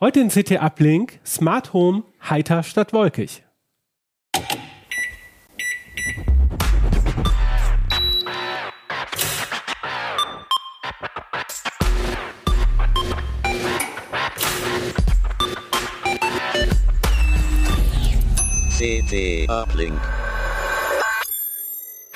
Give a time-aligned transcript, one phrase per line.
[0.00, 3.44] Heute in CT Uplink Smart Home heiter statt wolkig.
[18.76, 20.23] CT Uplink.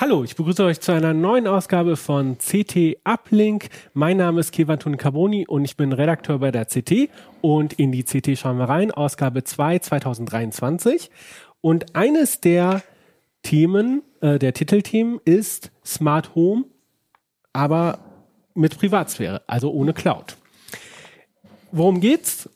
[0.09, 3.69] Hallo, ich begrüße euch zu einer neuen Ausgabe von CT Uplink.
[3.93, 7.11] Mein Name ist Kevatun Carboni und ich bin Redakteur bei der CT
[7.41, 11.11] und in die CT schauen wir rein, Ausgabe 2 2023.
[11.61, 12.81] Und eines der
[13.43, 16.63] Themen, äh, der Titelthemen ist Smart Home,
[17.53, 17.99] aber
[18.55, 20.37] mit Privatsphäre, also ohne Cloud.
[21.71, 22.49] Worum geht's?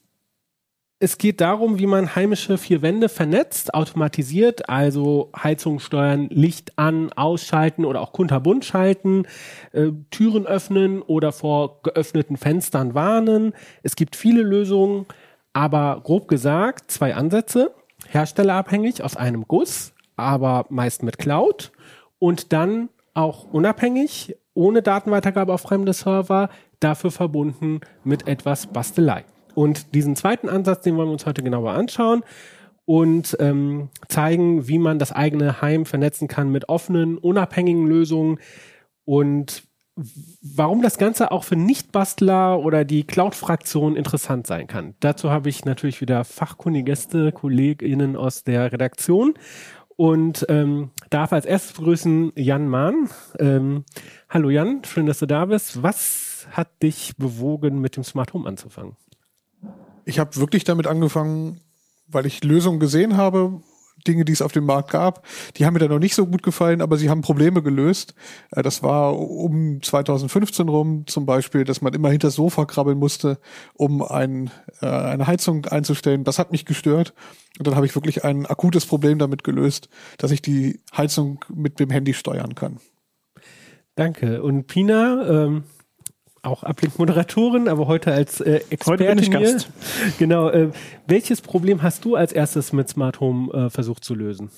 [1.03, 7.12] Es geht darum, wie man heimische vier Wände vernetzt, automatisiert, also Heizung steuern, Licht an,
[7.12, 9.26] ausschalten oder auch kunterbunt schalten,
[9.73, 13.52] äh, Türen öffnen oder vor geöffneten Fenstern warnen.
[13.81, 15.05] Es gibt viele Lösungen,
[15.52, 17.73] aber grob gesagt zwei Ansätze,
[18.07, 21.73] herstellerabhängig aus einem Guss, aber meist mit Cloud
[22.17, 26.48] und dann auch unabhängig, ohne Datenweitergabe auf fremde Server,
[26.79, 29.26] dafür verbunden mit etwas Bastelei.
[29.55, 32.23] Und diesen zweiten Ansatz, den wollen wir uns heute genauer anschauen
[32.85, 38.40] und ähm, zeigen, wie man das eigene Heim vernetzen kann mit offenen, unabhängigen Lösungen
[39.05, 39.63] und
[40.41, 44.95] warum das Ganze auch für Nicht-Bastler oder die Cloud-Fraktion interessant sein kann.
[44.99, 49.35] Dazu habe ich natürlich wieder fachkundige Gäste, KollegInnen aus der Redaktion
[49.95, 53.10] und ähm, darf als erstes begrüßen Jan Mahn.
[53.40, 53.85] Ähm,
[54.29, 55.84] hallo Jan, schön, dass du da bist.
[55.84, 58.98] Was hat dich bewogen, mit dem Smart Home anzufangen?
[60.05, 61.59] Ich habe wirklich damit angefangen,
[62.07, 63.62] weil ich Lösungen gesehen habe,
[64.07, 65.25] Dinge, die es auf dem Markt gab.
[65.56, 68.13] Die haben mir dann noch nicht so gut gefallen, aber sie haben Probleme gelöst.
[68.51, 72.97] Äh, das war um 2015 rum zum Beispiel, dass man immer hinter das Sofa krabbeln
[72.97, 73.40] musste,
[73.73, 74.51] um ein,
[74.81, 76.23] äh, eine Heizung einzustellen.
[76.23, 77.13] Das hat mich gestört.
[77.59, 81.79] Und dann habe ich wirklich ein akutes Problem damit gelöst, dass ich die Heizung mit
[81.79, 82.79] dem Handy steuern kann.
[83.95, 84.41] Danke.
[84.41, 85.63] Und Pina, ähm,
[86.43, 89.69] auch Ablink-Moderatorin, aber heute als äh, Expertin heute bin ich Gast.
[90.19, 90.49] Genau.
[90.49, 90.71] Äh,
[91.07, 94.51] welches Problem hast du als erstes mit Smart Home äh, versucht zu lösen?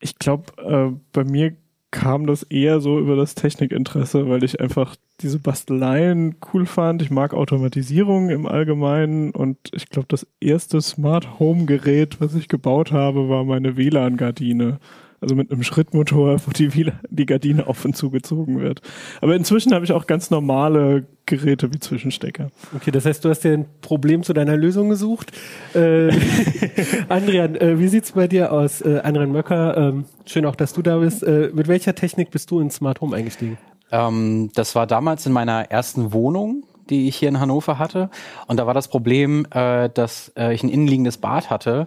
[0.00, 1.56] Ich glaube, äh, bei mir
[1.90, 7.00] kam das eher so über das Technikinteresse, weil ich einfach diese Basteleien cool fand.
[7.00, 12.48] Ich mag Automatisierung im Allgemeinen und ich glaube, das erste Smart Home Gerät, was ich
[12.48, 14.78] gebaut habe, war meine WLAN-Gardine
[15.20, 18.80] also mit einem Schrittmotor, wo die, die Gardine auf und zugezogen wird.
[19.20, 22.50] Aber inzwischen habe ich auch ganz normale Geräte wie Zwischenstecker.
[22.74, 25.32] Okay, das heißt, du hast dir ein Problem zu deiner Lösung gesucht.
[25.74, 26.08] Äh,
[27.08, 28.80] Andrian, äh, wie sieht's bei dir aus?
[28.80, 31.22] Äh, Andrian Möcker, ähm, schön auch, dass du da bist.
[31.22, 33.58] Äh, mit welcher Technik bist du ins Smart Home eingestiegen?
[33.90, 38.10] Ähm, das war damals in meiner ersten Wohnung die ich hier in Hannover hatte.
[38.46, 41.86] Und da war das Problem, äh, dass äh, ich ein innenliegendes Bad hatte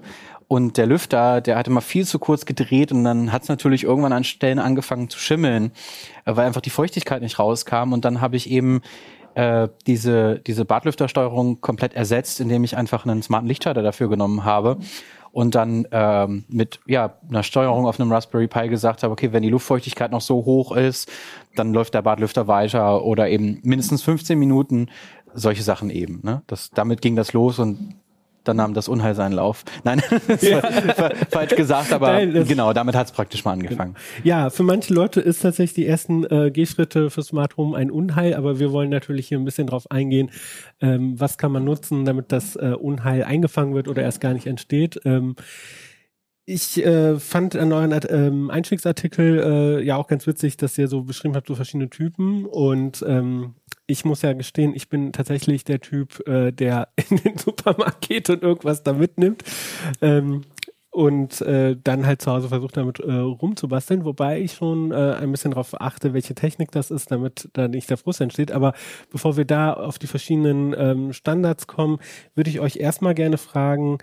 [0.52, 3.86] und der Lüfter, der hatte mal viel zu kurz gedreht und dann hat es natürlich
[3.86, 5.72] irgendwann an Stellen angefangen zu schimmeln,
[6.26, 7.94] äh, weil einfach die Feuchtigkeit nicht rauskam.
[7.94, 8.82] Und dann habe ich eben
[9.36, 14.76] äh, diese, diese Badlüftersteuerung komplett ersetzt, indem ich einfach einen smarten Lichtschalter dafür genommen habe
[15.32, 19.44] und dann ähm, mit ja, einer Steuerung auf einem Raspberry Pi gesagt habe, okay, wenn
[19.44, 21.10] die Luftfeuchtigkeit noch so hoch ist,
[21.56, 24.90] dann läuft der Badlüfter weiter oder eben mindestens 15 Minuten,
[25.34, 26.20] solche Sachen eben.
[26.24, 26.42] Ne?
[26.48, 27.96] Das, damit ging das los und
[28.44, 29.64] dann nahm das Unheil seinen Lauf.
[29.84, 30.64] Nein, das ja.
[30.64, 33.96] war falsch gesagt, aber Nein, genau, damit hat es praktisch mal angefangen.
[34.24, 38.34] Ja, für manche Leute ist tatsächlich die ersten äh, Gehschritte für Smart Home ein Unheil,
[38.34, 40.32] aber wir wollen natürlich hier ein bisschen drauf eingehen,
[40.82, 44.48] ähm, was kann man nutzen, damit das äh, Unheil eingefangen wird oder erst gar nicht
[44.48, 45.00] entsteht.
[45.06, 45.36] Ähm,
[46.46, 51.04] ich äh, fand an euren ähm, Einstiegsartikel äh, ja auch ganz witzig, dass ihr so
[51.04, 53.56] beschrieben habt, so verschiedene Typen und ähm,
[53.92, 58.30] ich muss ja gestehen, ich bin tatsächlich der Typ, äh, der in den Supermarkt geht
[58.30, 59.44] und irgendwas da mitnimmt.
[60.02, 60.42] Ähm,
[60.94, 65.32] und äh, dann halt zu Hause versucht damit äh, rumzubasteln, wobei ich schon äh, ein
[65.32, 68.52] bisschen darauf achte, welche Technik das ist, damit da nicht der Frust entsteht.
[68.52, 68.74] Aber
[69.10, 72.00] bevor wir da auf die verschiedenen ähm, Standards kommen,
[72.36, 74.00] würde ich euch erstmal gerne fragen,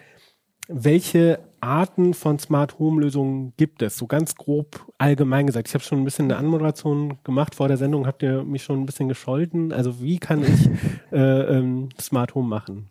[0.69, 3.96] welche Arten von Smart Home Lösungen gibt es?
[3.96, 5.69] So ganz grob allgemein gesagt.
[5.69, 8.06] Ich habe schon ein bisschen eine Anmoderation gemacht vor der Sendung.
[8.06, 9.72] Habt ihr mich schon ein bisschen gescholten?
[9.72, 10.69] Also wie kann ich
[11.12, 12.90] äh, ähm, Smart Home machen?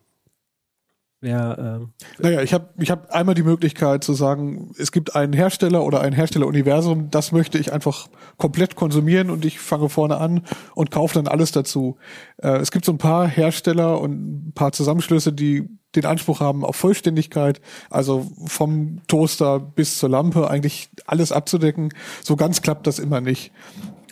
[1.19, 5.33] Wer, äh, naja, ich habe ich hab einmal die Möglichkeit zu sagen, es gibt einen
[5.33, 10.43] Hersteller oder ein Herstelleruniversum, das möchte ich einfach komplett konsumieren und ich fange vorne an
[10.75, 11.97] und kaufe dann alles dazu.
[12.37, 15.67] Äh, es gibt so ein paar Hersteller und ein paar Zusammenschlüsse, die
[15.97, 17.59] den Anspruch haben auf Vollständigkeit,
[17.89, 21.93] also vom Toaster bis zur Lampe eigentlich alles abzudecken.
[22.23, 23.51] So ganz klappt das immer nicht.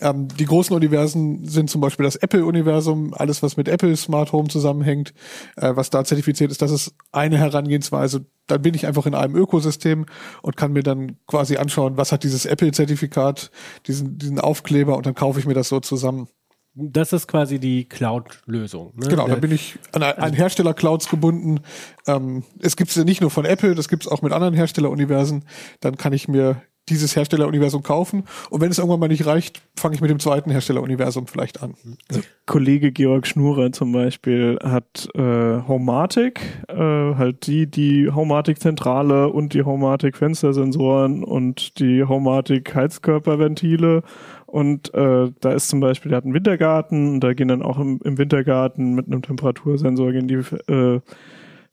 [0.02, 4.50] Ähm, die großen Universen sind zum Beispiel das Apple-Universum, alles was mit Apple Smart Home
[4.50, 5.14] zusammenhängt,
[5.56, 8.26] äh, was da zertifiziert ist, das ist eine Herangehensweise.
[8.48, 10.06] Dann bin ich einfach in einem Ökosystem
[10.42, 13.52] und kann mir dann quasi anschauen, was hat dieses Apple-Zertifikat,
[13.88, 16.28] diesen, diesen Aufkleber und dann kaufe ich mir das so zusammen.
[16.76, 18.94] Das ist quasi die Cloud-Lösung.
[18.96, 19.08] Ne?
[19.08, 21.62] Genau, da bin ich an ein Hersteller-Clouds gebunden.
[22.06, 24.54] Ähm, es gibt es ja nicht nur von Apple, das gibt es auch mit anderen
[24.54, 25.46] Hersteller-Universen.
[25.80, 28.26] Dann kann ich mir dieses Herstelleruniversum kaufen.
[28.50, 31.76] Und wenn es irgendwann mal nicht reicht, fange ich mit dem zweiten Herstelleruniversum vielleicht an.
[32.10, 39.54] Also Kollege Georg Schnurer zum Beispiel hat äh, Homematic, äh, halt die, die Homematic-Zentrale und
[39.54, 44.04] die Homematic-Fenstersensoren und die Homematic-Heizkörperventile.
[44.46, 47.80] Und äh, da ist zum Beispiel, der hat einen Wintergarten und da gehen dann auch
[47.80, 50.36] im, im Wintergarten mit einem Temperatursensor gehen die
[50.72, 51.02] äh,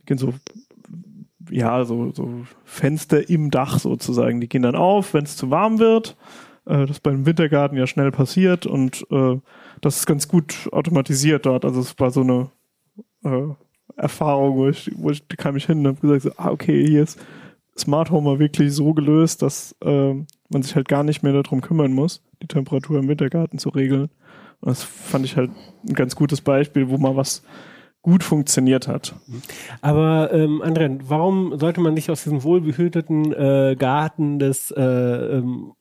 [0.06, 0.32] gehen so
[1.50, 4.40] ja, so, so Fenster im Dach sozusagen.
[4.40, 6.16] Die gehen dann auf, wenn es zu warm wird.
[6.66, 9.38] Äh, das beim Wintergarten ja schnell passiert und äh,
[9.80, 11.64] das ist ganz gut automatisiert dort.
[11.64, 12.50] Also es war so eine
[13.24, 13.54] äh,
[13.96, 17.02] Erfahrung, wo ich, wo ich kam ich hin und habe gesagt, so, ah, okay, hier
[17.02, 17.18] ist
[17.78, 20.14] Smart Home wirklich so gelöst, dass äh,
[20.48, 24.10] man sich halt gar nicht mehr darum kümmern muss, die Temperatur im Wintergarten zu regeln.
[24.60, 25.50] Und das fand ich halt
[25.88, 27.42] ein ganz gutes Beispiel, wo man was
[28.02, 29.14] gut funktioniert hat.
[29.80, 35.72] Aber ähm, André, warum sollte man nicht aus diesem wohlbehüteten äh, Garten des äh, ähm,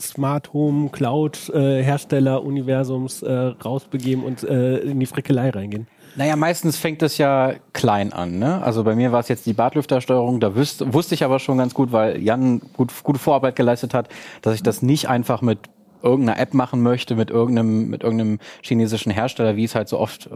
[0.00, 5.86] Smart Home Cloud äh, Hersteller Universums äh, rausbegeben und äh, in die Frickelei reingehen?
[6.16, 8.38] Naja, meistens fängt das ja klein an.
[8.38, 8.62] Ne?
[8.62, 10.40] Also bei mir war es jetzt die Badlüftersteuerung.
[10.40, 14.08] Da wüsste, wusste ich aber schon ganz gut, weil Jan gut, gute Vorarbeit geleistet hat,
[14.40, 15.58] dass ich das nicht einfach mit
[16.02, 20.26] irgendeiner App machen möchte mit irgendeinem mit irgendeinem chinesischen Hersteller, wie es halt so oft
[20.26, 20.30] äh,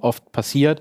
[0.00, 0.80] oft passiert.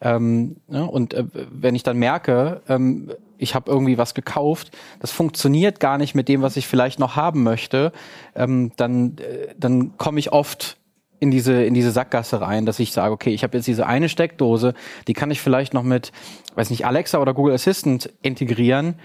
[0.00, 0.88] Ähm, ne?
[0.88, 5.98] Und äh, wenn ich dann merke, ähm, ich habe irgendwie was gekauft, das funktioniert gar
[5.98, 7.92] nicht mit dem, was ich vielleicht noch haben möchte,
[8.34, 10.78] ähm, dann äh, dann komme ich oft
[11.18, 14.08] in diese in diese Sackgasse rein, dass ich sage, okay, ich habe jetzt diese eine
[14.08, 14.74] Steckdose,
[15.08, 16.12] die kann ich vielleicht noch mit,
[16.54, 18.96] weiß nicht, Alexa oder Google Assistant integrieren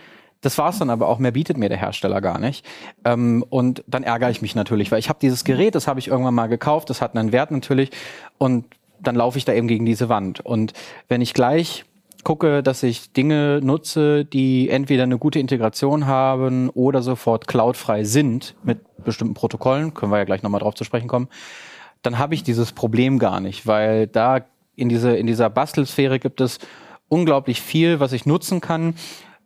[0.42, 2.66] das war's dann aber auch, mehr bietet mir der Hersteller gar nicht.
[3.06, 6.08] Ähm, und dann ärgere ich mich natürlich, weil ich habe dieses Gerät, das habe ich
[6.08, 7.92] irgendwann mal gekauft, das hat einen Wert natürlich
[8.38, 8.66] und
[9.00, 10.40] dann laufe ich da eben gegen diese Wand.
[10.44, 10.74] Und
[11.08, 11.86] wenn ich gleich
[12.24, 18.56] gucke, dass ich Dinge nutze, die entweder eine gute Integration haben oder sofort cloudfrei sind
[18.64, 21.30] mit bestimmten Protokollen, können wir ja gleich nochmal drauf zu sprechen kommen,
[22.02, 24.42] dann habe ich dieses Problem gar nicht, weil da
[24.76, 26.60] in, diese, in dieser Bastelsphäre gibt es
[27.08, 28.96] unglaublich viel, was ich nutzen kann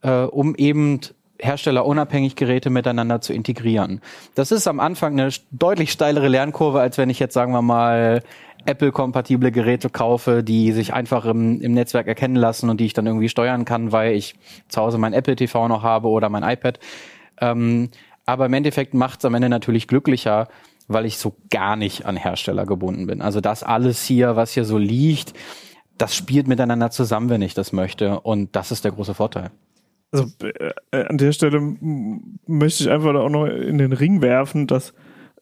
[0.05, 0.99] äh, um eben
[1.41, 4.01] herstellerunabhängig Geräte miteinander zu integrieren.
[4.35, 8.23] Das ist am Anfang eine deutlich steilere Lernkurve, als wenn ich jetzt, sagen wir mal,
[8.65, 13.05] Apple-kompatible Geräte kaufe, die sich einfach im, im Netzwerk erkennen lassen und die ich dann
[13.05, 14.35] irgendwie steuern kann, weil ich
[14.69, 16.79] zu Hause mein Apple TV noch habe oder mein iPad.
[17.41, 17.89] Ähm,
[18.25, 20.47] aber im Endeffekt macht es am Ende natürlich glücklicher,
[20.87, 23.21] weil ich so gar nicht an Hersteller gebunden bin.
[23.21, 25.33] Also das alles hier, was hier so liegt,
[25.97, 28.19] das spielt miteinander zusammen, wenn ich das möchte.
[28.19, 29.51] Und das ist der große Vorteil.
[30.11, 34.93] Also äh, an der Stelle möchte ich einfach auch noch in den Ring werfen, dass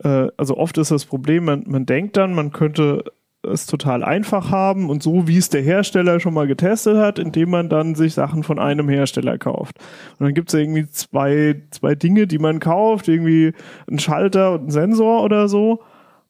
[0.03, 3.03] äh, also oft ist das Problem, man, man denkt dann, man könnte
[3.45, 7.49] es total einfach haben und so wie es der Hersteller schon mal getestet hat, indem
[7.49, 9.77] man dann sich Sachen von einem Hersteller kauft.
[10.17, 13.53] Und dann gibt es irgendwie zwei, zwei Dinge, die man kauft, irgendwie
[13.89, 15.81] ein Schalter und ein Sensor oder so.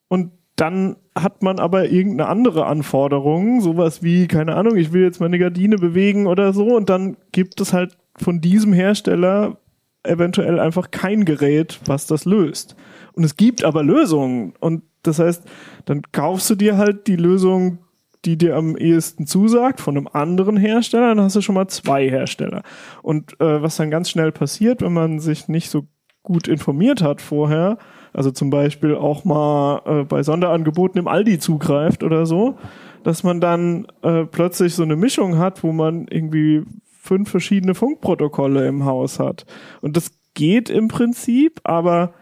[0.08, 5.20] Und dann hat man aber irgendeine andere Anforderung, sowas wie, keine Ahnung, ich will jetzt
[5.20, 9.58] meine Gardine bewegen oder so, und dann gibt es halt von diesem Hersteller
[10.02, 12.76] eventuell einfach kein Gerät, was das löst.
[13.14, 14.54] Und es gibt aber Lösungen.
[14.60, 15.44] Und das heißt,
[15.84, 17.78] dann kaufst du dir halt die Lösung,
[18.24, 22.08] die dir am ehesten zusagt, von einem anderen Hersteller, dann hast du schon mal zwei
[22.08, 22.62] Hersteller.
[23.02, 25.86] Und äh, was dann ganz schnell passiert, wenn man sich nicht so
[26.22, 27.76] gut informiert hat vorher,
[28.14, 32.56] also zum Beispiel auch mal äh, bei Sonderangeboten im Aldi zugreift oder so,
[33.02, 36.62] dass man dann äh, plötzlich so eine Mischung hat, wo man irgendwie
[36.98, 39.44] fünf verschiedene Funkprotokolle im Haus hat.
[39.82, 42.14] Und das geht im Prinzip, aber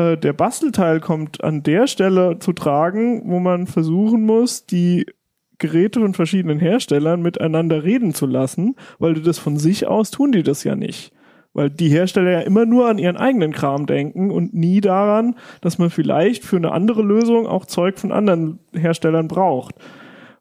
[0.00, 5.06] äh, der Bastelteil kommt an der Stelle zu tragen, wo man versuchen muss, die
[5.58, 10.32] Geräte von verschiedenen Herstellern miteinander reden zu lassen, weil du das von sich aus tun
[10.32, 11.12] die das ja nicht.
[11.52, 15.78] Weil die Hersteller ja immer nur an ihren eigenen Kram denken und nie daran, dass
[15.78, 19.74] man vielleicht für eine andere Lösung auch Zeug von anderen Herstellern braucht.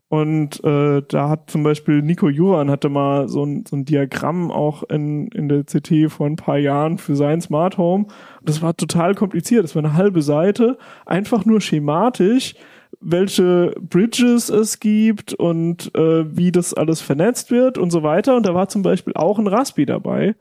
[0.09, 4.49] Und äh, da hat zum Beispiel Nico Juran hatte mal so ein, so ein Diagramm
[4.51, 8.07] auch in, in der CT vor ein paar Jahren für sein Smart Home.
[8.43, 9.63] Das war total kompliziert.
[9.63, 12.55] Das war eine halbe Seite, einfach nur schematisch,
[12.99, 18.35] welche Bridges es gibt und äh, wie das alles vernetzt wird und so weiter.
[18.35, 20.35] Und da war zum Beispiel auch ein Raspi dabei,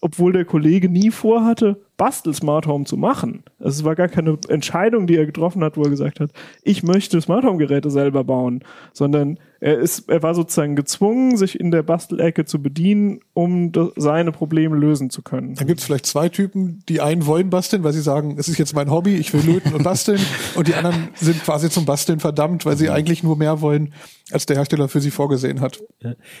[0.00, 3.44] obwohl der Kollege nie vorhatte, Bastel Smart Home zu machen.
[3.60, 6.32] Also es war gar keine Entscheidung, die er getroffen hat, wo er gesagt hat,
[6.64, 11.60] ich möchte Smart Home Geräte selber bauen, sondern er ist, er war sozusagen gezwungen, sich
[11.60, 15.54] in der Bastelecke zu bedienen, um seine Probleme lösen zu können.
[15.54, 18.58] Dann gibt es vielleicht zwei Typen, die einen wollen basteln, weil sie sagen, es ist
[18.58, 20.18] jetzt mein Hobby, ich will löten und basteln,
[20.56, 23.94] und die anderen sind quasi zum Basteln verdammt, weil sie eigentlich nur mehr wollen,
[24.32, 25.80] als der Hersteller für sie vorgesehen hat.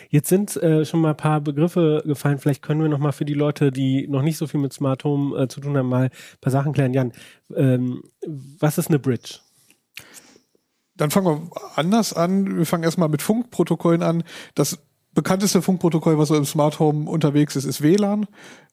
[0.08, 2.38] Jetzt sind äh, schon mal ein paar Begriffe gefallen.
[2.38, 5.04] Vielleicht können wir noch mal für die Leute, die noch nicht so viel mit Smart
[5.04, 6.94] Home äh, zu tun haben, mal ein paar Sachen klären.
[6.94, 7.12] Jan,
[7.54, 8.02] ähm,
[8.58, 9.40] was ist eine Bridge?
[10.96, 12.58] Dann fangen wir anders an.
[12.58, 14.24] Wir fangen erstmal mit Funkprotokollen an.
[14.54, 14.78] Das
[15.14, 18.26] bekannteste Funkprotokoll, was so im Smart Home unterwegs ist, ist WLAN.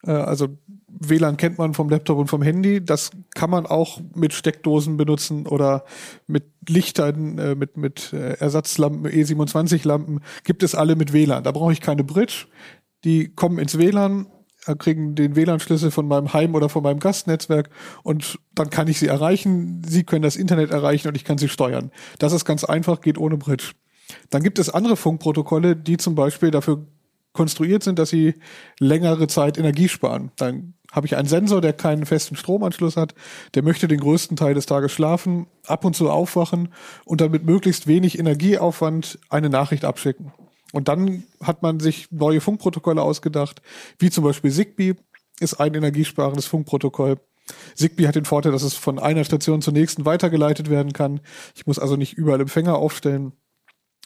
[0.03, 0.47] Äh, also
[0.87, 2.83] WLAN kennt man vom Laptop und vom Handy.
[2.83, 5.85] Das kann man auch mit Steckdosen benutzen oder
[6.27, 10.21] mit Lichtern, äh, mit, mit äh, Ersatzlampen, E27-Lampen.
[10.43, 11.43] Gibt es alle mit WLAN.
[11.43, 12.47] Da brauche ich keine Bridge.
[13.03, 14.27] Die kommen ins WLAN
[14.77, 17.69] kriegen den WLAN-Schlüssel von meinem Heim- oder von meinem Gastnetzwerk
[18.03, 19.81] und dann kann ich sie erreichen.
[19.87, 21.91] Sie können das Internet erreichen und ich kann sie steuern.
[22.19, 23.71] Das ist ganz einfach, geht ohne Bridge.
[24.29, 26.85] Dann gibt es andere Funkprotokolle, die zum Beispiel dafür
[27.33, 28.35] konstruiert sind, dass sie
[28.79, 30.31] längere Zeit Energie sparen.
[30.35, 33.13] Dann habe ich einen Sensor, der keinen festen Stromanschluss hat,
[33.53, 36.69] der möchte den größten Teil des Tages schlafen, ab und zu aufwachen
[37.05, 40.31] und dann mit möglichst wenig Energieaufwand eine Nachricht abschicken.
[40.71, 43.61] Und dann hat man sich neue Funkprotokolle ausgedacht,
[43.97, 44.95] wie zum Beispiel Zigbee
[45.39, 47.17] ist ein energiesparendes Funkprotokoll.
[47.75, 51.21] Zigbee hat den Vorteil, dass es von einer Station zur nächsten weitergeleitet werden kann.
[51.55, 53.33] Ich muss also nicht überall Empfänger aufstellen.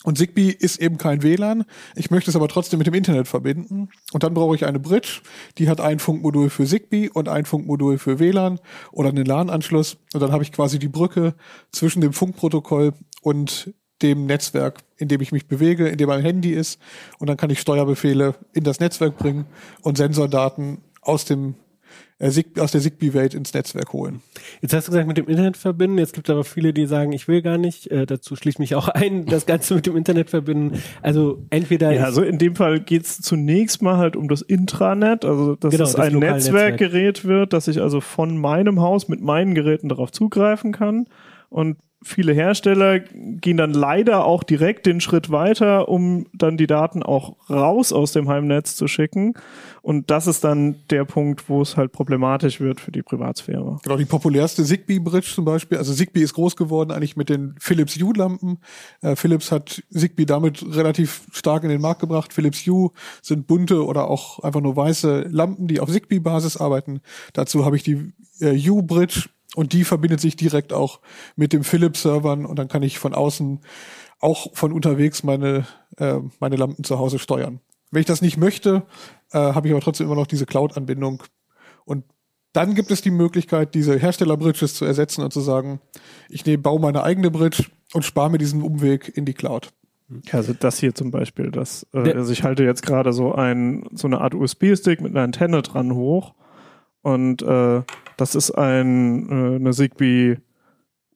[0.04, 1.64] Und Zigbee ist eben kein WLAN.
[1.96, 3.90] Ich möchte es aber trotzdem mit dem Internet verbinden.
[4.12, 5.22] Und dann brauche ich eine Bridge.
[5.58, 8.60] Die hat ein Funkmodul für Zigbee und ein Funkmodul für WLAN
[8.92, 9.98] oder einen LAN-Anschluss.
[10.14, 11.36] Und dann habe ich quasi die Brücke
[11.72, 16.52] zwischen dem Funkprotokoll und dem Netzwerk, in dem ich mich bewege, in dem mein Handy
[16.52, 16.80] ist.
[17.20, 19.46] Und dann kann ich Steuerbefehle in das Netzwerk bringen
[19.82, 21.56] und Sensordaten aus dem
[22.20, 24.22] äh, aus der Zigbee-Welt ins Netzwerk holen.
[24.62, 25.98] Jetzt hast du gesagt, mit dem Internet verbinden.
[25.98, 27.88] Jetzt gibt es aber viele, die sagen, ich will gar nicht.
[27.88, 30.82] Äh, dazu schließt mich auch ein, das Ganze mit dem Internet verbinden.
[31.02, 31.92] Also entweder.
[31.92, 35.72] Ja, also in dem Fall geht es zunächst mal halt um das Intranet, also dass
[35.72, 37.28] genau, es ein Netzwerkgerät Netzwerk.
[37.28, 41.08] wird, dass ich also von meinem Haus mit meinen Geräten darauf zugreifen kann.
[41.50, 47.04] Und viele Hersteller gehen dann leider auch direkt den Schritt weiter, um dann die Daten
[47.04, 49.34] auch raus aus dem Heimnetz zu schicken.
[49.82, 53.80] Und das ist dann der Punkt, wo es halt problematisch wird für die Privatsphäre.
[53.84, 55.78] Genau, die populärste Zigbee-Bridge zum Beispiel.
[55.78, 58.60] Also Zigbee ist groß geworden eigentlich mit den Philips Hue-Lampen.
[59.02, 62.32] Äh, Philips hat Zigbee damit relativ stark in den Markt gebracht.
[62.32, 62.92] Philips Hue
[63.22, 67.02] sind bunte oder auch einfach nur weiße Lampen, die auf Zigbee-Basis arbeiten.
[67.34, 71.00] Dazu habe ich die äh, Hue-Bridge und die verbindet sich direkt auch
[71.36, 73.60] mit dem Philips-Servern und dann kann ich von außen
[74.20, 75.66] auch von unterwegs meine,
[75.98, 77.60] äh, meine Lampen zu Hause steuern.
[77.92, 78.84] Wenn ich das nicht möchte,
[79.32, 81.24] äh, habe ich aber trotzdem immer noch diese Cloud-Anbindung.
[81.86, 82.06] Und
[82.54, 85.82] dann gibt es die Möglichkeit, diese Hersteller-Bridges zu ersetzen und zu sagen,
[86.30, 89.74] ich nehme, baue meine eigene Bridge und spare mir diesen Umweg in die Cloud.
[90.32, 94.08] Also das hier zum Beispiel, das, äh, also ich halte jetzt gerade so ein, so
[94.08, 96.34] eine Art USB-Stick mit einer Antenne dran hoch
[97.02, 97.82] und äh,
[98.18, 100.38] das ist ein äh, eine Zigbee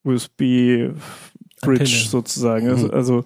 [0.03, 0.39] USB
[1.61, 1.87] Bridge Antenne.
[1.87, 2.69] sozusagen.
[2.69, 2.93] Also, mhm.
[2.93, 3.25] also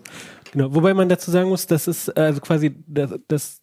[0.52, 0.74] genau.
[0.74, 3.61] Wobei man dazu sagen muss, das ist also quasi das, das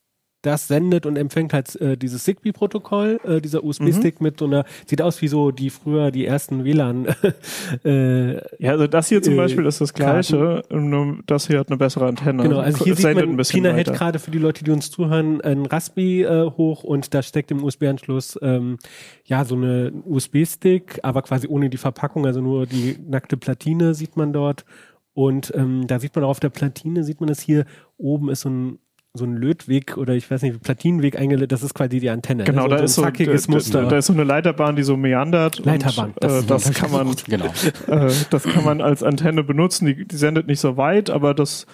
[0.49, 4.25] das sendet und empfängt halt äh, dieses Zigbee-Protokoll, äh, dieser USB-Stick mhm.
[4.25, 7.07] mit so einer, sieht aus wie so die früher die ersten WLAN.
[7.85, 11.69] äh, ja, also das hier zum äh, Beispiel ist das gleiche, nur das hier hat
[11.69, 12.43] eine bessere Antenne.
[12.43, 15.67] Genau, also hier sieht man, Tina hält gerade für die Leute, die uns zuhören, ein
[15.67, 18.79] Raspi äh, hoch und da steckt im USB-Anschluss ähm,
[19.25, 24.17] ja so eine USB-Stick, aber quasi ohne die Verpackung, also nur die nackte Platine sieht
[24.17, 24.65] man dort.
[25.13, 27.65] Und ähm, da sieht man auch auf der Platine, sieht man das hier,
[27.97, 28.79] oben ist so ein
[29.19, 32.45] so ein Lötweg oder ich weiß nicht, Platinenweg eingelegt, das ist quasi die Antenne.
[32.45, 32.71] Genau, ne?
[32.71, 33.83] so, da, ist so, zackiges Muster.
[33.83, 35.65] Da, da, ist so eine Leiterbahn, die so meandert.
[35.65, 36.15] Leiterbahn.
[36.15, 37.47] Und, äh, das, das kann man, genau.
[37.89, 39.87] äh, das kann man als Antenne benutzen.
[39.87, 41.67] Die, die sendet nicht so weit, aber das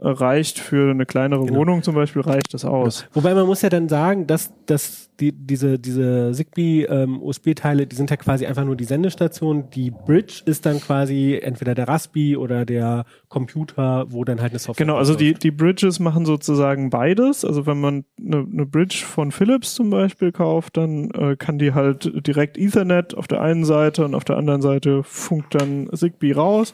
[0.00, 1.60] reicht für eine kleinere genau.
[1.60, 3.02] Wohnung zum Beispiel, reicht das aus.
[3.02, 3.16] Genau.
[3.16, 8.10] Wobei man muss ja dann sagen, dass, dass die, diese, diese Zigbee ähm, die sind
[8.10, 9.68] ja quasi einfach nur die Sendestation.
[9.70, 14.58] Die Bridge ist dann quasi entweder der Raspi oder der Computer, wo dann halt eine
[14.58, 17.44] Software Genau, also die, die Bridges machen sozusagen beides.
[17.44, 21.74] Also wenn man eine, eine Bridge von Philips zum Beispiel kauft, dann äh, kann die
[21.74, 26.32] halt direkt Ethernet auf der einen Seite und auf der anderen Seite funkt dann Zigbee
[26.32, 26.72] raus.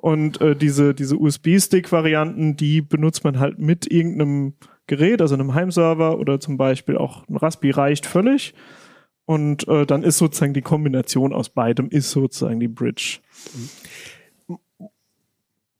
[0.00, 4.54] Und äh, diese, diese USB-Stick-Varianten, die benutzt man halt mit irgendeinem
[4.86, 8.54] Gerät, also einem Heimserver oder zum Beispiel auch ein Raspi reicht völlig.
[9.26, 13.18] Und äh, dann ist sozusagen die Kombination aus beidem ist sozusagen die Bridge.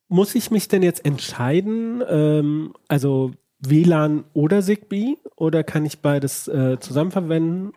[0.08, 6.48] muss ich mich denn jetzt entscheiden, ähm, also WLAN oder Zigbee, oder kann ich beides
[6.48, 7.72] äh, zusammen verwenden?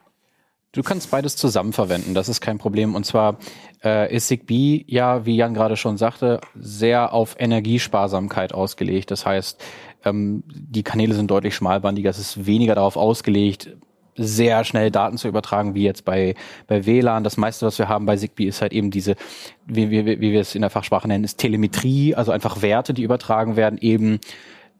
[0.73, 2.95] Du kannst beides zusammen verwenden, das ist kein Problem.
[2.95, 3.37] Und zwar
[3.83, 9.11] äh, ist Zigbee ja, wie Jan gerade schon sagte, sehr auf Energiesparsamkeit ausgelegt.
[9.11, 9.61] Das heißt,
[10.05, 13.75] ähm, die Kanäle sind deutlich schmalbandiger, es ist weniger darauf ausgelegt,
[14.15, 16.35] sehr schnell Daten zu übertragen, wie jetzt bei,
[16.67, 17.25] bei WLAN.
[17.25, 19.15] Das meiste, was wir haben bei Zigbee, ist halt eben diese,
[19.65, 23.03] wie, wie, wie wir es in der Fachsprache nennen, ist Telemetrie, also einfach Werte, die
[23.03, 24.19] übertragen werden, eben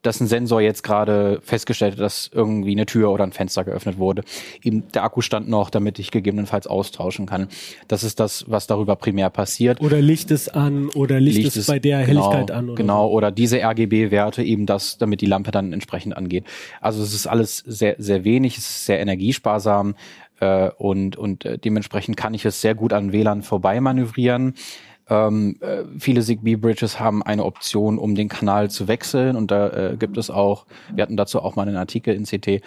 [0.02, 3.98] dass ein Sensor jetzt gerade festgestellt hat, dass irgendwie eine Tür oder ein Fenster geöffnet
[3.98, 4.24] wurde.
[4.64, 7.48] Eben der Akku stand noch, damit ich gegebenenfalls austauschen kann.
[7.88, 9.82] Das ist das, was darüber primär passiert.
[9.82, 12.70] Oder Licht ist an oder Licht, Licht ist bei der genau, Helligkeit an.
[12.70, 13.14] Oder genau, so.
[13.14, 16.46] oder diese RGB-Werte eben das, damit die Lampe dann entsprechend angeht.
[16.80, 19.96] Also es ist alles sehr, sehr wenig, es ist sehr energiesparsam
[20.40, 24.56] äh, und, und äh, dementsprechend kann ich es sehr gut an WLAN vorbei manövrieren.
[25.10, 29.98] Ähm, äh, viele Zigbee-Bridges haben eine Option, um den Kanal zu wechseln und da äh,
[29.98, 32.62] gibt es auch, wir hatten dazu auch mal einen Artikel in CT, äh,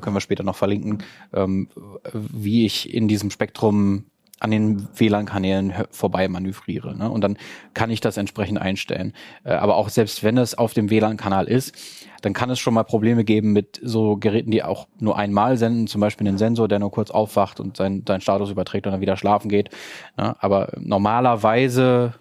[0.00, 1.02] können wir später noch verlinken,
[1.32, 1.68] ähm,
[2.12, 4.04] wie ich in diesem Spektrum
[4.40, 6.96] an den WLAN-Kanälen vorbei manövriere.
[6.96, 7.10] Ne?
[7.10, 7.36] Und dann
[7.74, 9.12] kann ich das entsprechend einstellen.
[9.44, 11.74] Äh, aber auch selbst wenn es auf dem WLAN-Kanal ist,
[12.22, 15.86] dann kann es schon mal Probleme geben mit so Geräten, die auch nur einmal senden,
[15.86, 19.00] zum Beispiel einen Sensor, der nur kurz aufwacht und seinen, seinen Status überträgt und dann
[19.00, 19.70] wieder schlafen geht.
[20.16, 20.34] Ne?
[20.40, 22.14] Aber normalerweise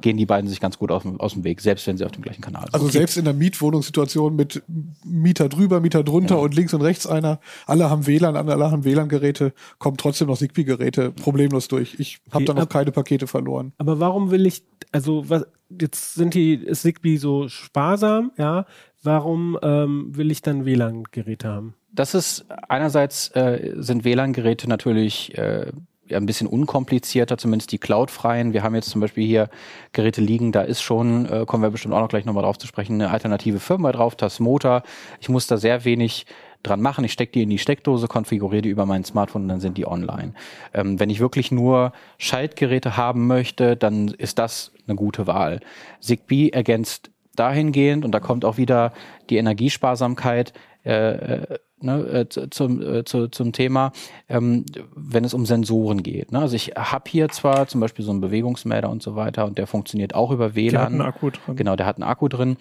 [0.00, 2.22] gehen die beiden sich ganz gut aus, aus dem Weg, selbst wenn sie auf dem
[2.22, 2.74] gleichen Kanal sind.
[2.74, 4.62] Also selbst in der Mietwohnungssituation mit
[5.04, 6.40] Mieter drüber, Mieter drunter ja.
[6.40, 11.10] und links und rechts einer, alle haben WLAN, alle haben WLAN-Geräte, kommen trotzdem noch Zigbee-Geräte
[11.10, 11.96] problemlos durch.
[11.98, 13.72] Ich habe okay, da noch ab, keine Pakete verloren.
[13.78, 18.66] Aber warum will ich, also was, jetzt sind die Zigbee so sparsam, ja?
[19.02, 21.74] Warum ähm, will ich dann WLAN-Geräte haben?
[21.92, 25.70] Das ist einerseits äh, sind WLAN-Geräte natürlich äh,
[26.08, 28.52] ja, ein bisschen unkomplizierter, zumindest die Cloud-freien.
[28.52, 29.48] Wir haben jetzt zum Beispiel hier
[29.92, 32.66] Geräte liegen, da ist schon, äh, kommen wir bestimmt auch noch gleich nochmal drauf zu
[32.66, 34.82] sprechen, eine alternative Firma drauf, Tasmota.
[35.20, 36.26] Ich muss da sehr wenig
[36.62, 37.04] dran machen.
[37.04, 39.86] Ich stecke die in die Steckdose, konfiguriere die über mein Smartphone und dann sind die
[39.86, 40.34] online.
[40.74, 45.60] Ähm, wenn ich wirklich nur Schaltgeräte haben möchte, dann ist das eine gute Wahl.
[46.00, 48.92] Zigbee ergänzt dahingehend, und da kommt auch wieder
[49.28, 50.52] die Energiesparsamkeit,
[50.86, 53.92] äh, ne, äh, zum, äh, zu, zum Thema,
[54.28, 56.32] ähm, wenn es um Sensoren geht.
[56.32, 56.38] Ne?
[56.38, 59.66] Also ich habe hier zwar zum Beispiel so einen Bewegungsmelder und so weiter und der
[59.66, 60.70] funktioniert auch über WLAN.
[60.70, 61.56] Der hat einen Akku drin.
[61.56, 62.56] Genau, der hat einen Akku drin.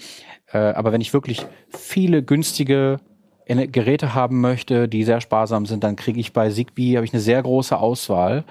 [0.51, 2.99] Äh, aber wenn ich wirklich viele günstige
[3.47, 7.21] Geräte haben möchte, die sehr sparsam sind, dann kriege ich bei Zigbee habe ich eine
[7.21, 8.43] sehr große Auswahl,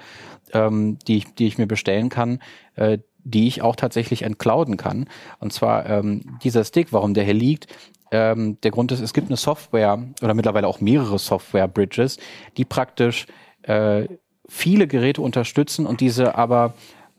[0.53, 2.39] ähm, die, ich, die ich mir bestellen kann,
[2.75, 5.07] äh, die ich auch tatsächlich entclouden kann.
[5.39, 7.67] Und zwar ähm, dieser Stick, warum der hier liegt,
[8.15, 12.17] ähm, der Grund ist, es gibt eine Software oder mittlerweile auch mehrere Software-Bridges,
[12.57, 13.27] die praktisch
[13.63, 14.07] äh,
[14.47, 16.73] viele Geräte unterstützen und diese aber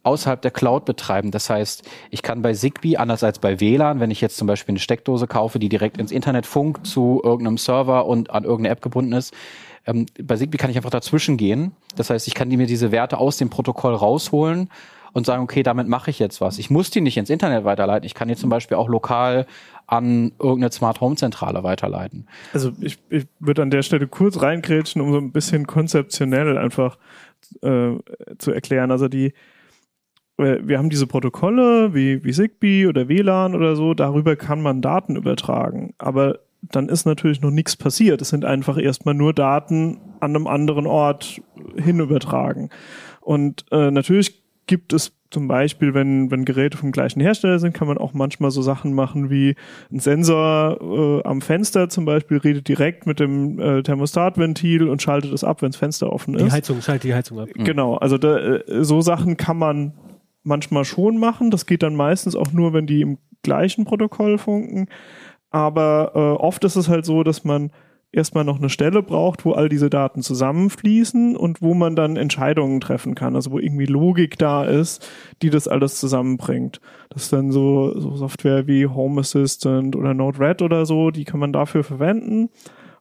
[0.05, 1.33] außerhalb der Cloud betreiben.
[1.33, 4.73] Das heißt, ich kann bei Zigbee, anders als bei WLAN, wenn ich jetzt zum Beispiel
[4.73, 8.83] eine Steckdose kaufe, die direkt ins Internet funkt zu irgendeinem Server und an irgendeine App
[8.83, 9.35] gebunden ist,
[9.85, 11.73] ähm, bei Zigbee kann ich einfach dazwischen gehen.
[11.97, 14.71] Das heißt, ich kann mir diese Werte aus dem Protokoll rausholen
[15.17, 16.59] und sagen, okay, damit mache ich jetzt was.
[16.59, 18.05] Ich muss die nicht ins Internet weiterleiten.
[18.05, 19.47] Ich kann die zum Beispiel auch lokal
[19.87, 22.27] an irgendeine Smart Home Zentrale weiterleiten.
[22.53, 26.99] Also ich, ich würde an der Stelle kurz reingrätschen, um so ein bisschen konzeptionell einfach
[27.63, 27.93] äh,
[28.37, 28.91] zu erklären.
[28.91, 29.33] Also die
[30.37, 34.83] äh, wir haben diese Protokolle wie, wie Zigbee oder WLAN oder so, darüber kann man
[34.83, 35.95] Daten übertragen.
[35.97, 38.21] Aber dann ist natürlich noch nichts passiert.
[38.21, 41.41] Es sind einfach erstmal nur Daten an einem anderen Ort
[41.75, 42.69] hin übertragen.
[43.23, 47.89] Und äh, natürlich gibt es zum Beispiel, wenn, wenn Geräte vom gleichen Hersteller sind, kann
[47.89, 49.57] man auch manchmal so Sachen machen wie
[49.93, 55.33] ein Sensor äh, am Fenster zum Beispiel redet direkt mit dem äh, Thermostatventil und schaltet
[55.33, 56.45] es ab, wenn das Fenster offen ist.
[56.45, 57.49] Die Heizung, schaltet die Heizung ab.
[57.55, 59.95] Genau, also da, äh, so Sachen kann man
[60.43, 61.51] manchmal schon machen.
[61.51, 64.87] Das geht dann meistens auch nur, wenn die im gleichen Protokoll funken.
[65.51, 67.71] Aber äh, oft ist es halt so, dass man
[68.13, 72.81] erstmal noch eine Stelle braucht, wo all diese Daten zusammenfließen und wo man dann Entscheidungen
[72.81, 75.07] treffen kann, also wo irgendwie Logik da ist,
[75.43, 76.81] die das alles zusammenbringt.
[77.11, 81.41] Das ist dann so, so Software wie Home Assistant oder Node-RED oder so, die kann
[81.41, 82.49] man dafür verwenden.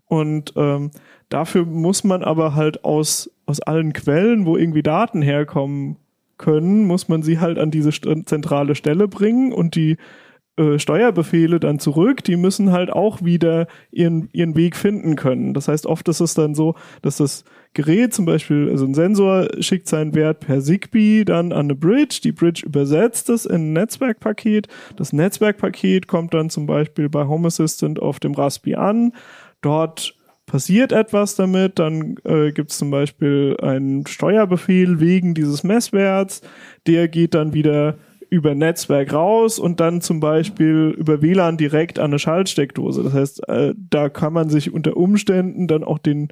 [0.07, 0.91] Und ähm,
[1.29, 5.97] dafür muss man aber halt aus, aus allen Quellen, wo irgendwie Daten herkommen
[6.37, 9.97] können, muss man sie halt an diese zentrale Stelle bringen und die
[10.57, 15.53] äh, Steuerbefehle dann zurück, die müssen halt auch wieder ihren, ihren Weg finden können.
[15.53, 19.49] Das heißt, oft ist es dann so, dass das Gerät zum Beispiel, also ein Sensor
[19.59, 23.73] schickt seinen Wert per Zigbee dann an eine Bridge, die Bridge übersetzt es in ein
[23.73, 29.11] Netzwerkpaket, das Netzwerkpaket kommt dann zum Beispiel bei Home Assistant auf dem Raspi an,
[29.61, 30.15] dort
[30.45, 36.41] passiert etwas damit, dann äh, gibt es zum Beispiel einen Steuerbefehl wegen dieses Messwerts,
[36.87, 37.97] der geht dann wieder
[38.35, 43.03] über Netzwerk raus und dann zum Beispiel über WLAN direkt an eine Schaltsteckdose.
[43.03, 46.29] Das heißt, äh, da kann man sich unter Umständen dann auch den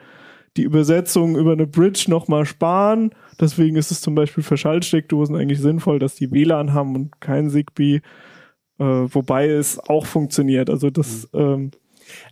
[0.56, 3.10] die Übersetzung über eine Bridge nochmal sparen.
[3.40, 7.50] Deswegen ist es zum Beispiel für Schaltsteckdosen eigentlich sinnvoll, dass die WLAN haben und kein
[7.50, 8.02] Zigbee,
[8.78, 10.70] äh, wobei es auch funktioniert.
[10.70, 11.28] Also das.
[11.34, 11.40] Mhm.
[11.40, 11.72] Ähm,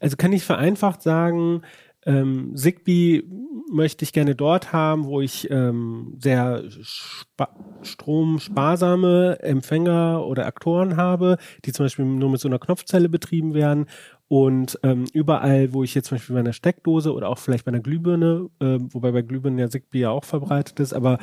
[0.01, 1.61] Also kann ich vereinfacht sagen,
[2.05, 3.23] ähm, Zigbee
[3.71, 7.49] möchte ich gerne dort haben, wo ich ähm, sehr spa
[7.83, 13.87] stromsparsame Empfänger oder Aktoren habe, die zum Beispiel nur mit so einer Knopfzelle betrieben werden.
[14.27, 17.69] Und ähm, überall, wo ich jetzt zum Beispiel bei einer Steckdose oder auch vielleicht bei
[17.69, 21.17] einer Glühbirne, äh, wobei bei Glühbirnen ja Zigbee ja auch verbreitet ist, aber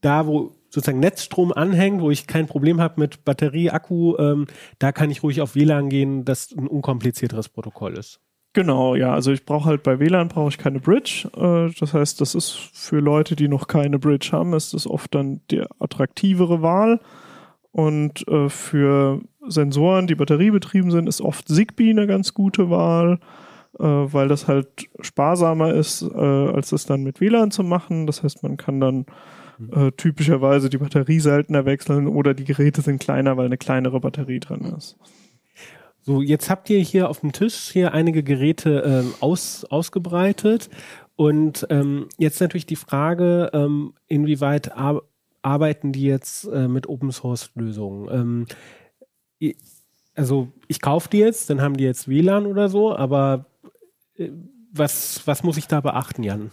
[0.00, 4.46] da, wo sozusagen Netzstrom anhängt, wo ich kein Problem habe mit Batterie, Akku, ähm,
[4.78, 8.20] da kann ich ruhig auf WLAN gehen, das ein unkomplizierteres Protokoll ist.
[8.56, 9.12] Genau, ja.
[9.12, 11.28] Also ich brauche halt bei WLAN brauche ich keine Bridge.
[11.36, 15.14] Äh, das heißt, das ist für Leute, die noch keine Bridge haben, ist das oft
[15.14, 17.00] dann die attraktivere Wahl.
[17.70, 23.18] Und äh, für Sensoren, die batteriebetrieben sind, ist oft Zigbee eine ganz gute Wahl,
[23.78, 28.06] äh, weil das halt sparsamer ist, als es dann mit WLAN zu machen.
[28.06, 29.04] Das heißt, man kann dann
[29.70, 34.40] äh, typischerweise die Batterie seltener wechseln oder die Geräte sind kleiner, weil eine kleinere Batterie
[34.40, 34.96] drin ist.
[36.06, 40.70] So, jetzt habt ihr hier auf dem Tisch hier einige Geräte ähm, aus, ausgebreitet.
[41.16, 45.02] Und ähm, jetzt natürlich die Frage, ähm, inwieweit ar
[45.42, 48.46] arbeiten die jetzt äh, mit Open Source Lösungen?
[49.40, 49.54] Ähm,
[50.14, 53.46] also ich kaufe die jetzt, dann haben die jetzt WLAN oder so, aber
[54.16, 54.30] äh,
[54.72, 56.52] was, was muss ich da beachten, Jan?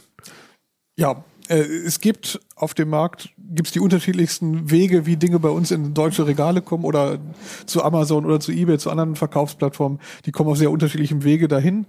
[0.96, 5.72] Ja, äh, es gibt auf dem Markt gibt's die unterschiedlichsten Wege, wie Dinge bei uns
[5.72, 7.20] in deutsche Regale kommen oder
[7.66, 10.00] zu Amazon oder zu eBay, zu anderen Verkaufsplattformen.
[10.26, 11.86] Die kommen auf sehr unterschiedlichem Wege dahin.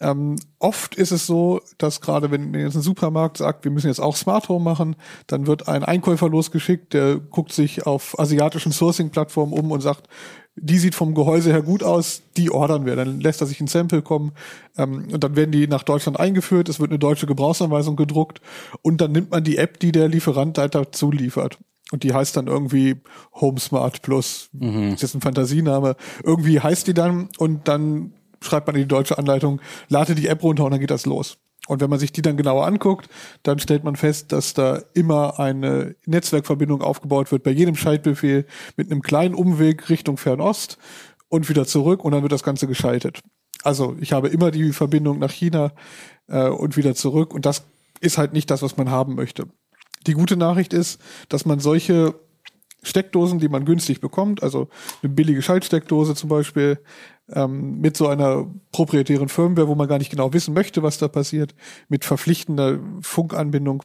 [0.00, 4.00] Ähm, oft ist es so, dass gerade wenn jetzt ein Supermarkt sagt, wir müssen jetzt
[4.00, 4.96] auch Smart Home machen,
[5.28, 10.08] dann wird ein Einkäufer losgeschickt, der guckt sich auf asiatischen Sourcing-Plattformen um und sagt,
[10.56, 12.96] die sieht vom Gehäuse her gut aus, die ordern wir.
[12.96, 14.32] Dann lässt er sich ein Sample kommen
[14.76, 18.40] ähm, und dann werden die nach Deutschland eingeführt, es wird eine deutsche Gebrauchsanweisung gedruckt
[18.82, 21.58] und dann nimmt man die App, die der Lieferant da dazu liefert.
[21.92, 22.96] Und die heißt dann irgendwie
[23.34, 24.48] HomeSmart Plus.
[24.52, 25.96] Das ist jetzt ein Fantasiename.
[26.22, 30.42] Irgendwie heißt die dann und dann schreibt man in die deutsche Anleitung, lade die App
[30.42, 31.38] runter und dann geht das los.
[31.66, 33.08] Und wenn man sich die dann genauer anguckt,
[33.42, 38.46] dann stellt man fest, dass da immer eine Netzwerkverbindung aufgebaut wird bei jedem Schaltbefehl
[38.76, 40.78] mit einem kleinen Umweg Richtung Fernost
[41.28, 43.20] und wieder zurück und dann wird das Ganze geschaltet.
[43.62, 45.72] Also ich habe immer die Verbindung nach China
[46.28, 47.64] äh, und wieder zurück und das
[48.00, 49.46] ist halt nicht das, was man haben möchte.
[50.06, 51.00] Die gute Nachricht ist,
[51.30, 52.14] dass man solche
[52.82, 54.68] Steckdosen, die man günstig bekommt, also
[55.02, 56.78] eine billige Schaltsteckdose zum Beispiel,
[57.32, 61.08] ähm, mit so einer proprietären Firmware, wo man gar nicht genau wissen möchte, was da
[61.08, 61.54] passiert,
[61.88, 63.82] mit verpflichtender Funkanbindung,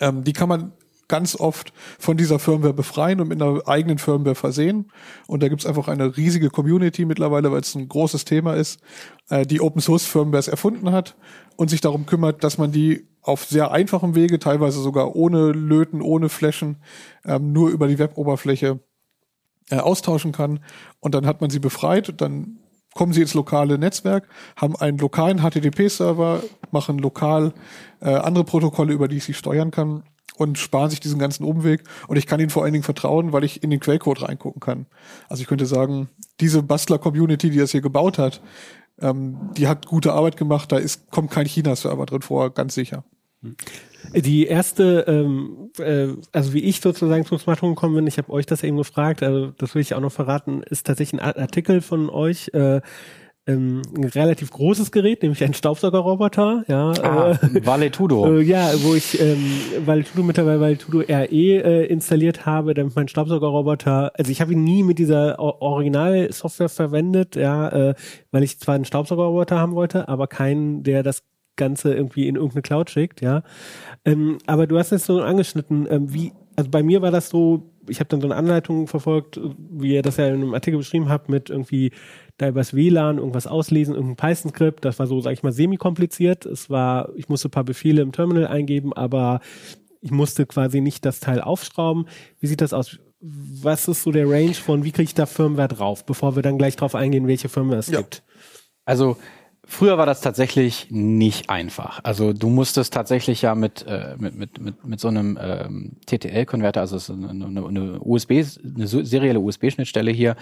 [0.00, 0.72] ähm, die kann man
[1.08, 4.90] ganz oft von dieser Firmware befreien und mit einer eigenen Firmware versehen.
[5.26, 8.80] Und da gibt's einfach eine riesige Community mittlerweile, weil es ein großes Thema ist,
[9.28, 11.16] äh, die Open Source Firmwares erfunden hat
[11.56, 16.02] und sich darum kümmert, dass man die auf sehr einfachem Wege, teilweise sogar ohne Löten,
[16.02, 16.76] ohne Flashen,
[17.24, 18.80] ähm, nur über die Weboberfläche
[19.70, 20.60] äh, austauschen kann.
[21.00, 22.58] Und dann hat man sie befreit, dann
[22.94, 27.52] kommen sie ins lokale Netzwerk, haben einen lokalen HTTP-Server, machen lokal
[28.00, 30.04] äh, andere Protokolle, über die ich sie steuern kann
[30.36, 31.84] und sparen sich diesen ganzen Umweg.
[32.08, 34.86] Und ich kann ihnen vor allen Dingen vertrauen, weil ich in den Quellcode reingucken kann.
[35.28, 36.08] Also ich könnte sagen,
[36.40, 38.40] diese Bastler-Community, die das hier gebaut hat,
[39.00, 43.04] ähm, die hat gute Arbeit gemacht, da ist, kommt kein China-Server drin vor, ganz sicher.
[44.12, 48.32] Die erste, ähm, äh, also wie ich sozusagen zum Smart Home gekommen bin, ich habe
[48.32, 51.80] euch das eben gefragt, also das will ich auch noch verraten, ist tatsächlich ein Artikel
[51.80, 52.80] von euch, äh,
[53.46, 58.38] ähm, ein relativ großes Gerät, nämlich ein Staubsaugerroboter, ja, Ah, äh, Valetudo.
[58.38, 64.12] äh, ja, wo ich ähm, Valtudo mittlerweile Valtudo RE äh, installiert habe, damit mein Staubsaugerroboter,
[64.14, 67.94] also ich habe ihn nie mit dieser Original-Software verwendet, ja, äh,
[68.30, 71.22] weil ich zwar einen Staubsaugerroboter haben wollte, aber keinen, der das
[71.56, 73.42] Ganze irgendwie in irgendeine Cloud schickt, ja.
[74.04, 77.70] Ähm, aber du hast es so angeschnitten, ähm, wie, also bei mir war das so,
[77.88, 79.40] ich habe dann so eine Anleitung verfolgt,
[79.70, 81.92] wie ihr das ja in einem Artikel beschrieben habt, mit irgendwie
[82.36, 84.84] da übers WLAN irgendwas auslesen, irgendein Python-Skript.
[84.84, 86.46] Das war so, sag ich mal, semi-kompliziert.
[86.46, 89.40] Es war, ich musste ein paar Befehle im Terminal eingeben, aber
[90.00, 92.06] ich musste quasi nicht das Teil aufschrauben.
[92.40, 92.98] Wie sieht das aus?
[93.20, 96.58] Was ist so der Range von, wie kriege ich da Firmware drauf, bevor wir dann
[96.58, 98.00] gleich drauf eingehen, welche Firmware es Ja.
[98.00, 98.22] gibt?
[98.84, 99.16] Also
[99.66, 102.00] früher war das tatsächlich nicht einfach.
[102.04, 106.80] Also du musstest tatsächlich ja mit äh, mit mit mit, mit so einem ähm, TTL-Konverter,
[106.80, 108.42] also ist eine, eine, eine USB,
[108.76, 110.36] eine so- serielle USB-Schnittstelle hier,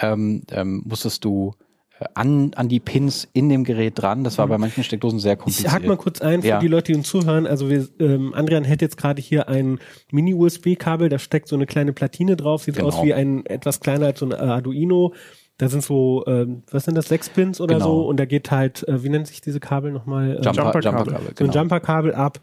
[0.00, 1.52] ähm, ähm, musstest du
[2.14, 4.24] an, an die Pins in dem Gerät dran.
[4.24, 5.68] Das war bei manchen Steckdosen sehr kompliziert.
[5.68, 6.58] Ich hake mal kurz ein für Ja.
[6.58, 7.46] die Leute, die uns zuhören.
[7.46, 9.78] Also wir, ähm, Adrian hätte jetzt gerade hier ein
[10.10, 12.88] Mini-USB-Kabel, da steckt so eine kleine Platine drauf, sieht Genau.
[12.88, 15.14] aus wie ein etwas kleiner als so ein äh, Arduino.
[15.58, 17.84] Da sind so, ähm, was sind das, sechs Pins oder Genau.
[17.86, 20.30] so und da geht halt, äh, wie nennt sich diese Kabel nochmal?
[20.36, 20.84] Ähm, Jumper, Jumperkabel.
[20.84, 21.52] Jumperkabel, so ein genau.
[21.54, 22.40] Jumper-Kabel ab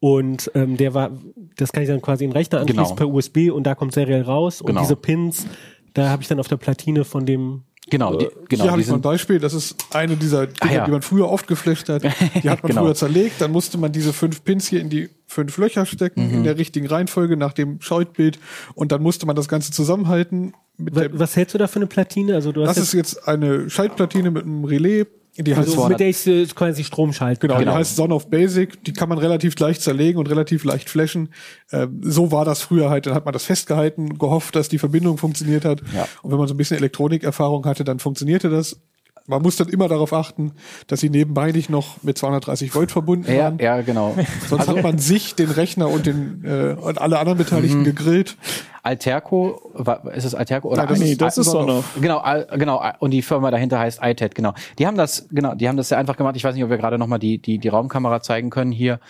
[0.00, 1.10] und ähm, der war,
[1.56, 2.94] das kann ich dann quasi in den Rechner anschließen Genau.
[2.96, 4.80] per USB und da kommt seriell raus und Genau.
[4.80, 5.46] diese Pins,
[5.92, 8.88] da habe ich dann auf der Platine von dem Genau, die, genau, Hier habe ich
[8.88, 9.38] mal ein Beispiel.
[9.38, 10.84] Das ist eine dieser Dinge, ja.
[10.86, 12.02] die man früher oft geflasht hat.
[12.02, 12.82] Die hat man Genau.
[12.84, 13.40] früher zerlegt.
[13.40, 16.34] Dann musste man diese fünf Pins hier in die fünf Löcher stecken, Mhm.
[16.34, 18.38] in der richtigen Reihenfolge nach dem Schaltbild.
[18.74, 20.54] Und dann musste man das Ganze zusammenhalten.
[20.78, 22.34] Mit was, der, was hältst du da für eine Platine?
[22.34, 25.06] Also du hast das ist jetzt eine Schaltplatine mit einem Relais.
[25.36, 27.40] Die heißt, also, mit der ich äh, quasi Strom schalte.
[27.40, 27.72] genau, Genau.
[27.72, 28.84] die heißt Son of Basic.
[28.84, 31.30] Die kann man relativ leicht zerlegen und relativ leicht flashen.
[31.72, 33.06] Ähm, so war das früher halt.
[33.06, 35.82] Dann hat man das festgehalten, gehofft, dass die Verbindung funktioniert hat.
[35.92, 36.06] Ja.
[36.22, 38.80] Und wenn man so ein bisschen Elektronikerfahrung hatte, dann funktionierte das.
[39.26, 40.52] Man muss dann immer darauf achten,
[40.86, 43.58] dass sie nebenbei nicht noch mit 230 Volt verbunden ja, waren.
[43.58, 44.14] ja, genau.
[44.50, 47.84] Sonst hat man sich, den Rechner und den äh, und alle anderen Beteiligten Mhm.
[47.84, 48.36] gegrillt.
[48.84, 49.72] Alterco,
[50.14, 51.98] ist es Alterco oder Nein, das nee, das ist Sonoff.
[52.00, 54.52] Genau, genau, und die Firma dahinter heißt iTED, genau.
[54.78, 56.36] Die haben das, genau, die haben das sehr einfach gemacht.
[56.36, 59.00] Ich weiß nicht, ob wir gerade nochmal die, die, die Raumkamera zeigen können hier.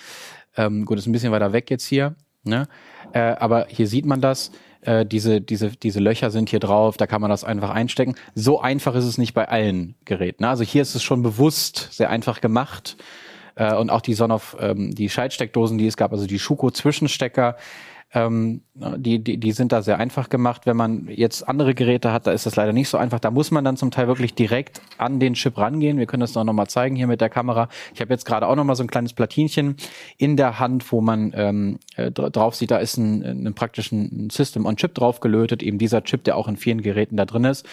[0.57, 2.69] Ähm, gut, ist ein bisschen weiter weg jetzt hier, ne?
[3.13, 4.53] Äh, aber hier sieht man das.
[4.83, 8.15] Äh, diese, diese, diese Löcher sind hier drauf, da kann man das einfach einstecken.
[8.35, 10.45] So einfach ist es nicht bei allen Geräten.
[10.45, 10.51] Ne?
[10.51, 12.97] Also hier ist es schon bewusst sehr einfach gemacht.
[13.57, 17.57] Äh, und auch die Sonoff, ähm, die Schaltsteckdosen, die es gab, also die Schuko-Zwischenstecker,
[18.15, 20.63] ähm, die, die, die sind da sehr einfach gemacht.
[20.65, 23.21] Wenn man jetzt andere Geräte hat, da ist das leider nicht so einfach.
[23.21, 25.99] Da muss man dann zum Teil wirklich direkt an den Chip rangehen.
[25.99, 27.69] Wir können das noch mal zeigen hier mit der Kamera.
[27.95, 29.77] Ich habe jetzt gerade auch noch mal so ein kleines Platinchen
[30.17, 34.31] in der Hand, wo man ähm, äh, dra- drauf sieht, da ist ein, ein praktischen
[34.31, 37.45] System on Chip drauf gelötet, eben dieser Chip, der auch in vielen Geräten da drin
[37.45, 37.67] ist.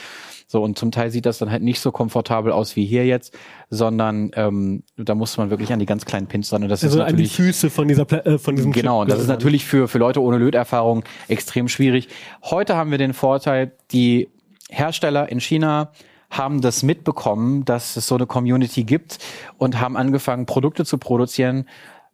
[0.51, 3.33] So, und zum Teil sieht das dann halt nicht so komfortabel aus wie hier jetzt,
[3.69, 6.61] sondern ähm, da muss man wirklich an die ganz kleinen Pins dran.
[6.61, 9.01] Und das Also ist an die Füße von dieser Pla äh, von diesem Genau, Chip
[9.03, 12.09] und das ist natürlich für, für Leute ohne Löterfahrung extrem schwierig.
[12.43, 14.27] Heute haben wir den Vorteil, die
[14.69, 15.93] Hersteller in China
[16.29, 19.19] haben das mitbekommen, dass es so eine Community gibt
[19.57, 21.63] und haben angefangen, Produkte zu produzieren,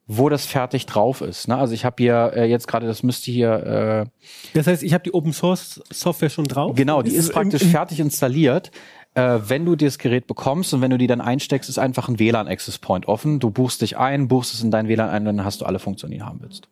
[0.08, 1.48] wo das fertig drauf ist.
[1.50, 1.58] Ne?
[1.58, 4.10] Also ich habe hier äh, jetzt gerade, das müsste hier, äh,
[4.54, 6.76] Das heißt, ich habe die Open Source Software schon drauf.
[6.76, 8.72] genau, die Ist ist praktisch im- im- fertig installiert.
[9.16, 12.20] Äh, wenn du das Gerät bekommst und wenn du die dann einsteckst, ist einfach ein
[12.20, 13.40] WLAN-Access Point offen.
[13.40, 15.80] Du buchst dich ein, buchst es in dein WLAN ein und dann hast du alle
[15.80, 16.70] Funktionen, die du haben willst.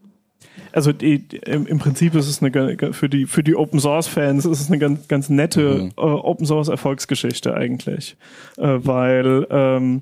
[0.72, 4.46] Also die, im, im Prinzip ist es eine für die für die Open Source Fans
[4.46, 5.92] ist es eine ganz ganz nette Mhm.
[5.98, 8.16] äh, Open Source Erfolgsgeschichte eigentlich,
[8.58, 10.02] äh, weil ähm,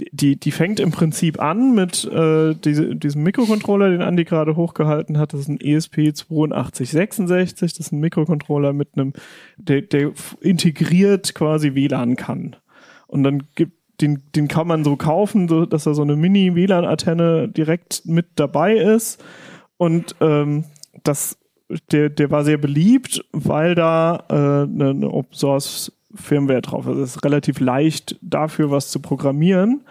[0.00, 5.18] die- die fängt im Prinzip an mit äh, diese, diesem Mikrocontroller, den Andi gerade hochgehalten
[5.18, 5.32] hat.
[5.32, 7.60] Das ist ein E ESP8266.
[7.60, 9.12] Das ist ein Mikrocontroller mit einem,
[9.56, 12.56] der, der integriert quasi WLAN kann.
[13.06, 17.48] Und dann gibt den, den kann man so kaufen, so, dass da so eine Mini-WLAN-Antenne
[17.48, 19.22] direkt mit dabei ist.
[19.76, 20.64] Und ähm,
[21.04, 21.38] das,
[21.92, 26.96] der, der war sehr beliebt, weil da äh, eine, eine Open Source Firmware drauf ist.
[26.96, 29.82] Es ist relativ leicht dafür, was zu programmieren.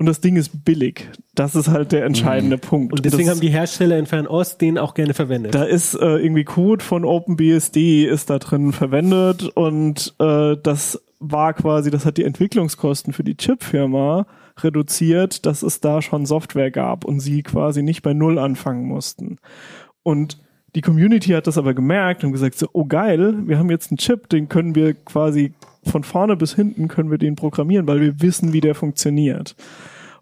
[0.00, 1.10] Und das Ding ist billig.
[1.34, 2.94] Das ist halt der entscheidende Punkt.
[2.94, 5.54] Und deswegen das, haben die Hersteller in Fernost den auch gerne verwendet.
[5.54, 11.52] da ist äh, irgendwie Code von OpenBSD ist da drin verwendet und äh, das war
[11.52, 14.26] quasi, das hat die Entwicklungskosten für die Chipfirma
[14.58, 19.36] reduziert, dass es da schon Software gab und sie quasi nicht bei Null anfangen mussten.
[20.02, 20.38] Und
[20.74, 23.98] die Community hat das aber gemerkt und gesagt so, oh geil, wir haben jetzt einen
[23.98, 25.52] Chip, den können wir quasi
[25.84, 29.56] von vorne bis hinten können wir den programmieren, weil wir wissen, wie der funktioniert.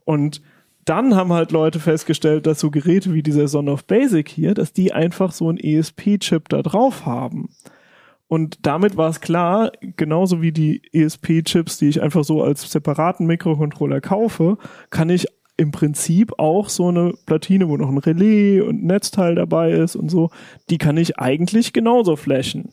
[0.05, 0.41] Und
[0.85, 4.73] dann haben halt Leute festgestellt, dass so Geräte wie dieser Son of Basic hier, dass
[4.73, 7.51] die einfach so einen ESP-Chip da drauf haben.
[8.27, 13.27] Und damit war es klar, genauso wie die ESP-Chips, die ich einfach so als separaten
[13.27, 14.59] Mikrocontroller kaufe,
[14.91, 15.27] kann ich
[15.59, 19.97] im Prinzip auch so eine Platine, wo noch ein Relais und ein Netzteil dabei ist
[19.97, 20.31] und so,
[20.71, 22.73] die kann ich eigentlich genauso flashen.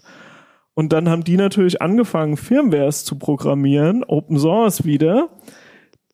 [0.75, 5.29] Und dann haben die natürlich angefangen, Firmwares zu programmieren, Open Source wieder,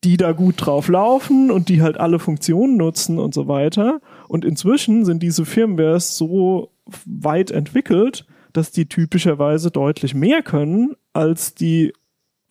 [0.03, 3.99] die da gut drauf laufen und die halt alle Funktionen nutzen und so weiter.
[4.29, 6.71] Und inzwischen sind diese Firmwares so
[7.05, 11.93] weit entwickelt, dass die typischerweise deutlich mehr können als die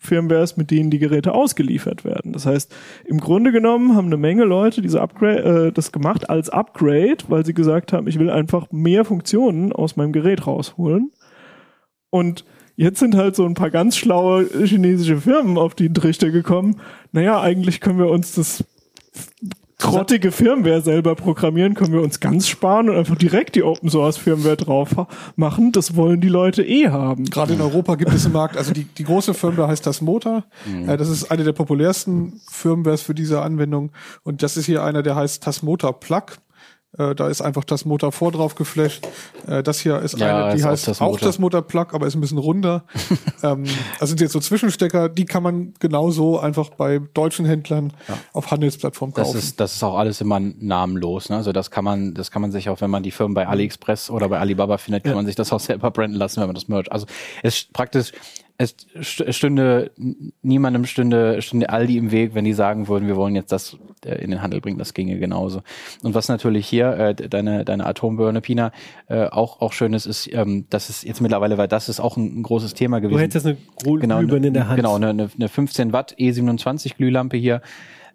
[0.03, 2.33] Firmwares, mit denen die Geräte ausgeliefert werden.
[2.33, 6.49] Das heißt, im Grunde genommen haben eine Menge Leute diese Upgrade, äh, das gemacht als
[6.49, 11.13] Upgrade, weil sie gesagt haben, ich will einfach mehr Funktionen aus meinem Gerät rausholen.
[12.09, 16.81] Und jetzt sind halt so ein paar ganz schlaue chinesische Firmen auf die Trichter gekommen.
[17.13, 18.65] Naja, eigentlich können wir uns das
[19.81, 24.17] grottige Firmware selber programmieren, können wir uns ganz sparen und einfach direkt die Open Source
[24.17, 24.91] Firmware drauf
[25.37, 25.73] machen.
[25.73, 27.25] Das wollen die Leute eh haben.
[27.25, 30.45] Gerade in Europa gibt es im Markt, also die, die große Firmware heißt das Motor.
[30.87, 33.91] Äh, das ist eine der populärsten Firmwares für diese Anwendung.
[34.23, 36.39] Und das ist hier einer, der heißt Tasmota Plug.
[36.99, 39.07] Äh, da ist einfach das Motor vor drauf geflasht.
[39.47, 41.87] Äh, das hier ist Ja, eine, die ist auch heißt das auch das Motor Plug,
[41.93, 42.85] aber ist ein bisschen runder.
[43.45, 43.65] ähm,
[44.01, 47.93] das sind jetzt so Zwischenstecker, die kann man genauso einfach bei deutschen Händlern
[48.33, 49.39] auf Handelsplattformen Das kaufen.
[49.39, 51.29] ist, das ist auch alles immer namenlos.
[51.29, 51.37] Ne?
[51.37, 53.35] Also das kann man, das kann man sich auch, wenn man die Firmen Mhm.
[53.37, 56.49] bei AliExpress oder bei Alibaba findet, kann man sich das auch selber branden lassen, wenn
[56.49, 56.91] man das merch.
[56.91, 57.07] Also
[57.43, 58.13] es ist praktisch,
[58.63, 59.91] es st- stünde
[60.43, 64.23] niemandem stünde, stünde Aldi im Weg, wenn die sagen würden, wir wollen jetzt das äh,
[64.23, 65.63] in den Handel bringen, das ginge genauso.
[66.03, 68.73] Und was natürlich hier äh, deine deine Atombirne Pina
[69.09, 72.17] äh, auch auch schön ist, ist, ähm, dass es jetzt mittlerweile, weil das ist auch
[72.19, 73.17] ein, ein großes Thema gewesen.
[73.17, 73.97] Du hättest eine Gro-
[74.27, 74.77] Glühbirne in der Hand.
[74.77, 77.63] Genau, eine, eine, eine 15 Watt E27 Glühlampe hier.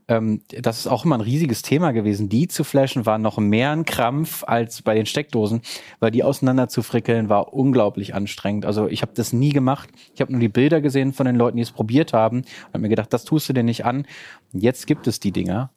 [0.07, 2.29] Ähm, das ist auch immer ein riesiges Thema gewesen.
[2.29, 5.61] Die zu flashen war noch mehr ein Krampf als bei den Steckdosen,
[5.99, 8.65] weil die auseinander zu frickeln war unglaublich anstrengend.
[8.67, 9.89] Also ich habe das nie gemacht.
[10.13, 12.79] Ich habe nur die Bilder gesehen von den Leuten, die es probiert haben und habe
[12.79, 14.05] mir gedacht, das tust du dir nicht an.
[14.53, 15.71] Und jetzt gibt es die Dinger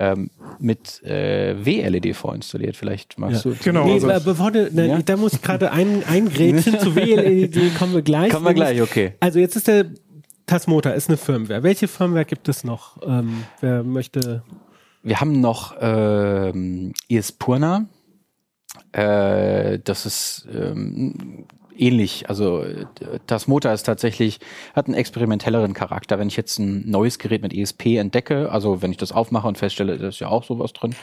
[0.00, 2.74] ähm, mit äh, WLED vorinstalliert.
[2.76, 3.50] Vielleicht magst Ja.
[3.52, 3.56] du.
[3.62, 4.98] Genau, Nee, also- bevor du, ne, Ja?
[5.02, 8.32] da muss ich gerade ein, eingrätschen zu WLED, kommen wir gleich.
[8.32, 9.12] Kommen wir gleich, okay.
[9.20, 9.84] Also jetzt ist der
[10.50, 11.62] Tasmota, ist eine Firmware.
[11.62, 12.96] Welche Firmware gibt es noch?
[13.06, 14.42] Ähm, wer möchte,
[15.04, 17.86] Wir haben noch ähm, Ispurna.
[18.90, 22.28] Äh, das ist ähm, ähnlich.
[22.28, 22.86] Also äh,
[23.28, 24.40] das Motor ist tatsächlich,
[24.74, 26.18] hat einen experimentelleren Charakter.
[26.18, 29.56] Wenn ich jetzt ein neues Gerät mit ESP entdecke, also wenn ich das aufmache und
[29.56, 30.96] feststelle, da ist ja auch sowas drin,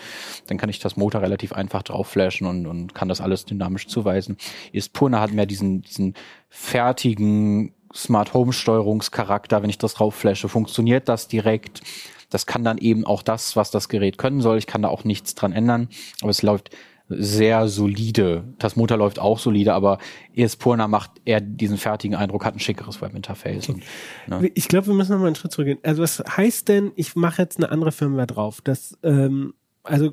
[0.47, 3.87] dann kann ich das Motor relativ einfach drauf flashen und, und kann das alles dynamisch
[3.87, 4.35] zuweisen.
[4.73, 6.15] Ispurna hat mehr diesen, diesen
[6.49, 9.61] fertigen Smart Home Steuerungscharakter.
[9.63, 11.81] Wenn ich das drauf flashe, funktioniert das direkt.
[12.29, 14.57] Das kann dann eben auch das, was das Gerät können soll.
[14.57, 15.89] Ich kann da auch nichts dran ändern,
[16.21, 16.69] aber es läuft
[17.09, 18.43] sehr solide.
[18.59, 19.97] Das Motor läuft auch solide, aber
[20.35, 23.69] Espurna macht eher diesen fertigen Eindruck, hat ein schickeres Webinterface.
[23.69, 23.83] Und,
[24.27, 24.51] ne?
[24.53, 25.79] ich glaube, wir müssen noch mal einen Schritt zurückgehen.
[25.83, 28.59] Also was heißt denn, ich mache jetzt eine andere Firmware drauf?
[28.61, 30.11] Das, ähm, also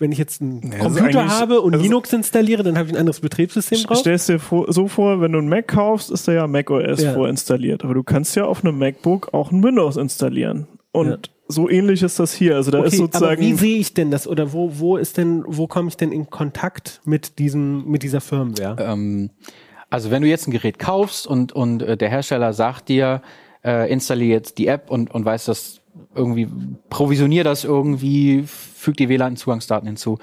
[0.00, 2.94] wenn ich jetzt einen Ja, also Computer habe und also- Linux installiere, dann habe ich
[2.94, 3.98] ein anderes Betriebssystem drauf.
[3.98, 7.02] Stellst dir vor, so vor, wenn du ein Mac kaufst, ist da ja Mac OS
[7.02, 7.12] Ja.
[7.14, 7.84] vorinstalliert.
[7.84, 10.66] Aber du kannst ja auf einem MacBook auch ein Windows installieren.
[10.92, 11.16] Und Ja.
[11.46, 12.56] so ähnlich ist das hier.
[12.56, 13.40] Also da ist Okay, aber sozusagen.
[13.42, 16.28] wie sehe ich denn das oder wo wo ist denn wo komme ich denn in
[16.30, 18.76] Kontakt mit diesem mit dieser Firmware?
[18.82, 19.30] Ähm,
[19.90, 23.22] also wenn du jetzt ein Gerät kaufst und, und äh, der Hersteller sagt dir,
[23.64, 25.79] äh, installier jetzt die App und, und weiß das
[26.14, 26.48] irgendwie,
[26.88, 30.18] provisionier das irgendwie, füg die WLAN-Zugangsdaten hinzu,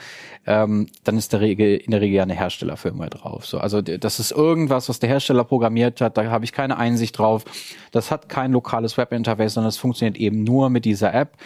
[0.45, 3.45] ähm, dann ist der Regel, in der Regel ja eine Herstellerfirmware drauf.
[3.45, 7.17] So, also das ist irgendwas, was der Hersteller programmiert hat, da habe ich keine Einsicht
[7.17, 7.45] drauf.
[7.91, 11.37] Das hat kein lokales Webinterface, sondern es funktioniert eben nur mit dieser App.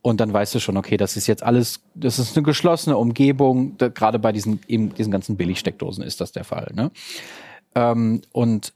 [0.00, 3.76] Und dann weißt du schon, okay, das ist jetzt alles, das ist eine geschlossene Umgebung.
[3.78, 6.70] Da, gerade bei diesen, eben diesen ganzen Billigsteckdosen ist das der Fall.
[6.74, 6.90] Ne?
[7.74, 8.72] Ähm, und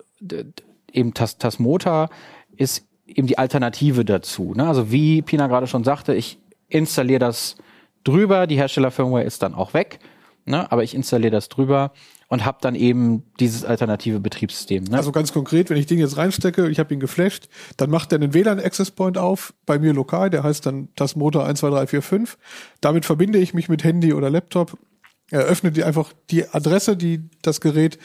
[0.93, 2.11] eben Tas Tasmota
[2.57, 4.55] ist eben die Alternative dazu.
[4.55, 4.67] Ne?
[4.67, 7.57] Also wie Pina gerade schon sagte, ich installiere das
[8.05, 9.99] drüber, die Herstellerfirmware ist dann auch weg,
[10.45, 10.71] ne?
[10.71, 11.93] aber ich installiere das drüber
[12.29, 14.85] und habe dann eben dieses alternative Betriebssystem.
[14.85, 14.97] Ne?
[14.97, 18.17] Also ganz konkret, wenn ich den jetzt reinstecke, ich habe ihn geflasht, dann macht er
[18.17, 22.39] einen WLAN-Access Point auf, bei mir lokal, der heißt dann Tasmotor 12345.
[22.81, 24.79] Damit verbinde ich mich mit Handy oder Laptop,
[25.31, 27.99] eröffne die einfach die Adresse, die das Gerät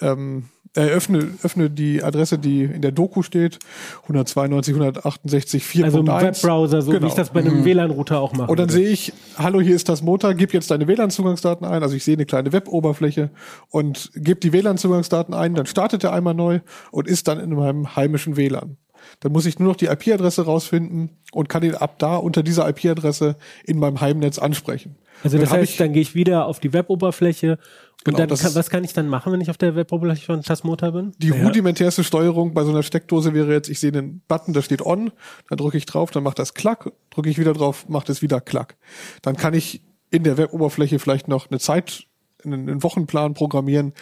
[0.00, 3.58] ähm, eröffne öffne die Adresse, die in der Doku steht,
[4.02, 5.84] 192, 168, 4.1.
[5.84, 7.06] Also im Webbrowser, so wie Genau.
[7.08, 8.50] ich das bei einem WLAN-Router auch mache.
[8.50, 11.82] Und dann sehe ich, hallo, hier ist das Motor, gib jetzt deine WLAN-Zugangsdaten ein.
[11.82, 13.30] Also ich sehe eine kleine Web-Oberfläche
[13.68, 17.94] und gebe die WLAN-Zugangsdaten ein, dann startet er einmal neu und ist dann in meinem
[17.94, 18.78] heimischen WLAN.
[19.20, 22.68] Dann muss ich nur noch die IP-Adresse rausfinden und kann ihn ab da unter dieser
[22.68, 24.96] IP-Adresse in meinem Heimnetz ansprechen.
[25.22, 27.58] Also Und das dann heißt, dann gehe ich wieder auf die Web-Oberfläche und
[28.04, 30.42] Genau, dann das kann, was kann ich dann machen, wenn ich auf der Web-Oberfläche von
[30.42, 31.12] Tasmota bin?
[31.18, 34.84] Die rudimentärste Steuerung bei so einer Steckdose wäre jetzt, ich sehe einen Button, da steht
[34.84, 35.12] on,
[35.48, 38.40] dann drücke ich drauf, dann macht das Klack, drücke ich wieder drauf, macht es wieder
[38.40, 38.76] Klack.
[39.22, 42.06] Dann kann ich in der Web-Oberfläche vielleicht noch eine Zeit,
[42.44, 43.92] einen, einen Wochenplan programmieren.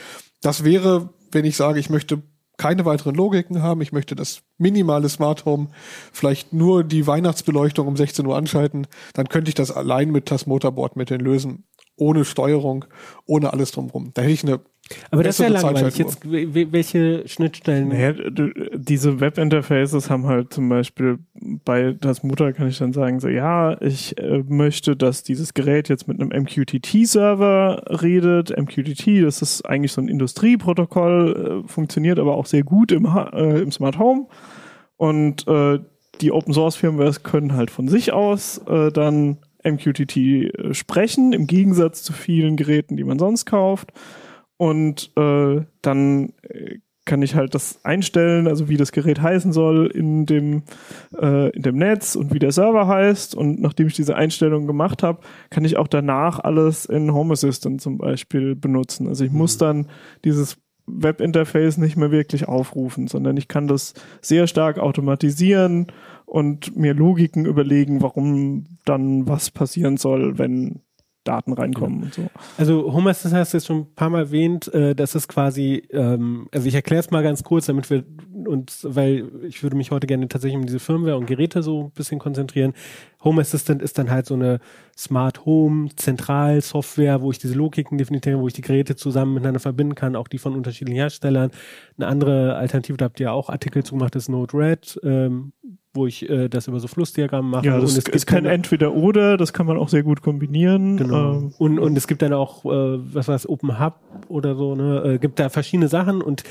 [0.41, 2.23] Das wäre, wenn ich sage, ich möchte
[2.61, 5.69] keine weiteren Logiken haben, ich möchte das minimale Smart Home,
[6.13, 11.23] vielleicht nur die Weihnachtsbeleuchtung um 16 Uhr anschalten, dann könnte ich das allein mit Tasmota-Bordmitteln
[11.23, 11.65] lösen,
[11.97, 12.85] ohne Steuerung,
[13.25, 14.11] ohne alles drumherum.
[14.13, 14.61] Da hätte ich eine
[15.11, 15.99] Aber das wäre bessere langweilig.
[15.99, 17.89] Jetzt, we- welche Schnittstellen?
[17.89, 18.13] Naja,
[18.75, 21.19] diese Webinterfaces haben halt zum Beispiel
[21.65, 25.89] bei das Mutter kann ich dann sagen, so ja, ich äh, möchte, dass dieses Gerät
[25.89, 28.51] jetzt mit einem MQTT-Server redet.
[28.57, 33.31] MQTT, das ist eigentlich so ein Industrieprotokoll, äh, funktioniert aber auch sehr gut im, Ha-
[33.33, 34.27] äh, im Smart Home.
[34.97, 35.79] Und äh,
[36.21, 41.47] die Open Source Firmwares können halt von sich aus äh, dann MQTT äh, sprechen, im
[41.47, 43.93] Gegensatz zu vielen Geräten, die man sonst kauft.
[44.61, 49.87] Und äh, dann äh, kann ich halt das einstellen, also wie das Gerät heißen soll
[49.87, 50.65] in dem,
[51.19, 53.35] äh, in dem Netz und wie der Server heißt.
[53.35, 57.81] Und nachdem ich diese Einstellung gemacht habe, kann ich auch danach alles in Home Assistant
[57.81, 59.09] zum Beispiel benutzen.
[59.09, 59.61] Also ich muss mhm.
[59.61, 59.87] dann
[60.27, 65.87] dieses Webinterface nicht mehr wirklich aufrufen, sondern ich kann das sehr stark automatisieren
[66.27, 70.83] und mir Logiken überlegen, warum dann was passieren soll, wenn
[71.25, 72.27] Daten reinkommen und so.
[72.57, 75.87] Also Home Assistant hast du jetzt schon ein paar Mal erwähnt, äh, das ist quasi,
[75.91, 78.05] ähm, also ich erkläre es mal ganz kurz, damit wir
[78.47, 81.91] uns, weil ich würde mich heute gerne tatsächlich um diese Firmware und Geräte so ein
[81.91, 82.73] bisschen konzentrieren.
[83.23, 84.61] Home Assistant ist dann halt so eine
[84.97, 89.95] Smart Home Zentralsoftware, wo ich diese Logiken definiere, wo ich die Geräte zusammen miteinander verbinden
[89.95, 91.51] kann, auch die von unterschiedlichen Herstellern.
[91.99, 95.53] Eine andere Alternative, da habt ihr auch Artikel zu gemacht, ist Node-RED, ähm,
[95.93, 97.67] wo ich äh, das über so Flussdiagramme mache.
[97.67, 100.97] Ja, das und es ist kein Entweder-Oder, das kann man auch sehr gut kombinieren.
[100.97, 101.33] Genau.
[101.33, 105.15] Ähm, und, und es gibt dann auch, äh, was es, Open Hub oder so, ne?
[105.15, 106.45] Äh, gibt da verschiedene Sachen und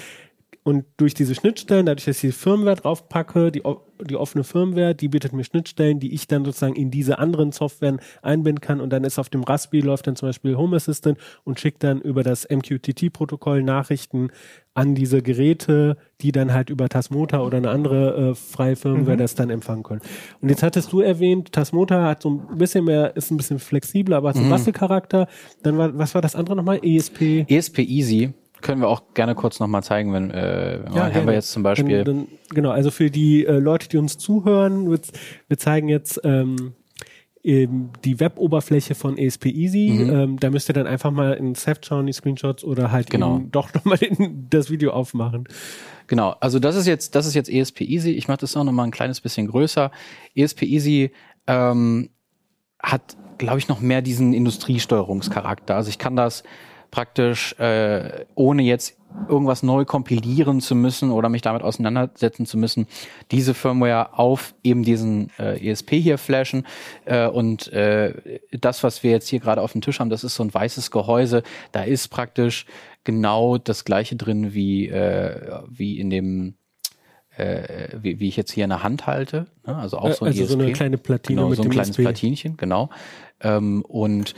[0.63, 3.63] und durch diese Schnittstellen, dadurch, dass ich die Firmware draufpacke, die,
[4.01, 8.01] die offene Firmware, die bietet mir Schnittstellen, die ich dann sozusagen in diese anderen Softwaren
[8.21, 8.81] einbinden kann.
[8.81, 12.01] Und dann ist auf dem Raspberry läuft dann zum Beispiel Home Assistant und schickt dann
[12.01, 14.31] über das MQTT-Protokoll Nachrichten
[14.73, 19.19] an diese Geräte, die dann halt über Tasmota oder eine andere äh, freie Firmware mhm.
[19.19, 20.01] das dann empfangen können.
[20.41, 24.17] Und jetzt hattest du erwähnt, Tasmota hat so ein bisschen mehr, ist ein bisschen flexibler,
[24.17, 24.53] aber hat so einen mhm.
[24.53, 25.27] Bastelcharakter.
[25.63, 26.79] Dann war, was war das andere nochmal?
[26.83, 27.45] ESP?
[27.47, 31.51] ESP Easy können wir auch gerne kurz nochmal zeigen, wenn äh, ja, haben wir jetzt
[31.51, 32.03] zum Beispiel.
[32.03, 34.99] Dann, dann, genau, also für die äh, Leute, die uns zuhören, wir,
[35.47, 36.73] wir zeigen jetzt ähm,
[37.43, 39.89] eben die Web-Oberfläche von ESP Easy.
[39.91, 40.09] Mhm.
[40.09, 43.41] Ähm, da müsst ihr dann einfach mal in Ceph schauen, die Screenshots oder halt genau.
[43.51, 43.99] doch nochmal
[44.49, 45.47] das Video aufmachen.
[46.07, 48.11] Genau, also das ist jetzt, das ist jetzt ESP Easy.
[48.11, 49.91] Ich mache das auch nochmal ein kleines bisschen größer.
[50.35, 51.11] ESP Easy
[51.47, 52.09] ähm,
[52.81, 55.75] hat, glaube ich, noch mehr diesen Industriesteuerungscharakter.
[55.75, 56.43] Also ich kann das
[56.91, 62.87] praktisch äh, ohne jetzt irgendwas neu kompilieren zu müssen oder mich damit auseinandersetzen zu müssen,
[63.31, 66.65] diese Firmware auf eben diesen äh, ESP hier flashen.
[67.05, 70.35] Äh, und äh, das, was wir jetzt hier gerade auf dem Tisch haben, das ist
[70.35, 71.43] so ein weißes Gehäuse.
[71.71, 72.65] Da ist praktisch
[73.03, 76.53] genau das gleiche drin wie, äh, wie in dem
[77.39, 79.47] äh, wie, wie ich jetzt hier in der Hand halte.
[79.65, 79.75] Ne?
[79.75, 80.51] Also auch so ein also ESP.
[80.51, 82.01] so eine kleine Platine genau, so ein kleines ESP.
[82.01, 82.89] Platinchen, genau.
[83.41, 84.33] Ähm, und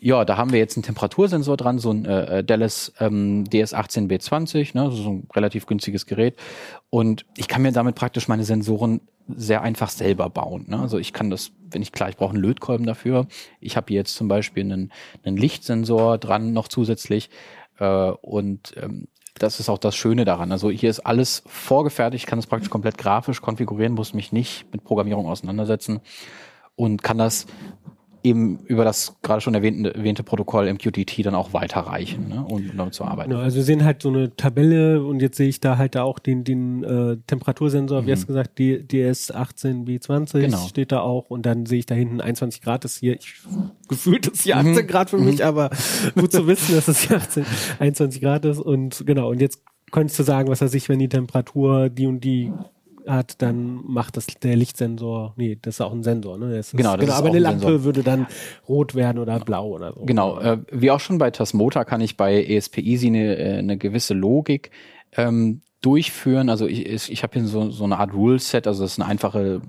[0.00, 4.90] ja, da haben wir jetzt einen Temperatursensor dran, so ein äh, Dallas ähm, DS18B20, ne,
[4.90, 6.36] so ein relativ günstiges Gerät.
[6.90, 10.66] Und ich kann mir damit praktisch meine Sensoren sehr einfach selber bauen.
[10.68, 10.78] Ne?
[10.78, 13.26] Also ich kann das, wenn ich klar, ich brauche einen Lötkolben dafür.
[13.60, 14.92] Ich habe jetzt zum Beispiel einen,
[15.24, 17.30] einen Lichtsensor dran noch zusätzlich.
[17.78, 20.52] Äh, und ähm, das ist auch das Schöne daran.
[20.52, 24.72] Also hier ist alles vorgefertigt, ich kann es praktisch komplett grafisch konfigurieren, muss mich nicht
[24.72, 26.00] mit Programmierung auseinandersetzen
[26.74, 27.46] und kann das
[28.26, 32.92] eben über das gerade schon erwähnte, erwähnte Protokoll MQTT dann auch weiterreichen, ne, um damit
[32.92, 33.30] zu arbeiten.
[33.30, 36.18] Genau, also wir sehen halt so eine Tabelle und jetzt sehe ich da halt auch
[36.18, 38.06] den, den äh, Temperatursensor, mhm.
[38.06, 40.66] wie hast du gesagt, DS18B20 genau.
[40.66, 43.34] steht da auch und dann sehe ich da hinten 21 Grad ist hier, ich,
[43.88, 44.86] gefühlt ist hier 18 mhm.
[44.88, 45.44] Grad für mich, mhm.
[45.44, 45.70] aber
[46.16, 47.46] gut zu wissen, dass es hier 18,
[47.78, 49.62] 21 Grad ist und genau, und jetzt
[49.92, 52.52] könntest du sagen, was er sich, wenn die Temperatur die und die
[53.06, 56.56] hat, dann macht das der Lichtsensor, nee, das ist auch ein Sensor, ne?
[56.56, 57.84] Das ist, genau, genau, aber eine Lampe Sensor.
[57.84, 58.26] würde dann
[58.68, 60.04] rot werden oder blau oder so.
[60.04, 63.76] Genau, äh, wie auch schon bei Tasmota kann ich bei ESP Easy eine, äh, eine
[63.76, 64.70] gewisse Logik
[65.16, 66.50] ähm, durchführen.
[66.50, 69.60] Also ich, ich, habe hier so, so eine Art Rule-Set, also das ist eine einfache,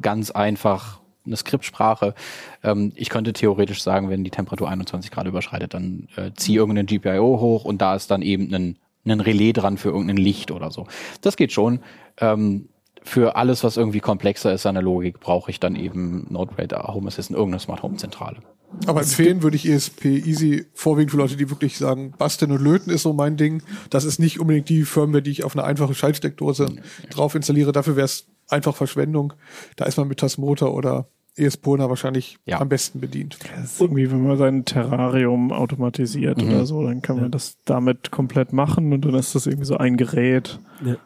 [0.00, 2.14] ganz einfach eine Skriptsprache.
[2.62, 6.86] Ähm, ich könnte theoretisch sagen, wenn die Temperatur 21 Grad überschreitet, dann äh, ziehe irgendeinen
[6.86, 10.70] GPIO hoch und da ist dann eben ein, ein Relais dran für irgendein Licht oder
[10.70, 10.86] so.
[11.20, 11.80] Das geht schon
[12.20, 12.68] ähm,
[13.02, 17.08] für alles, was irgendwie komplexer ist an der Logik, brauche ich dann eben Node-RED, Home
[17.08, 18.38] Assistant, irgendeine Smart Home Zentrale.
[18.86, 22.90] Aber empfehlen würde ich ESP Easy vorwiegend für Leute, die wirklich sagen, basteln und löten
[22.90, 23.62] ist so mein Ding.
[23.88, 27.08] Das ist nicht unbedingt die Firmware, die ich auf eine einfache Schaltsteckdose ja.
[27.08, 27.72] drauf installiere.
[27.72, 29.32] Dafür wäre es einfach Verschwendung.
[29.76, 32.60] Da ist man mit Tasmota oder ESPona wahrscheinlich ja.
[32.60, 33.38] am besten bedient.
[33.78, 36.48] irgendwie, wenn man sein Terrarium automatisiert mhm.
[36.48, 39.76] oder so, dann kann man das damit komplett machen und dann ist das irgendwie so
[39.76, 40.58] ein Gerät.
[40.84, 40.96] Ja.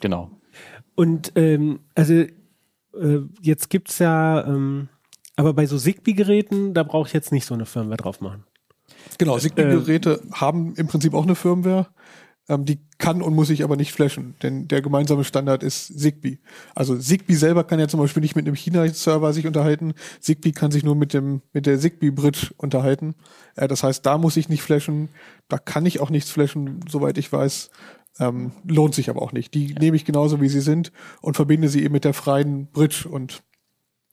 [0.00, 0.37] Genau.
[0.98, 2.28] Und ähm, also äh,
[3.40, 4.88] jetzt gibt's ja, ähm,
[5.36, 8.42] aber bei so Zigbee-Geräten, da brauche ich jetzt nicht so eine Firmware drauf machen.
[9.16, 11.86] Genau, Zigbee-Geräte äh, haben im Prinzip auch eine Firmware.
[12.48, 16.38] Ähm, die kann und muss ich aber nicht flashen, denn der gemeinsame Standard ist Zigbee.
[16.74, 19.94] Also Zigbee selber kann ja zum Beispiel nicht mit einem China-Server sich unterhalten.
[20.18, 23.14] Zigbee kann sich nur mit dem mit der Zigbee-Bridge unterhalten.
[23.54, 25.10] Äh, das heißt, da muss ich nicht flashen.
[25.46, 27.70] Da kann ich auch nichts flashen, soweit ich weiß.
[28.20, 29.54] Ähm, lohnt sich aber auch nicht.
[29.54, 29.78] Die ja.
[29.78, 33.42] nehme ich genauso, wie sie sind und verbinde sie eben mit der freien Bridge und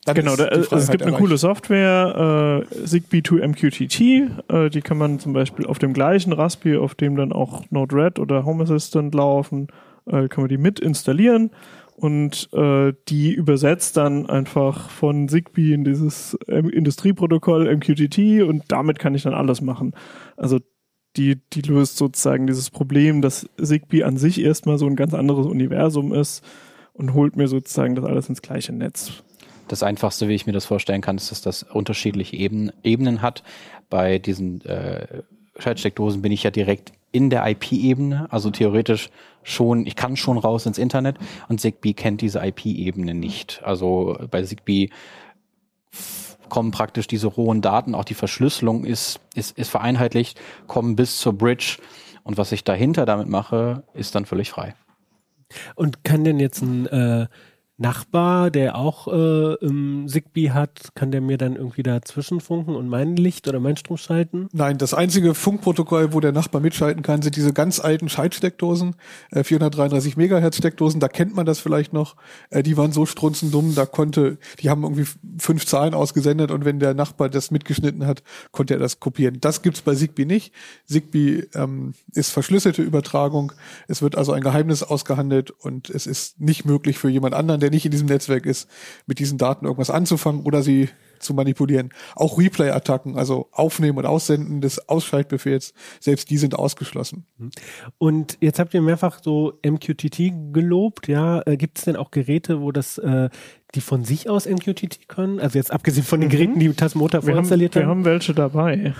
[0.06, 1.24] Dann Genau, ist da, also es gibt eine erreicht.
[1.24, 4.00] coole Software, äh, Zigbee to MQTT,
[4.50, 8.20] äh, die kann man zum Beispiel auf dem gleichen Raspi, auf dem dann auch Node-RED
[8.20, 9.68] oder Home Assistant laufen,
[10.06, 11.50] äh, kann man die mit installieren
[11.96, 19.00] und äh, die übersetzt dann einfach von Zigbee in dieses ähm, Industrieprotokoll MQTT und damit
[19.00, 19.94] kann ich dann alles machen.
[20.38, 20.60] Also
[21.18, 25.46] die, die löst sozusagen dieses Problem, dass Zigbee an sich erstmal so ein ganz anderes
[25.46, 26.44] Universum ist
[26.94, 29.24] und holt mir sozusagen das alles ins gleiche Netz.
[29.68, 33.44] Das einfachste, wie ich mir das vorstellen kann, ist, dass das unterschiedliche Ebenen, Ebenen hat.
[33.90, 35.24] Bei diesen äh,
[35.58, 39.10] Schaltsteckdosen bin ich ja direkt in der IP-Ebene, also theoretisch
[39.42, 43.62] schon, ich kann schon raus ins Internet und Zigbee kennt diese IP-Ebene nicht.
[43.64, 44.90] Also bei Zigbee
[46.50, 51.34] kommen praktisch diese rohen Daten, auch die Verschlüsselung ist, ist, ist vereinheitlicht, kommen bis zur
[51.34, 51.78] Bridge
[52.24, 54.76] und was ich dahinter damit mache, ist dann völlig frei.
[55.76, 57.28] Und kann denn jetzt ein äh,
[57.78, 62.88] Nachbar, der auch äh, ähm, Zigbee hat, kann der mir dann irgendwie dazwischen funken und
[62.88, 64.48] mein Licht oder mein Strom schalten?
[64.54, 68.96] Nein, das einzige Funkprotokoll, wo der Nachbar mitschalten kann, sind diese ganz alten Schaltsteckdosen,
[69.32, 72.16] äh, 433 Megahertz Steckdosen, da kennt man das vielleicht noch.
[72.50, 75.08] Äh, die waren so strunzendumm, da konnte, die haben irgendwie
[75.38, 78.24] fünf Zahlen ausgesendet und wenn der Nachbar das mitgeschnitten hat,
[78.54, 79.40] konnte er das kopieren.
[79.42, 80.54] Das gibt's bei Zigbee nicht.
[80.86, 83.52] Zigbee ähm, ist verschlüsselte Übertragung.
[83.90, 87.72] Es wird also ein Geheimnis ausgehandelt und es ist nicht möglich für jemand anderen, der
[87.72, 88.70] nicht in diesem Netzwerk ist,
[89.08, 91.90] mit diesen Daten irgendwas anzufangen oder sie zu manipulieren.
[92.16, 97.26] Auch Replay-Attacken, also Aufnehmen und Aussenden des Ausschaltbefehls, selbst die sind ausgeschlossen.
[97.98, 101.42] Und jetzt habt ihr mehrfach so MQTT gelobt, ja.
[101.48, 103.30] Äh, Gibt es denn auch Geräte, wo das, äh,
[103.74, 105.40] die von sich aus MQTT können?
[105.40, 107.90] Also jetzt abgesehen von den Geräten, die Tasmota Wir haben, vorinstalliert wir haben.
[107.90, 108.94] haben welche dabei.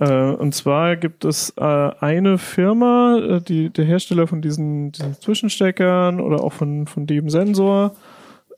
[0.00, 5.14] Äh, und zwar gibt es äh, eine Firma, äh, die, der Hersteller von diesen, diesen
[5.20, 7.94] Zwischensteckern oder auch von, von dem Sensor.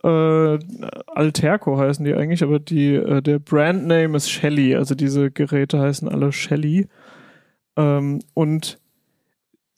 [0.05, 0.59] Äh,
[1.07, 4.76] Alterco heißen die eigentlich, aber die, der Brandname ist Shelly.
[4.76, 6.86] Also diese Geräte heißen alle Shelly.
[7.76, 8.78] Ähm, und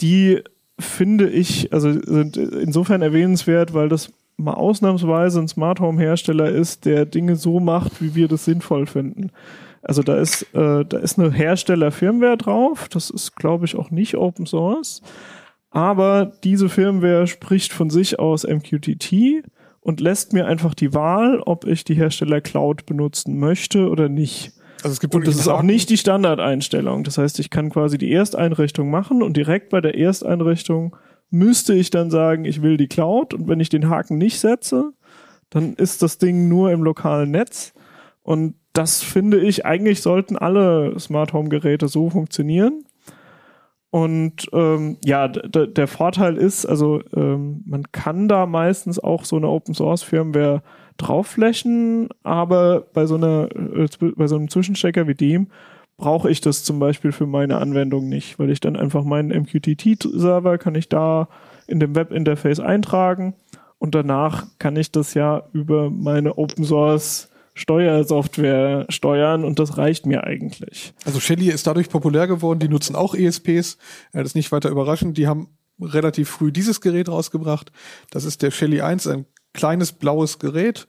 [0.02, 0.42] die
[0.78, 6.84] finde ich, also sind insofern erwähnenswert, weil das mal ausnahmsweise ein Smart Home Hersteller ist,
[6.84, 9.30] der Dinge so macht, wie wir das sinnvoll finden.
[9.84, 12.88] Also da ist, äh, da ist eine Hersteller-Firmware drauf.
[12.88, 15.02] Das ist, glaube ich, auch nicht Open Source.
[15.70, 19.42] Aber diese Firmware spricht von sich aus MQTT
[19.80, 24.52] und lässt mir einfach die Wahl, ob ich die Hersteller Cloud benutzen möchte oder nicht.
[24.82, 27.04] Also es gibt Und das ist auch nicht die Standardeinstellung.
[27.04, 30.96] Das heißt, ich kann quasi die Ersteinrichtung machen und direkt bei der Ersteinrichtung
[31.30, 33.34] müsste ich dann sagen, ich will die Cloud.
[33.34, 34.92] Und wenn ich den Haken nicht setze,
[35.50, 37.72] dann ist das Ding nur im lokalen Netz.
[38.22, 42.84] Und das finde ich, eigentlich sollten alle Smart Home Geräte so funktionieren.
[43.90, 49.48] Und ähm, ja, der Vorteil ist, also ähm, man kann da meistens auch so eine
[49.48, 50.62] Open Source Firmware
[50.96, 55.46] draufflächen, aber bei so einer äh, bei so einem Zwischenstecker wie dem
[55.96, 60.58] brauche ich das zum Beispiel für meine Anwendung nicht, weil ich dann einfach meinen MQTT-Server
[60.58, 61.28] kann ich da
[61.68, 63.34] in dem Webinterface eintragen
[63.78, 70.06] und danach kann ich das ja über meine Open Source Steuersoftware steuern und das reicht
[70.06, 70.92] mir eigentlich.
[71.04, 73.78] Also Shelly ist dadurch populär geworden, die nutzen auch ESPs,
[74.12, 75.48] das ist nicht weiter überraschend, die haben
[75.80, 77.72] relativ früh dieses Gerät rausgebracht.
[78.10, 80.86] Das ist der Shelly 1, ein kleines blaues Gerät.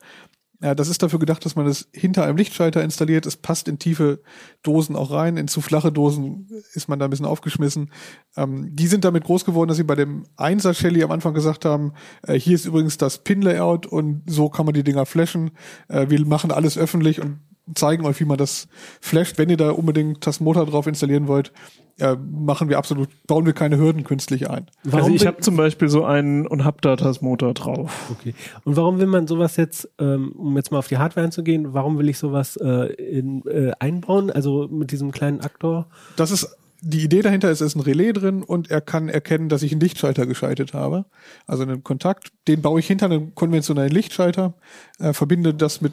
[0.62, 3.26] Ja, das ist dafür gedacht, dass man es hinter einem Lichtschalter installiert.
[3.26, 4.22] Es passt in tiefe
[4.62, 5.36] Dosen auch rein.
[5.36, 7.90] In zu flache Dosen ist man da ein bisschen aufgeschmissen.
[8.36, 11.66] Ähm, die sind damit groß geworden, dass sie bei dem 1er Shelly am Anfang gesagt
[11.66, 11.92] haben,
[12.22, 15.50] äh, hier ist übrigens das Pin-Layout und so kann man die Dinger flashen.
[15.88, 17.40] Äh, wir machen alles öffentlich und
[17.74, 18.68] zeigen euch, wie man das
[19.00, 19.36] flasht.
[19.36, 21.52] Wenn ihr da unbedingt das Motor drauf installieren wollt,
[21.98, 24.66] äh, machen wir absolut, bauen wir keine Hürden künstlich ein.
[24.92, 28.10] also ich will- habe zum Beispiel so einen und hab da das Motor drauf.
[28.10, 28.34] Okay.
[28.64, 31.98] Und warum will man sowas jetzt, ähm, um jetzt mal auf die Hardware einzugehen, warum
[31.98, 34.30] will ich sowas äh, in, äh, einbauen?
[34.30, 35.86] Also mit diesem kleinen Aktor?
[36.16, 39.48] Das ist die Idee dahinter ist, es ist ein Relais drin und er kann erkennen,
[39.48, 41.06] dass ich einen Lichtschalter geschaltet habe.
[41.46, 42.32] Also einen Kontakt.
[42.46, 44.52] Den baue ich hinter einem konventionellen Lichtschalter,
[44.98, 45.92] äh, verbinde das mit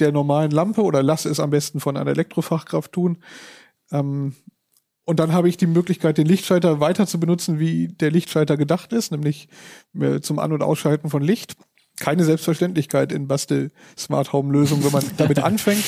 [0.00, 3.18] der normalen Lampe oder lasse es am besten von einer Elektrofachkraft tun.
[3.92, 4.34] Ähm,
[5.04, 8.92] und dann habe ich die Möglichkeit, den Lichtschalter weiter zu benutzen, wie der Lichtschalter gedacht
[8.92, 9.48] ist, nämlich
[9.98, 11.56] äh, zum An- und Ausschalten von Licht.
[12.00, 15.84] Keine Selbstverständlichkeit in Bastel Smart Home Lösung, wenn man damit anfängt.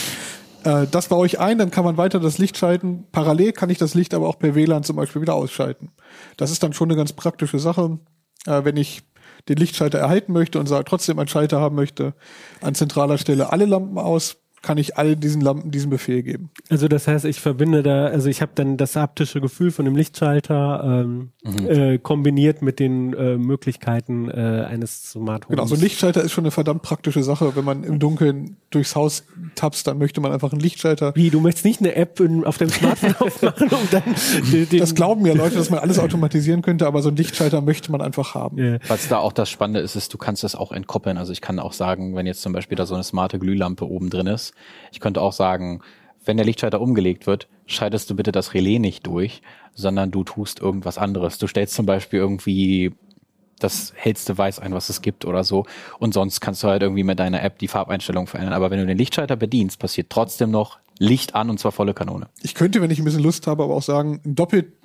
[0.64, 3.06] Äh, das baue ich ein, dann kann man weiter das Licht schalten.
[3.10, 5.92] Parallel kann ich das Licht aber auch per WLAN zum Beispiel wieder ausschalten.
[6.36, 7.98] Das ist dann schon eine ganz praktische Sache,
[8.46, 9.02] äh, wenn ich
[9.48, 12.14] den Lichtschalter erhalten möchte und trotzdem einen Schalter haben möchte,
[12.60, 14.36] an zentraler Stelle alle Lampen aus,
[14.66, 16.50] kann ich all diesen Lampen diesen Befehl geben.
[16.70, 19.94] Also das heißt, ich verbinde da, also ich habe dann das haptische Gefühl von dem
[19.94, 21.68] Lichtschalter ähm, Mhm.
[21.68, 25.48] äh, kombiniert mit den äh, Möglichkeiten äh, eines Smart Homes.
[25.56, 27.54] Genau, so ein Lichtschalter ist schon eine verdammt praktische Sache.
[27.54, 29.22] Wenn man im Dunkeln durchs Haus
[29.54, 31.14] tapst, dann möchte man einfach einen Lichtschalter.
[31.14, 34.02] Wie, du möchtest nicht eine App in, auf deinem Smartphone aufmachen, um dann
[34.52, 37.60] den, den Das glauben ja Leute, dass man alles automatisieren könnte, aber so ein Lichtschalter
[37.60, 38.58] möchte man einfach haben.
[38.58, 38.78] Ja.
[38.88, 41.16] Was da auch das Spannende ist, ist, du kannst das auch entkoppeln.
[41.16, 44.10] Also ich kann auch sagen, wenn jetzt zum Beispiel da so eine smarte Glühlampe oben
[44.10, 44.52] drin ist,
[44.92, 45.80] ich könnte auch sagen,
[46.24, 49.42] wenn der Lichtschalter umgelegt wird, schaltest du bitte das Relais nicht durch,
[49.74, 51.38] sondern du tust irgendwas anderes.
[51.38, 52.92] Du stellst zum Beispiel irgendwie
[53.59, 55.64] das hellste Weiß ein, was es gibt oder so.
[55.98, 58.54] Und sonst kannst du halt irgendwie mit deiner App die Farbeinstellung verändern.
[58.54, 62.28] Aber wenn du den Lichtschalter bedienst, passiert trotzdem noch Licht an und zwar volle Kanone.
[62.42, 64.34] Ich könnte, wenn ich ein bisschen Lust habe, aber auch sagen, ein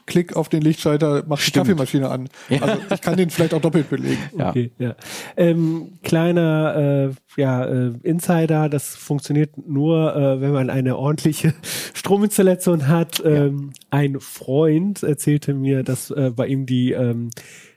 [0.01, 1.67] Doppelklick auf den Lichtschalter macht die Stimmt.
[1.67, 2.29] Kaffeemaschine an.
[2.49, 4.21] Also ich kann den vielleicht auch doppelt belegen.
[4.37, 4.49] Ja.
[4.49, 4.95] Okay, ja.
[5.37, 11.53] Ähm, kleiner äh, ja, äh, Insider, das funktioniert nur, äh, wenn man eine ordentliche
[11.93, 13.21] Strominstallation hat.
[13.25, 17.29] Ähm, Ein Freund erzählte mir, dass äh, bei ihm die ähm,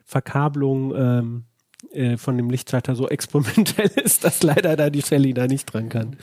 [0.05, 1.45] Verkabelung ähm,
[1.93, 5.89] äh, von dem Lichtschalter so experimentell ist, dass leider da die Shelly da nicht dran
[5.89, 6.17] kann.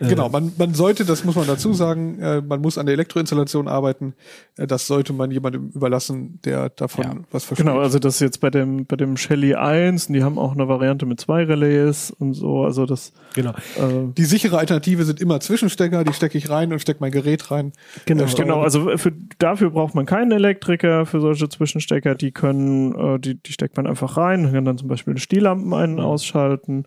[0.00, 3.66] Genau, man, man sollte, das muss man dazu sagen, äh, man muss an der Elektroinstallation
[3.68, 4.14] arbeiten.
[4.56, 7.14] Äh, das sollte man jemandem überlassen, der davon Ja.
[7.30, 7.66] was versteht.
[7.66, 10.52] Genau, also das ist jetzt bei dem, bei dem Shelly 1, und die haben auch
[10.52, 13.50] eine Variante mit zwei Relais und so, also das, Genau.
[13.50, 17.50] äh, Die sichere Alternative sind immer Zwischenstecker, die stecke ich rein und stecke mein Gerät
[17.50, 17.72] rein.
[18.06, 18.24] Genau.
[18.24, 22.14] Äh, Genau, also für, dafür braucht man keinen Elektriker für solche Zwischenstecker.
[22.14, 25.94] Die können, äh, die, die steckt man einfach rein, kann dann zum Beispiel Stehlampen ein-
[25.94, 26.84] und ausschalten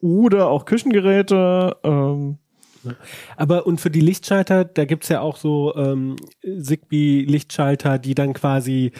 [0.00, 1.76] oder auch Küchengeräte.
[1.84, 2.38] Ähm,
[3.36, 8.92] Aber und für die Lichtschalter, da gibt's ja auch so ähm, Zigbee-Lichtschalter, die dann quasi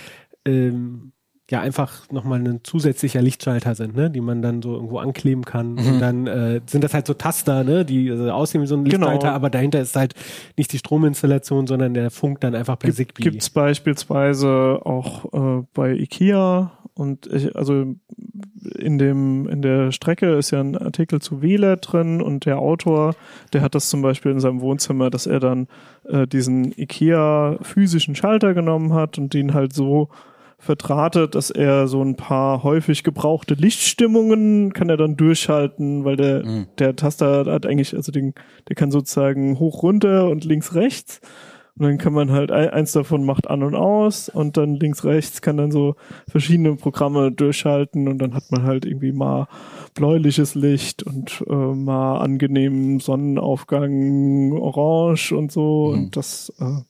[0.44, 1.12] ähm,
[1.50, 4.10] ja einfach nochmal ein zusätzlicher Lichtschalter sind, ne?
[4.10, 5.78] die man dann so irgendwo ankleben kann.
[5.78, 7.86] Und dann äh, sind das halt so Taster, ne?
[7.86, 9.06] die also aussehen wie so ein Genau.
[9.08, 10.14] Lichtschalter, aber dahinter ist halt
[10.58, 13.22] nicht die Strominstallation, sondern der funkt dann einfach per Zigbee.
[13.22, 17.94] gibt's beispielsweise auch äh, bei IKEA und ich, also
[18.76, 23.14] in dem in der Strecke ist ja ein Artikel zu WLAN drin und der Autor,
[23.52, 25.68] der hat das zum Beispiel in seinem Wohnzimmer, dass er dann
[26.08, 30.08] äh, diesen IKEA physischen Schalter genommen hat und den halt so
[30.58, 36.44] verdrahtet, dass er so ein paar häufig gebrauchte Lichtstimmungen kann er dann durchschalten, weil der
[36.44, 36.66] Mhm.
[36.78, 38.34] der Taster hat eigentlich also den
[38.68, 41.20] der kann sozusagen hoch runter und links rechts
[41.78, 45.04] und dann kann man halt ein- eins davon macht an und aus und dann links
[45.04, 45.94] rechts kann dann so
[46.28, 49.46] verschiedene Programme durchschalten und dann hat man halt irgendwie mal
[49.94, 55.98] bläuliches Licht und äh, mal angenehmen Sonnenaufgang orange und so Mhm.
[56.04, 56.82] und das äh,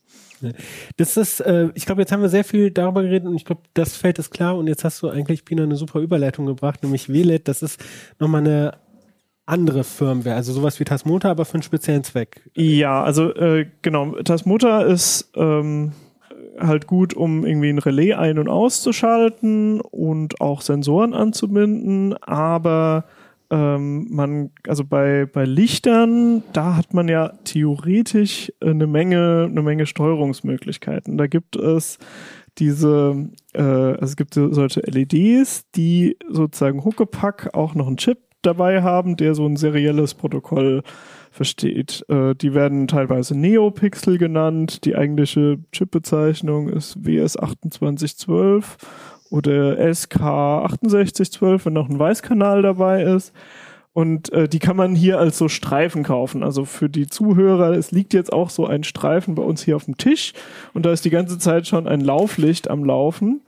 [0.97, 3.63] Das ist, äh, ich glaube, jetzt haben wir sehr viel darüber geredet und ich glaube,
[3.75, 7.09] das Feld ist klar und jetzt hast du eigentlich, Pina, eine super Überleitung gebracht, nämlich
[7.09, 7.85] WLED, das ist
[8.21, 8.73] nochmal eine
[9.49, 12.43] andere Firmware, also sowas wie Tasmota, aber für einen speziellen Zweck.
[12.55, 15.93] Ja, also äh, genau, Tasmota ist ähm,
[16.59, 23.05] halt gut, um irgendwie ein Relais ein- und auszuschalten und auch Sensoren anzubinden, aber
[23.51, 29.63] ähm, man, also bei, bei Lichtern, da hat man ja theoretisch äh, eine Menge, eine
[29.63, 31.17] Menge Steuerungsmöglichkeiten.
[31.17, 31.99] Da gibt es
[32.59, 38.19] diese, äh, also es gibt so- solche LEDs, die sozusagen Huckepack auch noch einen Chip
[38.43, 40.83] dabei haben, der so ein serielles Protokoll
[41.31, 42.05] versteht.
[42.09, 44.85] Äh, die werden teilweise Neopixel genannt.
[44.85, 48.65] Die eigentliche Chipbezeichnung ist WS2812
[49.31, 53.33] oder SK6812, wenn noch ein Weißkanal dabei ist.
[53.93, 56.45] Und äh, die kann man hier als so Streifen kaufen.
[56.45, 59.87] Also für die Zuhörer, es liegt jetzt auch so ein Streifen bei uns hier auf
[59.87, 60.35] dem Tisch
[60.73, 63.41] und da ist die ganze Zeit schon ein Lauflicht am Laufen.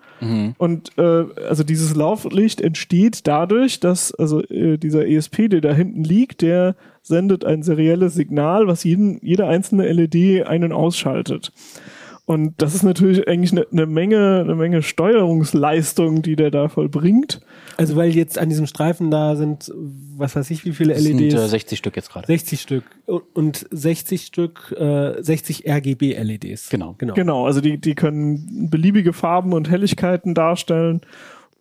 [0.58, 6.04] Und äh, also dieses Lauflicht entsteht dadurch, dass also äh, dieser ESP, der da hinten
[6.04, 11.52] liegt, der sendet ein serielles Signal, was jeden, jede einzelne LED ein- und ausschaltet.
[12.30, 17.40] Und das ist natürlich eigentlich eine, eine Menge, eine Menge Steuerungsleistung, die der da vollbringt.
[17.76, 21.18] Also weil jetzt an diesem Streifen da sind, was weiß ich, wie viele Das sind
[21.18, 21.34] LEDs?
[21.34, 22.28] äh, 60 Stück jetzt gerade.
[22.28, 22.84] 60 Stück
[23.34, 26.70] und 60 Stück, äh, 60 RGB LEDs.
[26.70, 26.94] Genau.
[26.98, 27.14] genau.
[27.14, 31.00] Genau, also die, die können beliebige Farben und Helligkeiten darstellen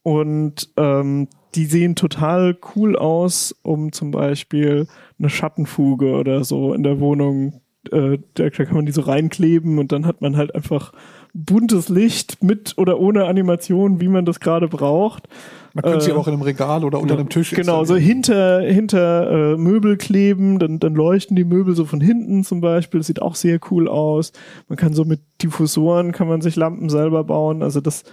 [0.03, 4.85] und ähm, die sehen total cool aus, um zum Beispiel
[5.17, 7.61] eine Schattenfuge oder so in der Wohnung,
[7.91, 10.91] äh, da, kann man die so reinkleben und dann hat man halt einfach
[11.33, 15.27] buntes Licht mit oder ohne Animation, wie man das gerade braucht.
[15.73, 17.95] Man könnte sie Äh, aber auch in einem Regal oder unter einem Tisch Genau, so
[17.95, 22.99] hinter, hinter äh, Möbel kleben, dann, dann leuchten die Möbel so von hinten zum Beispiel.
[22.99, 24.33] Das sieht auch sehr cool aus.
[24.67, 27.63] Man kann so mit Diffusoren kann man sich Lampen selber bauen.
[27.63, 28.03] Also das,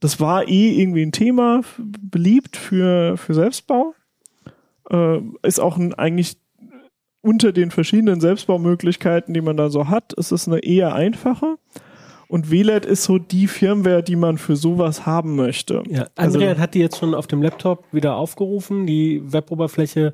[0.00, 3.94] das war eh irgendwie ein Thema, beliebt für, für Selbstbau.
[4.90, 6.36] Äh, ist auch ein eigentlich
[7.22, 11.56] unter den verschiedenen Selbstbaumöglichkeiten, die man da so hat, ist es eine eher einfache.
[12.28, 15.82] Und WLAN ist so die Firmware, die man für sowas haben möchte.
[15.88, 20.12] Ja, Also- Andrea hat die jetzt schon auf dem Laptop wieder aufgerufen, die Weboberfläche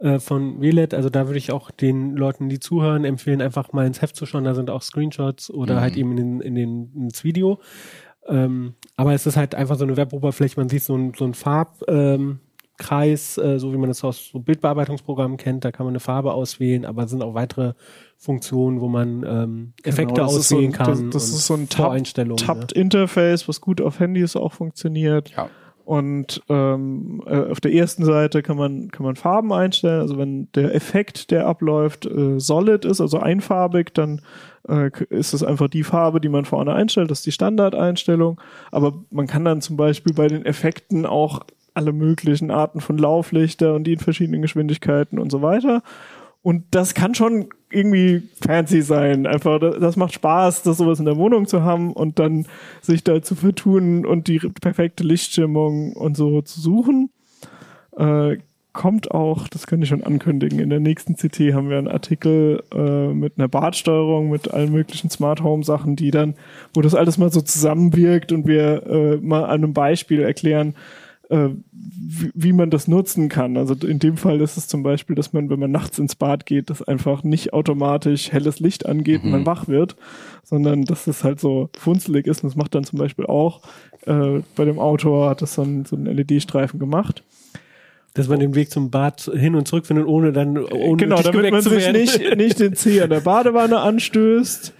[0.00, 0.88] äh, von WLAN.
[0.92, 4.24] Also da würde ich auch den Leuten, die zuhören, empfehlen, einfach mal ins Heft zu
[4.26, 4.44] schauen.
[4.44, 5.80] Da sind auch Screenshots oder Mhm.
[5.80, 7.60] halt eben in den, in den, ins Video.
[8.26, 10.58] Ähm, aber es ist halt einfach so eine Weboberfläche.
[10.58, 12.40] Man sieht so ein, so ein Farbkreis, ähm,
[12.76, 15.64] Kreis, äh, so wie man das aus so Bildbearbeitungsprogrammen kennt.
[15.64, 17.74] Da kann man eine Farbe auswählen, aber es sind auch weitere
[18.16, 20.86] Funktionen, wo man ähm, Effekte Genau, ist so auswählen ein- kann.
[20.86, 22.36] das- das und ist so ein Tab- Voreinstellungen.
[22.36, 25.30] Tabbed Interface, was gut auf Handys auch funktioniert.
[25.36, 25.48] Ja.
[25.84, 30.00] Und ähm, äh, auf der ersten Seite kann man, kann man Farben einstellen.
[30.00, 34.22] Also wenn der Effekt, der abläuft, äh, solid ist, also einfarbig, dann
[34.66, 37.10] äh, ist es einfach die Farbe, die man vorne einstellt.
[37.10, 38.40] Das ist die Standardeinstellung.
[38.72, 41.40] Aber man kann dann zum Beispiel bei den Effekten auch
[41.74, 45.82] alle möglichen Arten von Lauflichter und die in verschiedenen Geschwindigkeiten und so weiter.
[46.42, 49.26] Und das kann schon irgendwie fancy sein.
[49.26, 52.46] Einfach, das macht Spaß, das sowas in der Wohnung zu haben und dann
[52.82, 57.10] sich da zu vertun und die perfekte Lichtstimmung und so zu suchen.
[57.96, 58.36] Äh,
[58.74, 62.62] kommt auch, das könnte ich schon ankündigen, in der nächsten CT haben wir einen Artikel
[62.74, 66.34] äh, mit einer Badsteuerung, mit allen möglichen Smart Home Sachen, die dann,
[66.74, 70.74] wo das alles mal so zusammenwirkt und wir äh, mal an einem Beispiel erklären,
[71.30, 73.56] äh, wie, wie man das nutzen kann.
[73.56, 76.46] Also in dem Fall ist es zum Beispiel, dass man, wenn man nachts ins Bad
[76.46, 79.96] geht, dass einfach nicht automatisch helles Licht angeht und man wach wird,
[80.42, 82.42] sondern dass es halt so funzelig ist.
[82.42, 83.62] Und das macht dann zum Beispiel auch
[84.06, 87.22] äh, bei dem Autor hat das so ein, so ein LED-Streifen gemacht.
[88.14, 91.50] dass man den Weg zum Bad hin und zurück findet, ohne dann ohne genau, damit
[91.50, 94.72] man sich nicht, nicht den Zeh an der Badewanne anstößt.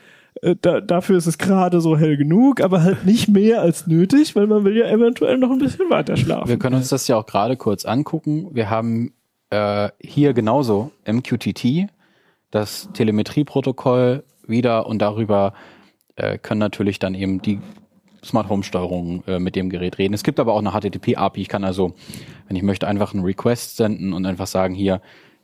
[0.43, 4.35] Äh, Da, dafür ist es gerade so hell genug, aber halt nicht mehr als nötig,
[4.37, 6.49] weil man will ja eventuell noch ein bisschen weiter schlafen.
[6.49, 8.49] Wir können uns das ja auch gerade kurz angucken.
[8.53, 9.13] Wir haben
[9.51, 11.89] äh, hier genauso MQTT,
[12.51, 15.55] das Telemetrieprotokoll wieder und darüber
[16.17, 17.61] äh, können natürlich dann eben die
[18.25, 20.15] Smart Home Steuerung äh, mit dem Gerät reden.
[20.15, 21.43] Es gibt aber auch eine HTTP API.
[21.43, 21.95] Ich kann also,
[22.49, 25.01] wenn ich möchte, einfach einen Request senden und einfach sagen hier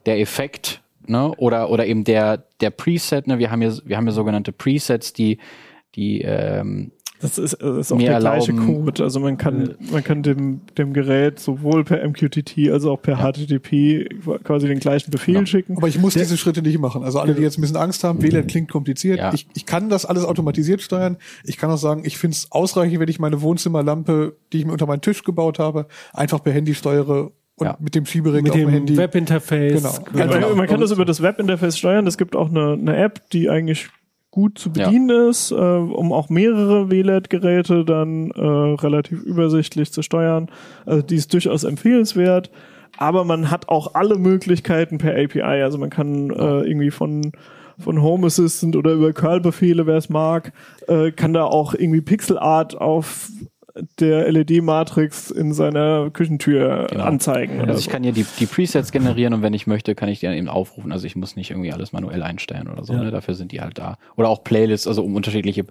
[0.06, 0.80] der Effekt,
[1.10, 4.52] ne, oder oder eben der der Preset, ne, wir haben hier wir haben hier sogenannte
[4.52, 5.38] Presets, die
[5.94, 9.02] die ähm, Das ist, das ist auch Mir der gleiche erlauben- Code.
[9.02, 14.08] Also man kann, man kann dem, dem Gerät sowohl per MQTT als auch per HTTP
[14.42, 15.44] quasi den gleichen Befehl Genau.
[15.46, 15.76] schicken.
[15.76, 17.02] Aber ich muss diese Schritte nicht machen.
[17.02, 19.18] Also alle, die jetzt ein bisschen Angst haben, WLAN klingt kompliziert.
[19.18, 19.34] Ja.
[19.34, 21.18] Ich, ich kann das alles automatisiert steuern.
[21.44, 24.72] Ich kann auch sagen, ich finde es ausreichend, wenn ich meine Wohnzimmerlampe, die ich mir
[24.72, 27.76] unter meinen Tisch gebaut habe, einfach per Handy steuere und Ja.
[27.78, 28.96] mit dem Schieberegler mit auf dem dem Handy.
[28.96, 29.82] Webinterface.
[30.04, 30.18] Genau.
[30.18, 30.48] Ja, Genau.
[30.48, 32.06] man, man kann das über das Webinterface steuern.
[32.06, 33.88] Es gibt auch eine, eine App, die eigentlich
[34.32, 40.48] gut zu bedienen ist, äh, um auch mehrere WLAN-Geräte dann äh, relativ übersichtlich zu steuern.
[40.86, 42.50] Also die ist durchaus empfehlenswert.
[42.96, 45.62] Aber man hat auch alle Möglichkeiten per API.
[45.62, 47.32] Also man kann äh, irgendwie von
[47.78, 50.52] von Home Assistant oder über Curl-Befehle, wer es mag,
[50.86, 53.30] äh, kann da auch irgendwie Pixelart auf
[53.98, 57.04] der LED-Matrix in seiner Küchentür Genau.
[57.04, 57.60] anzeigen.
[57.60, 57.90] Also ich so.
[57.90, 60.48] kann hier die, die Presets generieren und wenn ich möchte, kann ich die dann eben
[60.48, 60.92] aufrufen.
[60.92, 62.92] Also ich muss nicht irgendwie alles manuell einstellen oder so.
[62.92, 63.02] Ja.
[63.04, 63.10] Ne?
[63.10, 63.96] Dafür sind die halt da.
[64.16, 65.64] Oder auch Playlists, also um unterschiedliche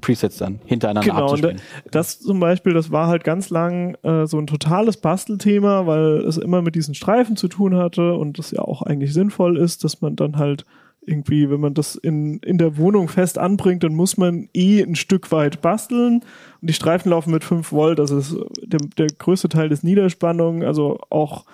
[0.00, 1.60] Presets dann hintereinander Genau, und abzuspielen.
[1.90, 6.36] das zum Beispiel, das war halt ganz lang äh, so ein totales Bastelthema, weil es
[6.36, 10.00] immer mit diesen Streifen zu tun hatte und das ja auch eigentlich sinnvoll ist, dass
[10.00, 10.64] man dann halt
[11.08, 14.94] irgendwie, wenn man das in, in der Wohnung fest anbringt, dann muss man eh ein
[14.94, 16.22] Stück weit basteln.
[16.60, 20.62] Und die Streifen laufen mit 5 Volt, das ist der, der größte Teil des Niederspannung,
[20.62, 21.44] also auch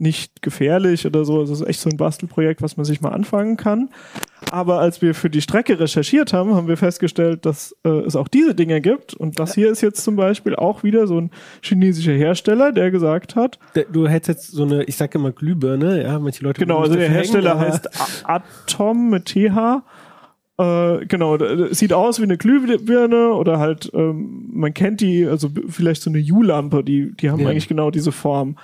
[0.00, 1.42] nicht gefährlich oder so.
[1.42, 3.90] Es ist echt so ein Bastelprojekt, was man sich mal anfangen kann.
[4.50, 8.28] Aber als wir für die Strecke recherchiert haben, haben wir festgestellt, dass äh, es auch
[8.28, 9.14] diese Dinge gibt.
[9.14, 11.30] Und das hier ist jetzt zum Beispiel auch wieder so ein
[11.62, 13.58] chinesischer Hersteller, der gesagt hat,
[13.92, 16.60] Du hättest jetzt so eine, ich sage immer Glühbirne, ja, manche Leute.
[16.60, 17.88] genau, also der Hersteller hängen, heißt
[18.24, 19.82] Atom mit TH.
[20.60, 21.38] Äh, genau,
[21.72, 26.18] sieht aus wie eine Glühbirne oder halt, ähm, man kennt die, also vielleicht so eine
[26.20, 27.48] U-Lampe, die, die haben Ja.
[27.50, 28.56] eigentlich genau diese Form.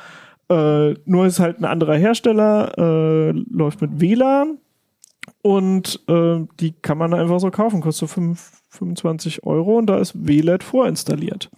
[0.49, 4.59] Äh, nur ist halt ein anderer Hersteller, äh, läuft mit WLAN
[5.43, 9.99] und äh, die kann man einfach so kaufen, kostet so fünf- 25 Euro und da
[9.99, 11.51] ist WLAN vorinstalliert.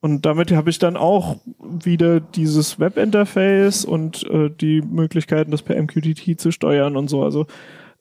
[0.00, 5.80] Und damit habe ich dann auch wieder dieses Webinterface und äh, die Möglichkeiten, das per
[5.82, 7.24] MQTT zu steuern und so.
[7.24, 7.46] Also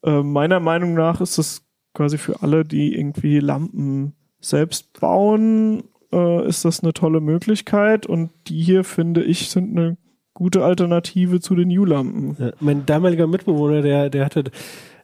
[0.04, 1.64] äh, meiner Meinung nach ist das
[1.94, 8.06] quasi für alle, die irgendwie Lampen selbst bauen, äh, ist das eine tolle Möglichkeit.
[8.06, 9.98] Und die hier, finde ich, sind eine
[10.36, 12.36] gute Alternative zu den U-Lampen.
[12.38, 14.44] Ja, mein damaliger Mitbewohner, der, der hatte,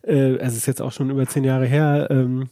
[0.03, 2.49] äh, also ist jetzt auch schon über zehn Jahre her, ähm,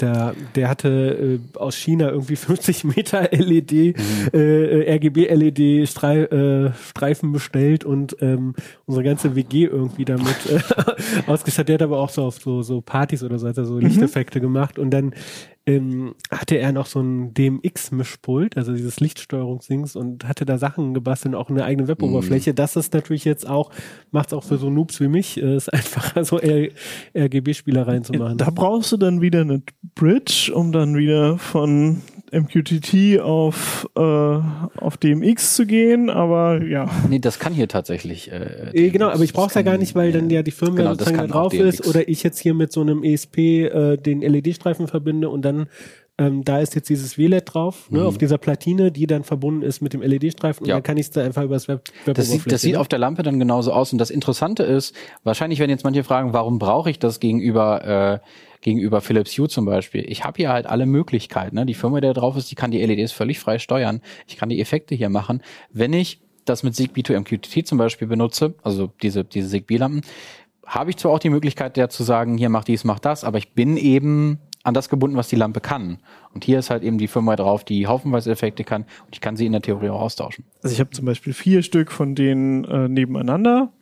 [0.00, 3.94] der, der hatte äh, aus China irgendwie 50 Meter LED, mhm.
[4.32, 8.54] äh, RGB-LED äh, Streifen bestellt und ähm,
[8.86, 10.60] unsere ganze WG irgendwie damit äh,
[11.26, 11.68] ausgestattet.
[11.68, 13.80] Der hat aber auch so auf so, so Partys oder so, hat er so mhm.
[13.80, 15.14] Lichteffekte gemacht und dann
[15.66, 21.34] ähm, hatte er noch so ein DMX-Mischpult, also dieses Lichtsteuerungsdings und hatte da Sachen gebastelt,
[21.34, 22.52] auch eine eigene Weboberfläche.
[22.52, 22.56] Mm.
[22.56, 23.70] Das ist natürlich jetzt auch,
[24.10, 26.38] macht es auch für so Noobs wie mich, äh, ist einfacher, so
[27.16, 28.36] RGB-Spielereien zu machen.
[28.36, 29.62] Da brauchst du dann wieder eine
[29.94, 32.02] Bridge, um dann wieder von
[32.40, 36.90] MQTT auf, äh, auf DMX zu gehen, aber ja.
[37.08, 38.30] Nee, das kann hier tatsächlich.
[38.30, 40.76] Äh, äh, genau, aber ich brauche es ja gar nicht, weil dann ja die Firmware
[40.76, 44.20] genau, sozusagen da drauf ist oder ich jetzt hier mit so einem ESP äh, den
[44.20, 45.66] LED-Streifen verbinde und dann
[46.16, 48.06] ähm, da ist jetzt dieses WLED drauf, ne, mhm.
[48.06, 50.74] auf dieser Platine, die dann verbunden ist mit dem LED-Streifen ja.
[50.74, 52.86] und dann kann ich es da einfach übers Web, Web das sieht, das sieht auf
[52.86, 54.94] der Lampe dann genauso aus und das Interessante ist,
[55.24, 58.28] wahrscheinlich werden jetzt manche fragen, warum brauche ich das gegenüber äh,
[58.60, 60.04] gegenüber Philips Hue zum Beispiel.
[60.08, 61.54] Ich habe hier halt alle Möglichkeiten.
[61.56, 61.66] Ne?
[61.66, 64.00] Die Firma, die da drauf ist, die kann die LEDs völlig frei steuern.
[64.26, 65.42] Ich kann die Effekte hier machen.
[65.70, 70.00] Wenn ich das mit Zigbee to MQTT zum Beispiel benutze, also diese, diese Zigbee-Lampen,
[70.66, 73.36] habe ich zwar auch die Möglichkeit, der zu sagen, hier mach dies, mach das, aber
[73.36, 75.98] ich bin eben an das gebunden, was die Lampe kann.
[76.32, 79.36] Und hier ist halt eben die Firma drauf, die haufenweise Effekte kann und ich kann
[79.36, 80.44] sie in der Theorie auch austauschen.
[80.62, 83.72] Also ich habe zum Beispiel vier Stück von denen äh, nebeneinander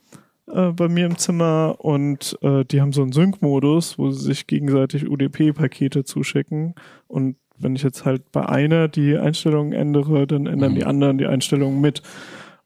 [0.49, 4.47] äh, bei mir im Zimmer und äh, die haben so einen Sync-Modus, wo sie sich
[4.47, 6.75] gegenseitig UDP-Pakete zuschicken
[7.07, 10.77] und wenn ich jetzt halt bei einer die Einstellungen ändere, dann ändern mhm.
[10.77, 12.03] die anderen die Einstellungen mit.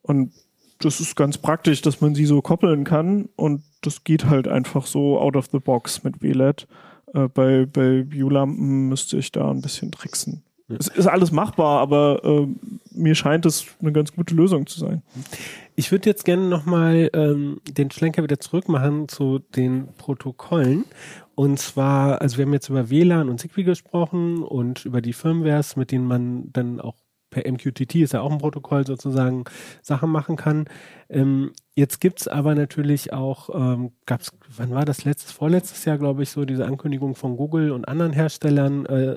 [0.00, 0.32] Und
[0.78, 4.86] das ist ganz praktisch, dass man sie so koppeln kann und das geht halt einfach
[4.86, 6.66] so out of the box mit WLED.
[7.14, 10.42] Äh, bei bei View-Lampen müsste ich da ein bisschen tricksen.
[10.68, 10.76] Ja.
[10.80, 12.48] Es ist alles machbar, aber äh,
[12.90, 15.02] mir scheint es eine ganz gute Lösung zu sein.
[15.76, 20.84] Ich würde jetzt gerne nochmal ähm, den Schlenker wieder zurück machen zu den Protokollen.
[21.36, 25.76] Und zwar, also wir haben jetzt über WLAN und Zigbee gesprochen und über die Firmwares,
[25.76, 26.96] mit denen man dann auch
[27.36, 29.44] per MQTT ist ja auch ein Protokoll sozusagen
[29.82, 30.64] Sachen machen kann.
[31.10, 36.22] Ähm, jetzt gibt's aber natürlich auch, ähm, gab's, wann war das letztes, vorletztes Jahr, glaube
[36.22, 39.16] ich, so diese Ankündigung von Google und anderen Herstellern, äh,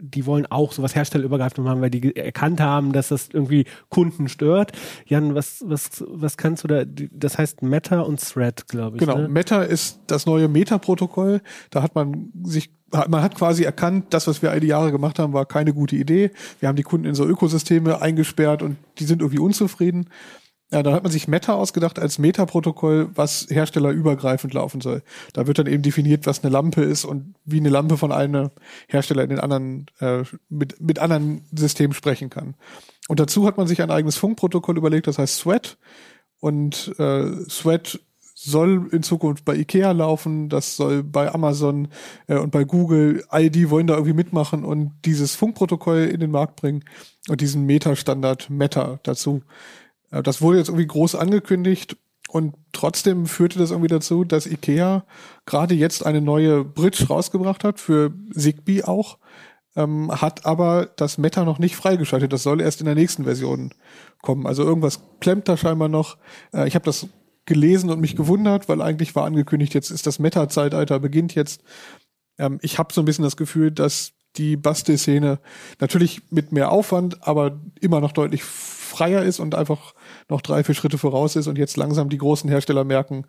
[0.00, 4.72] die wollen auch sowas herstellerübergreifend machen, weil die erkannt haben, dass das irgendwie Kunden stört.
[5.06, 9.00] Jan, was, was, was kannst du da, das heißt Meta und Thread, glaube ich.
[9.00, 9.28] Genau, ne?
[9.28, 11.40] Meta ist das neue Meta-Protokoll.
[11.70, 15.18] Da hat man sich man hat quasi erkannt, das, was wir all die Jahre gemacht
[15.18, 16.30] haben, war keine gute Idee.
[16.60, 20.08] Wir haben die Kunden in so Ökosysteme eingesperrt und die sind irgendwie unzufrieden.
[20.72, 25.02] Ja, dann hat man sich Meta ausgedacht als Meta-Protokoll, was herstellerübergreifend laufen soll.
[25.32, 28.50] Da wird dann eben definiert, was eine Lampe ist und wie eine Lampe von einem
[28.88, 32.54] Hersteller in den anderen, äh, mit, mit anderen Systemen sprechen kann.
[33.06, 35.78] Und dazu hat man sich ein eigenes Funkprotokoll überlegt, das heißt Sweat.
[36.40, 38.00] Und äh, Sweat
[38.38, 41.88] soll in Zukunft bei Ikea laufen, das soll bei Amazon
[42.26, 46.30] äh, und bei Google, all die wollen da irgendwie mitmachen und dieses Funkprotokoll in den
[46.30, 46.84] Markt bringen
[47.28, 49.42] und diesen Meta-Standard Meta dazu.
[50.10, 51.96] Äh, das wurde jetzt irgendwie groß angekündigt
[52.28, 55.06] und trotzdem führte das irgendwie dazu, dass IKEA
[55.46, 59.16] gerade jetzt eine neue Bridge rausgebracht hat, für Zigbee auch,
[59.76, 62.34] ähm, hat aber das Meta noch nicht freigeschaltet.
[62.34, 63.72] Das soll erst in der nächsten Version
[64.20, 64.46] kommen.
[64.46, 66.18] Also irgendwas klemmt da scheinbar noch.
[66.52, 67.08] Äh, ich habe das
[67.46, 71.62] gelesen und mich gewundert, weil eigentlich war angekündigt, jetzt ist das Meta-Zeitalter, beginnt jetzt.
[72.38, 75.38] Ähm, ich habe so ein bisschen das Gefühl, dass die Bastelszene
[75.80, 79.94] natürlich mit mehr Aufwand, aber immer noch deutlich freier ist und einfach
[80.28, 83.26] noch drei, vier Schritte voraus ist und jetzt langsam die großen Hersteller merken,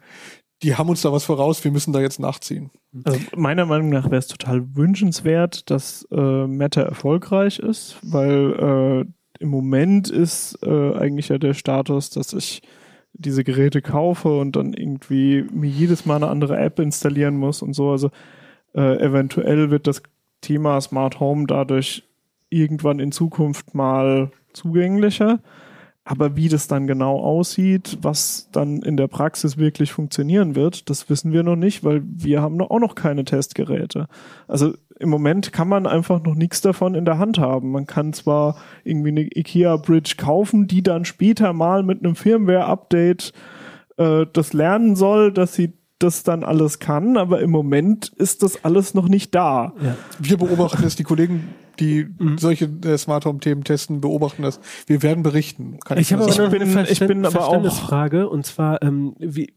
[0.63, 2.71] die haben uns da was voraus, wir müssen da jetzt nachziehen.
[3.03, 9.41] Also meiner Meinung nach wäre es total wünschenswert, dass äh, Meta erfolgreich ist, weil äh,
[9.41, 12.63] im Moment ist äh, eigentlich ja der Status, dass ich
[13.17, 17.73] diese Geräte kaufe und dann irgendwie mir jedes Mal eine andere App installieren muss und
[17.73, 17.91] so.
[17.91, 18.11] Also
[18.73, 20.03] äh, eventuell wird das
[20.41, 22.03] Thema Smart Home dadurch
[22.49, 25.39] irgendwann in Zukunft mal zugänglicher.
[26.09, 31.09] Aber wie das dann genau aussieht, was dann in der Praxis wirklich funktionieren wird, das
[31.09, 34.07] wissen wir noch nicht, weil wir haben auch noch keine Testgeräte.
[34.47, 37.71] Also im Moment kann man einfach noch nichts davon in der Hand haben.
[37.71, 38.55] Man kann zwar
[38.85, 43.33] irgendwie eine IKEA Bridge kaufen, die dann später mal mit einem Firmware-Update
[43.97, 48.63] äh, das lernen soll, dass sie das dann alles kann, aber im Moment ist das
[48.63, 49.73] alles noch nicht da.
[49.83, 49.97] Ja.
[50.19, 51.49] Wir beobachten es, die Kollegen,
[51.79, 52.37] die mhm.
[52.37, 54.59] solche äh, Smart Home Themen testen, beobachten das.
[54.85, 55.79] Wir werden berichten.
[55.85, 59.15] Kann ich, ich habe aber noch eine ich bin aber auch Frage und zwar ähm,
[59.19, 59.53] wie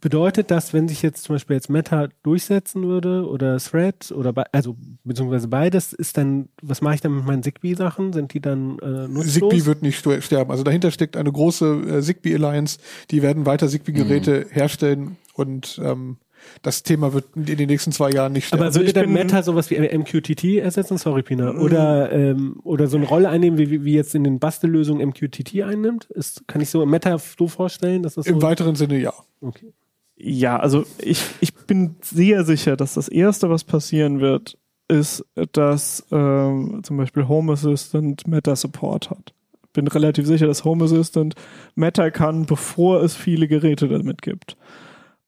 [0.00, 4.44] bedeutet das, wenn sich jetzt zum Beispiel jetzt Meta durchsetzen würde oder Thread oder be
[4.52, 8.12] also beziehungsweise beides, ist dann, was mache ich dann mit meinen Zigbee-Sachen?
[8.12, 9.34] Sind die dann äh, nutzlos?
[9.34, 10.50] Zigbee wird nicht sterben.
[10.50, 12.78] Also dahinter steckt eine große äh, Zigbee Alliance.
[13.10, 14.52] Die werden weiter Zigbee-Geräte mhm.
[14.52, 16.18] herstellen und ähm,
[16.62, 18.64] das Thema wird in den nächsten zwei Jahren nicht sterben.
[18.64, 20.98] Aber würde dann Meta sowas wie MQTT ersetzen?
[20.98, 21.52] Sorry, Pina.
[21.52, 21.60] Mhm.
[21.60, 26.06] Oder, ähm, oder so eine Rolle einnehmen, wie, wie jetzt in den Bastellösungen MQTT einnimmt?
[26.06, 28.02] Ist, kann ich so Meta so vorstellen?
[28.02, 29.12] Dass das Im weiteren Sinne ja.
[29.40, 29.72] Okay.
[30.16, 36.04] Ja, also ich, ich bin sehr sicher, dass das Erste, was passieren wird, ist, dass
[36.10, 39.32] ähm, zum Beispiel Home Assistant Meta Support hat.
[39.72, 41.34] Bin relativ sicher, dass Home Assistant
[41.76, 44.56] Meta kann, bevor es viele Geräte damit gibt.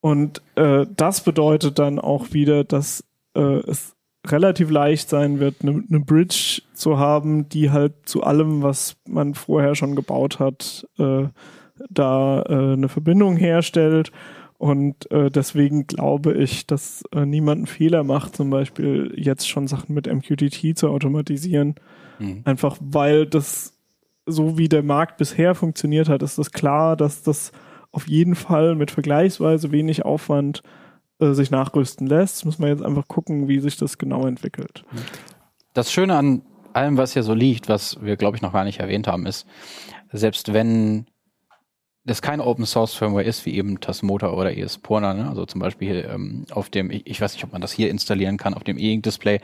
[0.01, 3.95] Und äh, das bedeutet dann auch wieder, dass äh, es
[4.27, 9.35] relativ leicht sein wird, eine ne Bridge zu haben, die halt zu allem, was man
[9.35, 11.29] vorher schon gebaut hat, äh,
[11.89, 14.13] da äh, eine Verbindung herstellt.
[14.59, 19.67] Und äh, deswegen glaube ich, dass äh, niemand einen Fehler macht, zum Beispiel jetzt schon
[19.67, 21.77] Sachen mit MQTT zu automatisieren.
[22.19, 22.43] Mhm.
[22.45, 23.73] Einfach weil das,
[24.27, 27.53] so wie der Markt bisher funktioniert hat, ist das klar, dass das
[27.93, 30.63] auf jeden Fall mit vergleichsweise wenig Aufwand
[31.19, 32.45] äh, sich nachrüsten lässt.
[32.45, 34.85] Muss man jetzt einfach gucken, wie sich das genau entwickelt.
[35.75, 38.81] Das Schöne an allem, was hier so liegt, was wir, glaube ich, noch gar nicht
[38.81, 39.47] erwähnt haben, ist,
[40.13, 41.07] selbst wenn
[42.05, 45.29] das keine Open Source Firmware ist, wie eben Tasmota oder ESPorna, ne?
[45.29, 47.91] also zum Beispiel hier, ähm, auf dem, ich, ich, weiß nicht, ob man das hier
[47.91, 49.41] installieren kann, auf dem E-Ink-Display.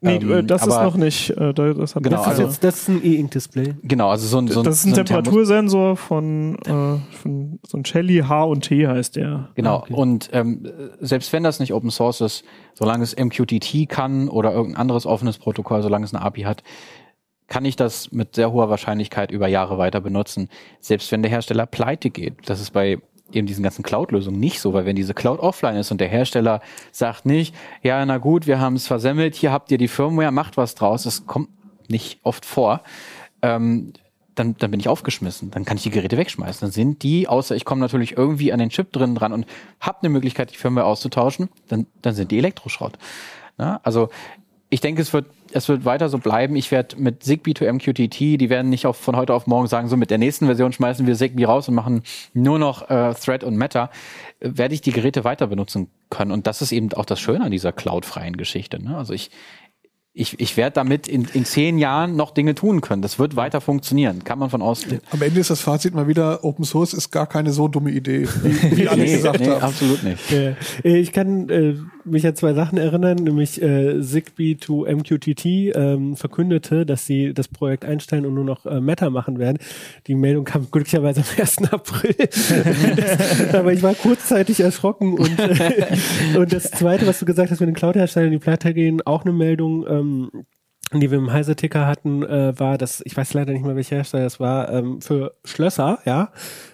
[0.00, 3.74] Nee, ähm, das ist noch nicht, äh, das hat genau, also, das ist ein E-Ink-Display.
[3.84, 7.78] Genau, also so ein, so ein Das ist ein so Temperatursensor von, äh, von so
[7.78, 9.50] ein Shelly H und T heißt der.
[9.54, 9.94] Genau, ah, okay.
[9.94, 12.44] und ähm, selbst wenn das nicht Open Source ist,
[12.74, 16.64] solange es MQTT kann oder irgendein anderes offenes Protokoll, solange es eine API hat,
[17.50, 20.48] kann ich das mit sehr hoher Wahrscheinlichkeit über Jahre weiter benutzen,
[20.80, 22.36] selbst wenn der Hersteller pleite geht.
[22.46, 22.98] Das ist bei
[23.32, 26.60] eben diesen ganzen Cloud-Lösungen nicht so, weil wenn diese Cloud offline ist und der Hersteller
[26.92, 30.56] sagt nicht, ja, na gut, wir haben es versemmelt, hier habt ihr die Firmware, macht
[30.56, 31.48] was draus, das kommt
[31.88, 32.82] nicht oft vor,
[33.42, 33.92] ähm,
[34.36, 36.60] dann, dann bin ich aufgeschmissen, dann kann ich die Geräte wegschmeißen.
[36.60, 39.44] Dann sind die, außer ich komme natürlich irgendwie an den Chip drin dran und
[39.80, 42.96] habe eine Möglichkeit, die Firmware auszutauschen, dann, dann sind die Elektroschrott.
[43.58, 44.08] Na, also
[44.70, 46.56] ich denke, es wird es wird weiter so bleiben.
[46.56, 49.88] Ich werde mit Zigbee to MQTT, die werden nicht auf, von heute auf morgen sagen,
[49.88, 52.02] so mit der nächsten Version schmeißen wir Zigbee raus und machen
[52.32, 53.90] nur noch äh, Thread und Meta,
[54.40, 56.32] werde ich die Geräte weiter benutzen können.
[56.32, 58.82] Und das ist eben auch das Schöne an dieser cloudfreien Geschichte.
[58.82, 58.96] Ne?
[58.96, 59.30] Also ich,
[60.12, 63.00] ich, ich werde damit in, in zehn Jahren noch Dinge tun können.
[63.00, 65.00] Das wird weiter funktionieren, kann man von ausgehen.
[65.10, 68.26] Am Ende ist das Fazit mal wieder, Open Source ist gar keine so dumme Idee,
[68.42, 69.62] wie, wie alle nee, gesagt nee, haben.
[69.62, 70.32] Absolut nicht.
[70.32, 76.16] Äh, ich kann äh, mich an zwei Sachen erinnern, nämlich äh, Zigbee to MQTT ähm,
[76.16, 79.58] verkündete, dass sie das Projekt einstellen und nur noch äh, Meta machen werden.
[80.06, 81.72] Die Meldung kam glücklicherweise am 1.
[81.72, 82.14] April.
[82.96, 87.60] das, aber ich war kurzzeitig erschrocken und, äh, und das zweite, was du gesagt hast
[87.60, 90.30] mit den Cloud-Herstellern, die pleite gehen, auch eine Meldung, ähm,
[90.92, 94.24] die wir im Heise-Ticker hatten, äh, war das, ich weiß leider nicht mehr, welcher Hersteller
[94.24, 96.32] das war, ähm, für Schlösser, ja.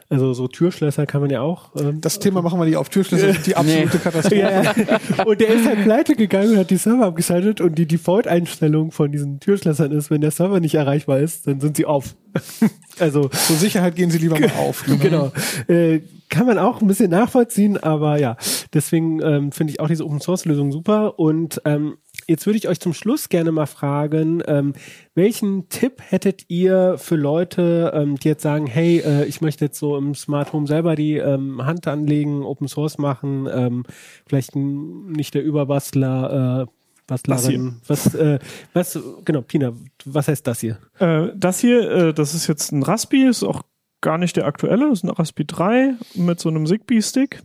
[0.08, 1.74] Also so Türschlösser kann man ja auch.
[1.76, 4.02] Ähm, das Thema machen wir nicht auf Türschlösser, das ist die absolute nee.
[4.02, 4.36] Katastrophe.
[4.36, 5.24] Ja, ja.
[5.24, 9.10] Und der ist halt pleite gegangen und hat die Server abgeschaltet und die Default-Einstellung von
[9.10, 12.14] diesen Türschlössern ist, wenn der Server nicht erreichbar ist, dann sind sie auf.
[13.00, 14.84] also zur Sicherheit gehen sie lieber mal auf.
[14.84, 14.98] Genau.
[14.98, 15.32] genau.
[15.66, 18.36] Äh, kann man auch ein bisschen nachvollziehen, aber ja,
[18.74, 21.98] deswegen ähm, finde ich auch diese Open Source Lösung super und ähm,
[22.28, 24.72] Jetzt würde ich euch zum Schluss gerne mal fragen, ähm,
[25.14, 29.78] welchen Tipp hättet ihr für Leute, ähm, die jetzt sagen, hey, äh, ich möchte jetzt
[29.78, 33.84] so im Smart Home selber die ähm, Hand anlegen, Open Source machen, ähm,
[34.26, 36.72] vielleicht nicht der Überbastler, äh,
[37.06, 37.80] Bastlerin.
[37.86, 38.40] Was, äh,
[38.72, 39.72] was, genau, Pina,
[40.04, 40.78] was heißt das hier?
[40.98, 43.62] Äh, das hier, äh, das ist jetzt ein Raspi, ist auch
[44.00, 47.42] gar nicht der aktuelle, ist ein Raspi 3 mit so einem Zigbee-Stick.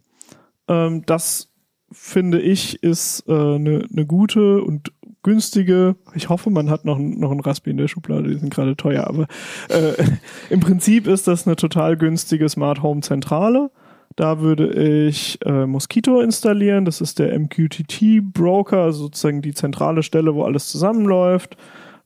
[0.68, 1.51] Ähm, das
[1.92, 4.92] finde ich, ist eine äh, ne, gute und
[5.24, 5.96] günstige.
[6.16, 9.08] Ich hoffe, man hat noch, noch einen Raspi in der Schublade, die sind gerade teuer,
[9.08, 9.28] aber
[9.70, 9.94] äh,
[10.50, 13.72] im Prinzip ist das eine total günstige Smart Home Zentrale.
[14.16, 14.74] Da würde
[15.08, 16.84] ich äh, Mosquito installieren.
[16.84, 21.56] Das ist der MQTT Broker, also sozusagen die zentrale Stelle, wo alles zusammenläuft.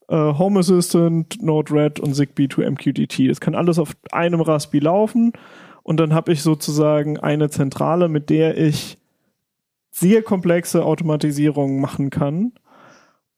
[0.07, 3.27] Äh, Home Assistant, Node-RED und Zigbee to MQTT.
[3.27, 5.33] Das kann alles auf einem Raspi laufen.
[5.81, 8.97] Und dann habe ich sozusagen eine Zentrale, mit der ich
[9.96, 12.52] sehr komplexe Automatisierungen machen kann.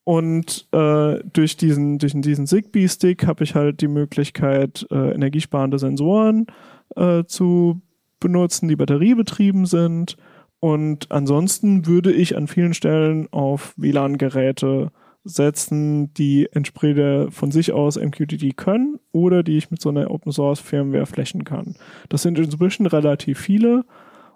[0.03, 6.47] Und äh, durch diesen, durch diesen Zigbee-Stick habe ich halt die Möglichkeit, äh, energiesparende Sensoren
[6.95, 7.81] äh, zu
[8.19, 10.17] benutzen, die batteriebetrieben sind.
[10.59, 14.91] Und ansonsten würde ich an vielen Stellen auf WLAN-Geräte
[15.25, 20.31] setzen, die entsprechend von sich aus MQTT können oder die ich mit so einer Open
[20.31, 21.75] Source Firmware flächen kann.
[22.09, 23.85] Das sind inzwischen relativ viele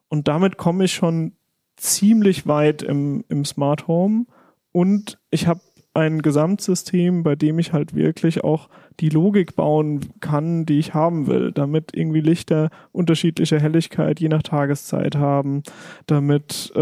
[0.09, 1.31] und damit komme ich schon
[1.81, 4.25] ziemlich weit im, im Smart Home.
[4.71, 5.61] Und ich habe
[5.93, 8.69] ein Gesamtsystem, bei dem ich halt wirklich auch
[9.01, 14.43] die Logik bauen kann, die ich haben will, damit irgendwie Lichter unterschiedliche Helligkeit je nach
[14.43, 15.63] Tageszeit haben,
[16.05, 16.79] damit äh,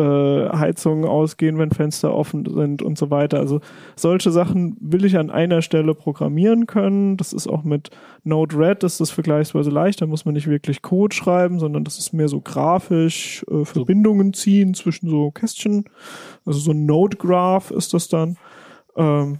[0.50, 3.40] Heizungen ausgehen, wenn Fenster offen sind und so weiter.
[3.40, 3.62] Also
[3.96, 7.18] solche Sachen will ich an einer Stelle programmieren können.
[7.18, 7.90] Das ist auch mit
[8.24, 10.02] Node-RED ist das vergleichsweise leicht.
[10.02, 14.34] Da muss man nicht wirklich Code schreiben, sondern das ist mehr so grafisch äh, Verbindungen
[14.34, 15.86] ziehen zwischen so Kästchen.
[16.46, 18.38] Also so ein Node-Graph ist das dann.
[19.00, 19.40] Ähm,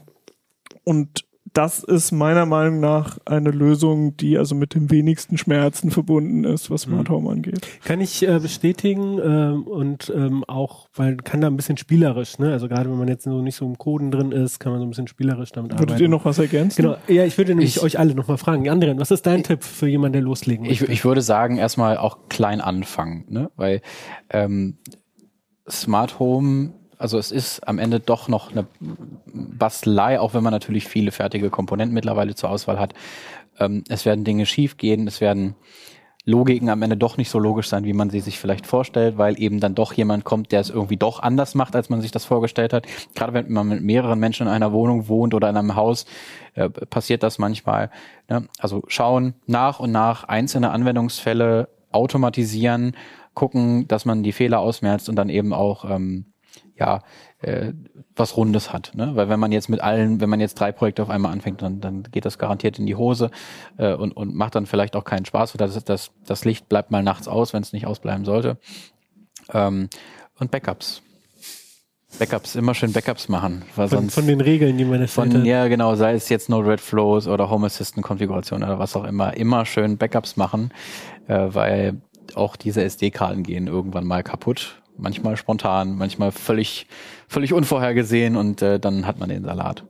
[0.84, 6.44] und das ist meiner Meinung nach eine Lösung, die also mit dem wenigsten Schmerzen verbunden
[6.44, 7.14] ist, was Smart mhm.
[7.14, 7.68] Home angeht.
[7.84, 12.52] Kann ich äh, bestätigen ähm, und ähm, auch, weil kann da ein bisschen spielerisch, ne?
[12.52, 14.86] Also gerade wenn man jetzt so nicht so im Coden drin ist, kann man so
[14.86, 16.00] ein bisschen spielerisch damit Würdet arbeiten.
[16.00, 16.84] Würdet ihr noch was ergänzen?
[16.84, 16.98] Genau.
[17.08, 18.70] Ja, ich würde nämlich ich, euch alle nochmal fragen.
[18.70, 20.86] Anderen, was ist dein ich, Tipp für jemanden, der loslegen möchte?
[20.86, 23.50] Ich, ich würde sagen, erstmal auch klein anfangen, ne?
[23.56, 23.82] Weil
[24.30, 24.78] ähm,
[25.68, 28.68] Smart Home also es ist am Ende doch noch eine
[29.26, 32.94] Bastelei, auch wenn man natürlich viele fertige Komponenten mittlerweile zur Auswahl hat.
[33.58, 35.56] Ähm, es werden Dinge schiefgehen, es werden
[36.26, 39.42] Logiken am Ende doch nicht so logisch sein, wie man sie sich vielleicht vorstellt, weil
[39.42, 42.26] eben dann doch jemand kommt, der es irgendwie doch anders macht, als man sich das
[42.26, 42.86] vorgestellt hat.
[43.16, 46.06] Gerade wenn man mit mehreren Menschen in einer Wohnung wohnt oder in einem Haus,
[46.56, 47.90] äh, passiert das manchmal.
[48.30, 48.48] Ne?
[48.60, 52.96] Also schauen nach und nach einzelne Anwendungsfälle automatisieren,
[53.34, 56.26] gucken, dass man die Fehler ausmerzt und dann eben auch ähm,
[56.80, 57.02] ja,
[57.40, 57.74] äh,
[58.16, 58.92] was Rundes hat.
[58.96, 59.12] Ne?
[59.16, 61.82] Weil wenn man jetzt mit allen, wenn man jetzt drei Projekte auf einmal anfängt, dann,
[61.82, 63.32] dann geht das garantiert in die Hose
[63.78, 65.56] äh, und, und macht dann vielleicht auch keinen Spaß.
[65.56, 68.58] Oder das, das, das Licht bleibt mal nachts aus, wenn es nicht ausbleiben sollte.
[69.54, 69.90] Ähm,
[70.40, 71.02] und Backups.
[72.18, 73.64] Backups, immer schön Backups machen.
[73.76, 75.46] Weil von, sonst von den Regeln, die man von, hat.
[75.46, 79.04] Ja, genau, sei es jetzt No Red Flows oder Home Assistant Konfiguration oder was auch
[79.04, 80.72] immer, immer schön Backups machen,
[81.28, 82.02] äh, weil
[82.36, 86.88] auch diese SD-Karten gehen irgendwann mal kaputt manchmal spontan, manchmal völlig,
[87.28, 89.84] völlig unvorhergesehen und äh, dann hat man den Salat.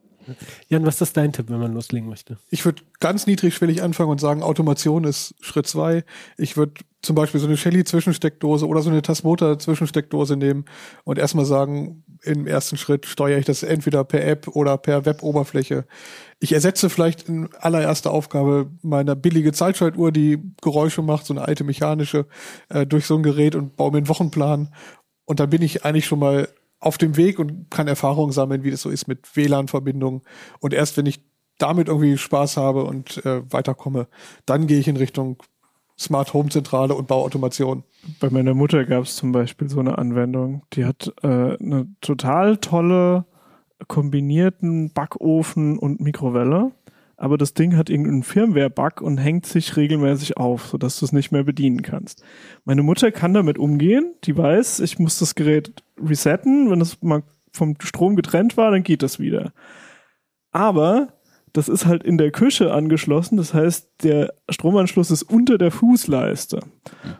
[0.67, 2.37] Jan, was ist dein Tipp, wenn man loslegen möchte?
[2.49, 6.03] Ich würde ganz niedrigschwellig anfangen und sagen, Automation ist Schritt zwei.
[6.37, 10.65] Ich würde zum Beispiel so eine Shelly-Zwischensteckdose oder so eine Tasmota-Zwischensteckdose nehmen
[11.03, 15.85] und erstmal sagen, im ersten Schritt steuere ich das entweder per App oder per Web-Oberfläche.
[16.41, 21.63] Ich ersetze vielleicht in allererster Aufgabe meine billige Zeitschaltuhr, die Geräusche macht, so eine alte
[21.63, 22.25] mechanische,
[22.67, 24.73] äh, durch so ein Gerät und baue mir einen Wochenplan
[25.29, 26.49] und dann bin ich eigentlich schon mal
[26.79, 30.21] auf dem Weg und kann Erfahrungen sammeln, wie das so ist mit WLAN-Verbindungen.
[30.59, 31.21] Und erst wenn ich
[31.59, 34.07] damit irgendwie Spaß habe und äh, weiterkomme,
[34.47, 35.37] dann gehe ich in Richtung
[35.99, 37.83] Smart Home Zentrale und Bauautomation.
[38.19, 42.57] Bei meiner Mutter gab es zum Beispiel so eine Anwendung, die hat äh, eine total
[42.57, 43.25] tolle
[43.87, 46.71] kombinierten Backofen und Mikrowelle
[47.19, 51.31] aber das Ding hat irgendeinen Firmware-Bug und hängt sich regelmäßig auf, sodass du es nicht
[51.31, 52.23] mehr bedienen kannst.
[52.63, 57.23] Meine Mutter kann damit umgehen, die weiß, ich muss das Gerät resetten, wenn es mal
[57.51, 59.51] vom Strom getrennt war, dann geht das wieder.
[60.51, 61.18] Aber
[61.53, 63.37] das ist halt in der Küche angeschlossen.
[63.37, 66.59] Das heißt, der Stromanschluss ist unter der Fußleiste.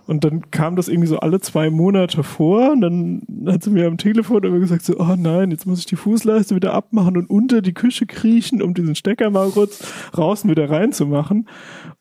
[0.08, 2.72] Und dann kam das irgendwie so alle zwei Monate vor.
[2.72, 5.86] Und dann hat sie mir am Telefon immer gesagt so, oh nein, jetzt muss ich
[5.86, 9.84] die Fußleiste wieder abmachen und unter die Küche kriechen, um diesen Stecker mal kurz
[10.18, 11.48] raus und wieder reinzumachen.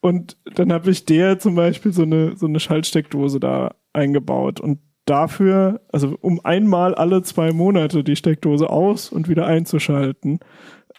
[0.01, 4.61] Und dann habe ich der zum Beispiel so eine, so eine Schaltsteckdose da eingebaut.
[4.61, 10.41] Und dafür, also um einmal alle zwei Monate die Steckdose aus und wieder einzuschalten,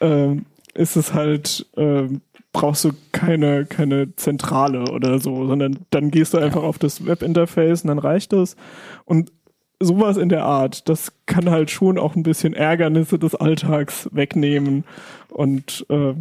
[0.00, 2.08] ähm, ist es halt, äh,
[2.52, 7.82] brauchst du keine, keine Zentrale oder so, sondern dann gehst du einfach auf das Webinterface
[7.82, 8.56] und dann reicht das.
[9.04, 9.32] Und
[9.80, 14.84] sowas in der Art, das kann halt schon auch ein bisschen Ärgernisse des Alltags wegnehmen.
[15.28, 16.14] Und äh,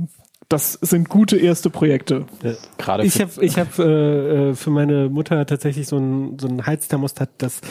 [0.48, 2.26] das sind gute erste Projekte.
[2.42, 6.48] Ja, gerade ich habe ich hab, äh, äh, für meine Mutter tatsächlich so ein, so
[6.48, 7.62] ein Heizthermostat, das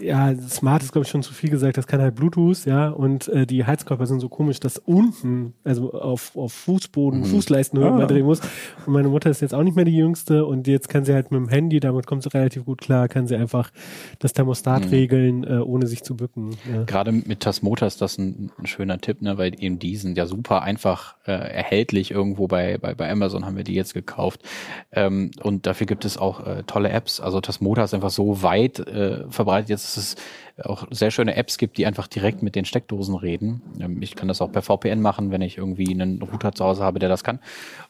[0.00, 3.28] ja, smart ist, glaube ich, schon zu viel gesagt, das kann halt Bluetooth, ja, und
[3.28, 7.24] äh, die Heizkörper sind so komisch, dass unten, also auf, auf Fußboden, mhm.
[7.26, 8.06] Fußleistenhöhe ah.
[8.06, 8.40] drehen muss.
[8.86, 11.30] Und meine Mutter ist jetzt auch nicht mehr die jüngste und jetzt kann sie halt
[11.30, 13.70] mit dem Handy, damit kommt sie relativ gut klar, kann sie einfach
[14.18, 14.90] das Thermostat mhm.
[14.90, 16.56] regeln, äh, ohne sich zu bücken.
[16.72, 16.82] Ja.
[16.82, 20.26] Gerade mit Tasmota ist das ein, ein, schöner Tipp, ne, weil eben die sind ja
[20.26, 24.42] super einfach äh, erhältlich irgendwo bei, bei, bei Amazon haben wir die jetzt gekauft.
[24.90, 27.20] Ähm, und dafür gibt es auch äh, tolle Apps.
[27.20, 30.14] Also Tasmota ist einfach so weit äh, verbreitet jetzt dass es
[30.62, 33.62] auch sehr schöne Apps gibt, die einfach direkt mit den Steckdosen reden.
[33.80, 36.84] Ähm, ich kann das auch per VPN machen, wenn ich irgendwie einen Router zu Hause
[36.84, 37.40] habe, der das kann.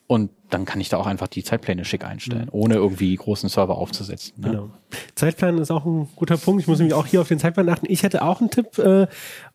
[0.06, 2.60] Und dann kann ich da auch einfach die Zeitpläne schick einstellen, mhm.
[2.60, 4.34] ohne irgendwie großen Server aufzusetzen.
[4.36, 4.50] Ne?
[4.50, 4.70] Genau.
[5.14, 6.62] Zeitplan ist auch ein guter Punkt.
[6.62, 7.86] Ich muss nämlich auch hier auf den Zeitplan achten.
[7.88, 9.06] Ich hätte auch einen Tipp, äh,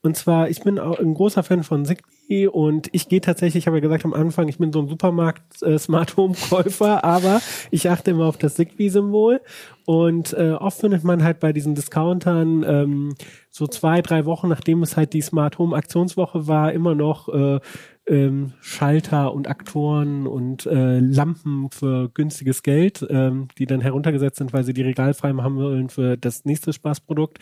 [0.02, 3.68] und zwar, ich bin auch ein großer Fan von Zigbee und ich gehe tatsächlich, ich
[3.68, 5.78] habe ja gesagt am Anfang, ich bin so ein Supermarkt äh,
[6.80, 9.42] aber ich achte immer auf das Zigbee-Symbol
[9.86, 13.16] und äh, oft findet man halt bei diesen Discountern ähm, ähm,
[13.50, 17.60] so zwei, drei Wochen, nachdem es halt die Smart Home Aktionswoche war, immer noch äh,
[18.08, 24.54] ähm, Schalter und Aktoren und äh, Lampen für günstiges Geld, ähm, die dann heruntergesetzt sind,
[24.54, 27.40] weil sie die regalfrei haben wollen für das nächste Spaßprodukt.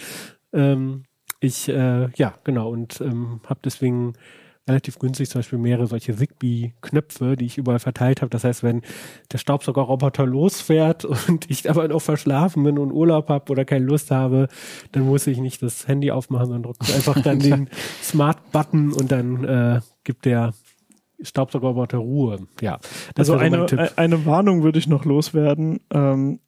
[0.54, 1.04] Ähm,
[1.40, 4.14] ich, äh, ja, genau, und ähm, habe deswegen
[4.68, 8.30] relativ günstig zum Beispiel mehrere solche Zigbee-Knöpfe, die ich überall verteilt habe.
[8.30, 8.82] Das heißt, wenn
[9.32, 14.12] der Staubsaugerroboter losfährt und ich aber noch verschlafen bin und Urlaub habe oder keine Lust
[14.12, 14.48] habe,
[14.92, 17.70] dann muss ich nicht das Handy aufmachen, sondern drücke einfach dann den
[18.04, 20.54] Smart-Button und dann äh, gibt der
[21.22, 22.48] Staubsaugerroboter Ruhe.
[22.62, 22.80] Ja,
[23.18, 23.66] also eine,
[23.96, 25.80] eine Warnung würde ich noch loswerden.
[25.92, 26.40] Ähm,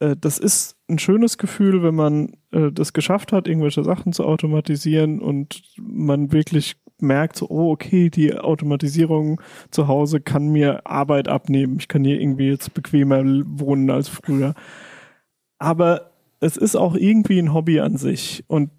[0.00, 4.24] äh, das ist ein schönes Gefühl, wenn man äh, das geschafft hat, irgendwelche Sachen zu
[4.24, 9.40] automatisieren und man wirklich merkt, so, oh, okay, die Automatisierung
[9.70, 11.76] zu Hause kann mir Arbeit abnehmen.
[11.78, 14.54] Ich kann hier irgendwie jetzt bequemer wohnen als früher.
[15.58, 16.10] Aber
[16.40, 18.44] es ist auch irgendwie ein Hobby an sich.
[18.48, 18.70] Und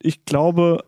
[0.00, 0.84] ich glaube,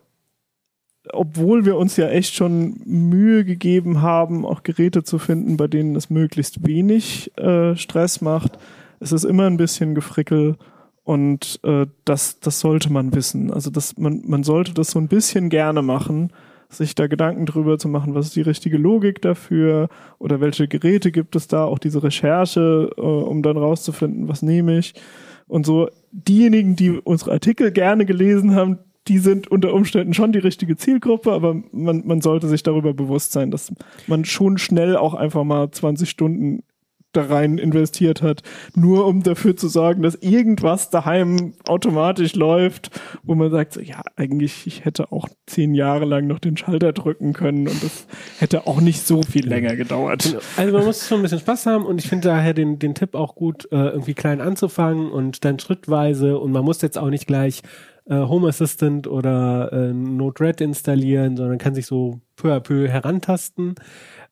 [1.11, 5.95] obwohl wir uns ja echt schon Mühe gegeben haben, auch Geräte zu finden, bei denen
[5.95, 8.57] es möglichst wenig äh, Stress macht,
[8.99, 10.57] es ist immer ein bisschen Gefrickel
[11.03, 13.51] und äh, das, das sollte man wissen.
[13.51, 16.31] Also das, man, man sollte das so ein bisschen gerne machen,
[16.69, 19.89] sich da Gedanken drüber zu machen, was ist die richtige Logik dafür
[20.19, 24.77] oder welche Geräte gibt es da, auch diese Recherche, äh, um dann rauszufinden, was nehme
[24.77, 24.93] ich.
[25.47, 28.77] Und so diejenigen, die unsere Artikel gerne gelesen haben,
[29.07, 33.31] die sind unter Umständen schon die richtige Zielgruppe, aber man, man sollte sich darüber bewusst
[33.31, 33.73] sein, dass
[34.05, 36.63] man schon schnell auch einfach mal 20 Stunden
[37.11, 38.43] da rein investiert hat,
[38.75, 42.91] nur um dafür zu sorgen, dass irgendwas daheim automatisch läuft,
[43.23, 46.93] wo man sagt, so, ja, eigentlich, ich hätte auch zehn Jahre lang noch den Schalter
[46.93, 48.07] drücken können und das
[48.37, 50.23] hätte auch nicht so viel länger gedauert.
[50.23, 50.39] Genau.
[50.57, 53.15] Also man muss schon ein bisschen Spaß haben und ich finde daher den, den Tipp
[53.15, 57.25] auch gut, äh, irgendwie klein anzufangen und dann schrittweise und man muss jetzt auch nicht
[57.25, 57.63] gleich
[58.09, 63.75] äh, Home Assistant oder äh, Node-RED installieren, sondern kann sich so peu à peu herantasten.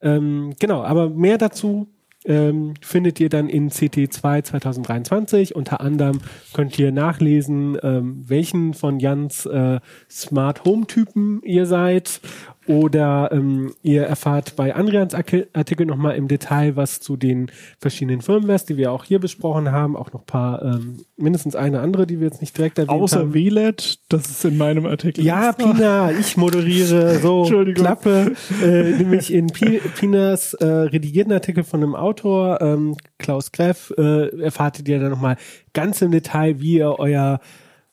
[0.01, 1.87] Ähm, genau, aber mehr dazu
[2.27, 5.55] ähm, findet ihr dann in CT2 2023.
[5.55, 6.19] Unter anderem
[6.53, 9.79] könnt ihr nachlesen, ähm, welchen von Jans äh,
[10.09, 12.21] Smart Home Typen ihr seid
[12.67, 17.49] oder ähm, ihr erfahrt bei Andrians Artikel nochmal im Detail was zu den
[17.79, 19.95] verschiedenen Firmwares, die wir auch hier besprochen haben.
[19.95, 23.29] Auch noch paar, ähm, mindestens eine andere, die wir jetzt nicht direkt erwähnt Außer haben.
[23.29, 23.75] Außer WLAN,
[24.09, 25.23] das ist in meinem Artikel.
[25.23, 28.33] Ja, Pina, ich moderiere so Klappe.
[28.61, 34.87] Äh, nämlich in Pinas äh, redigierten Artikel von einem Autor, ähm, Klaus Greff, äh, erfahrt
[34.87, 35.37] ihr dann nochmal
[35.73, 37.39] ganz im Detail, wie ihr euer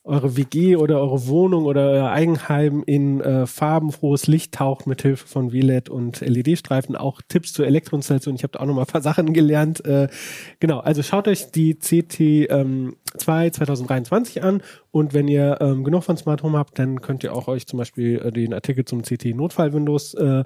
[0.04, 5.26] eure WG oder eure Wohnung oder euer Eigenheim in äh, farbenfrohes Licht taucht mit Hilfe
[5.26, 6.94] von WLED und LED-Streifen.
[6.94, 8.34] Auch Tipps zur Elektroinstallation.
[8.34, 9.82] Ich habe da auch noch mal ein paar Sachen gelernt.
[9.86, 10.08] Äh,
[10.60, 16.04] genau, also schaut euch die CT ähm, 2 2023 an und wenn ihr ähm, genug
[16.04, 19.02] von Smart Home habt, dann könnt ihr auch euch zum Beispiel äh, den Artikel zum
[19.02, 20.44] CT Notfall Windows äh,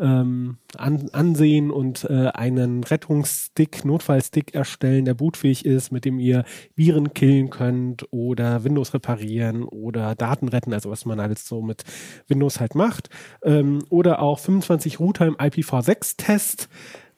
[0.00, 6.44] ähm, an, ansehen und äh, einen Rettungsstick, Notfallstick erstellen, der bootfähig ist, mit dem ihr
[6.74, 11.84] Viren killen könnt oder Windows reparieren oder Daten retten, also was man alles so mit
[12.26, 13.08] Windows halt macht.
[13.42, 16.68] Ähm, oder auch 25 Router im IPv6-Test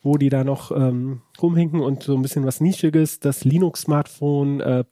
[0.03, 4.85] wo die da noch ähm, rumhinken und so ein bisschen was Nischiges, das Linux-Smartphone äh,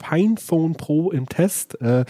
[0.00, 1.80] Pinephone Pro im Test.
[1.80, 2.04] Äh,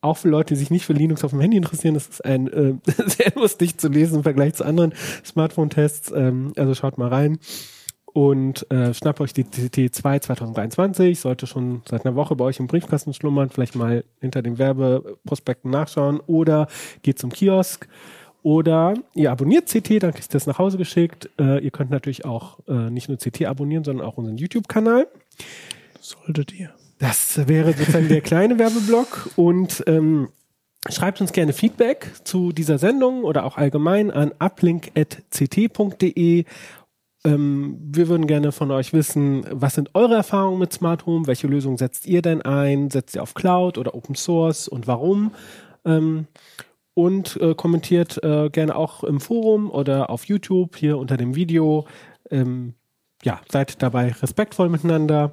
[0.00, 2.48] auch für Leute, die sich nicht für Linux auf dem Handy interessieren, das ist ein
[2.48, 2.74] äh,
[3.06, 4.94] sehr lustig zu lesen im Vergleich zu anderen
[5.24, 6.12] Smartphone-Tests.
[6.14, 7.38] Ähm, also schaut mal rein
[8.12, 11.20] und äh, schnappt euch die TT2 2023.
[11.20, 13.50] Sollte schon seit einer Woche bei euch im Briefkasten schlummern.
[13.50, 16.66] Vielleicht mal hinter den Werbeprospekten nachschauen oder
[17.02, 17.88] geht zum Kiosk.
[18.42, 21.28] Oder ihr abonniert CT, dann kriegt ihr das nach Hause geschickt.
[21.38, 25.08] Äh, ihr könnt natürlich auch äh, nicht nur CT abonnieren, sondern auch unseren YouTube-Kanal.
[26.00, 26.70] Solltet ihr.
[27.00, 30.28] Das wäre sozusagen der kleine Werbeblock und ähm,
[30.90, 36.44] schreibt uns gerne Feedback zu dieser Sendung oder auch allgemein an uplink.ct.de.
[37.24, 41.26] Ähm, wir würden gerne von euch wissen, was sind eure Erfahrungen mit Smart Home?
[41.26, 42.90] Welche Lösung setzt ihr denn ein?
[42.90, 45.32] Setzt ihr auf Cloud oder Open Source und warum?
[45.86, 46.26] Ähm,
[46.92, 51.86] und äh, kommentiert äh, gerne auch im Forum oder auf YouTube hier unter dem Video.
[52.30, 52.74] Ähm,
[53.22, 55.32] ja, seid dabei respektvoll miteinander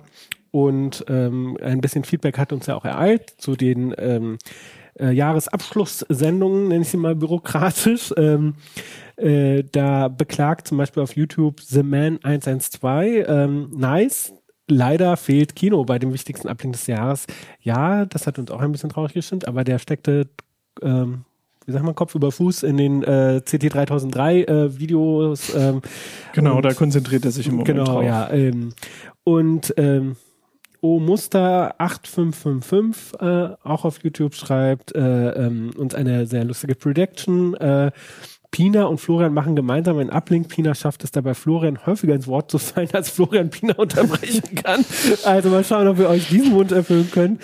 [0.51, 4.37] und ähm, ein bisschen Feedback hat uns ja auch ereilt zu den ähm,
[4.99, 8.13] äh, Jahresabschlusssendungen, nenne ich sie mal bürokratisch.
[8.17, 8.55] Ähm,
[9.17, 14.33] äh, da beklagt zum Beispiel auf YouTube The Man 112, ähm, nice,
[14.67, 17.25] leider fehlt Kino bei dem wichtigsten Ablink des Jahres.
[17.61, 20.29] Ja, das hat uns auch ein bisschen traurig gestimmt, aber der steckte,
[20.81, 21.25] ähm,
[21.67, 25.53] wie sagt man, Kopf über Fuß in den äh, CT 3003 äh, Videos.
[25.53, 25.81] Ähm,
[26.33, 28.03] genau, und, da konzentriert er sich im Moment genau, drauf.
[28.03, 28.29] ja.
[28.31, 28.73] Ähm,
[29.25, 30.15] und ähm,
[30.79, 34.99] O Muster 8555 äh, auch auf YouTube schreibt äh,
[35.31, 37.55] ähm, uns eine sehr lustige Prediction.
[37.55, 37.91] Äh,
[38.51, 40.47] Pina und Florian machen gemeinsam einen Uplink.
[40.47, 44.85] Pina schafft es dabei, Florian häufiger ins Wort zu fallen, als Florian Pina unterbrechen kann.
[45.25, 47.39] Also mal schauen, ob wir euch diesen Wunsch erfüllen können.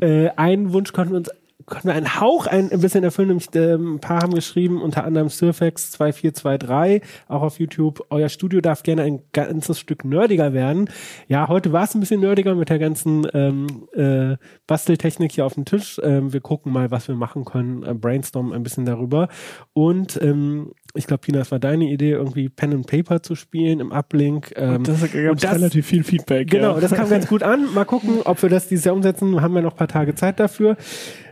[0.00, 1.30] Äh, einen Wunsch konnten wir uns
[1.66, 5.04] konnten wir einen Hauch ein, ein bisschen erfüllen, nämlich ähm, ein paar haben geschrieben, unter
[5.04, 8.06] anderem Surfax 2423, auch auf YouTube.
[8.08, 10.88] Euer Studio darf gerne ein ganzes Stück nerdiger werden.
[11.26, 14.36] Ja, heute war es ein bisschen nerdiger mit der ganzen ähm, äh,
[14.68, 16.00] Basteltechnik hier auf dem Tisch.
[16.02, 19.28] Ähm, wir gucken mal, was wir machen können, äh, brainstormen ein bisschen darüber.
[19.72, 23.80] Und ähm, ich glaube, Pina, es war deine Idee, irgendwie Pen and Paper zu spielen
[23.80, 24.52] im Uplink.
[24.56, 26.48] Ähm, und das gab relativ viel Feedback.
[26.48, 26.80] Genau, ja.
[26.80, 27.74] das kam ganz gut an.
[27.74, 29.40] Mal gucken, ob wir das dieses Jahr umsetzen.
[29.42, 30.76] Haben wir noch ein paar Tage Zeit dafür.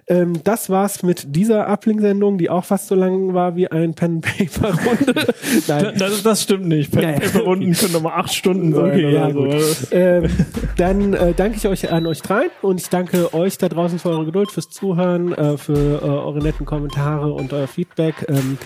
[0.06, 5.34] Ähm, das war's mit dieser Uplink-Sendung, die auch fast so lang war wie ein Pen-Paper-Runde.
[5.98, 6.92] das, das, stimmt nicht.
[6.92, 8.90] Pen-Paper-Runden können nochmal acht Stunden sein.
[8.90, 9.48] Okay, ja, so.
[9.92, 10.30] ähm,
[10.76, 14.10] dann äh, danke ich euch an euch dreien und ich danke euch da draußen für
[14.10, 18.26] eure Geduld, fürs Zuhören, äh, für äh, eure netten Kommentare und euer Feedback.
[18.28, 18.58] Ähm,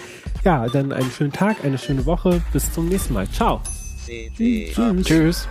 [0.45, 2.43] ja, dann einen schönen Tag, eine schöne Woche.
[2.53, 3.29] Bis zum nächsten Mal.
[3.31, 3.61] Ciao.
[4.07, 4.75] Tschüss.
[5.05, 5.49] Tschüss.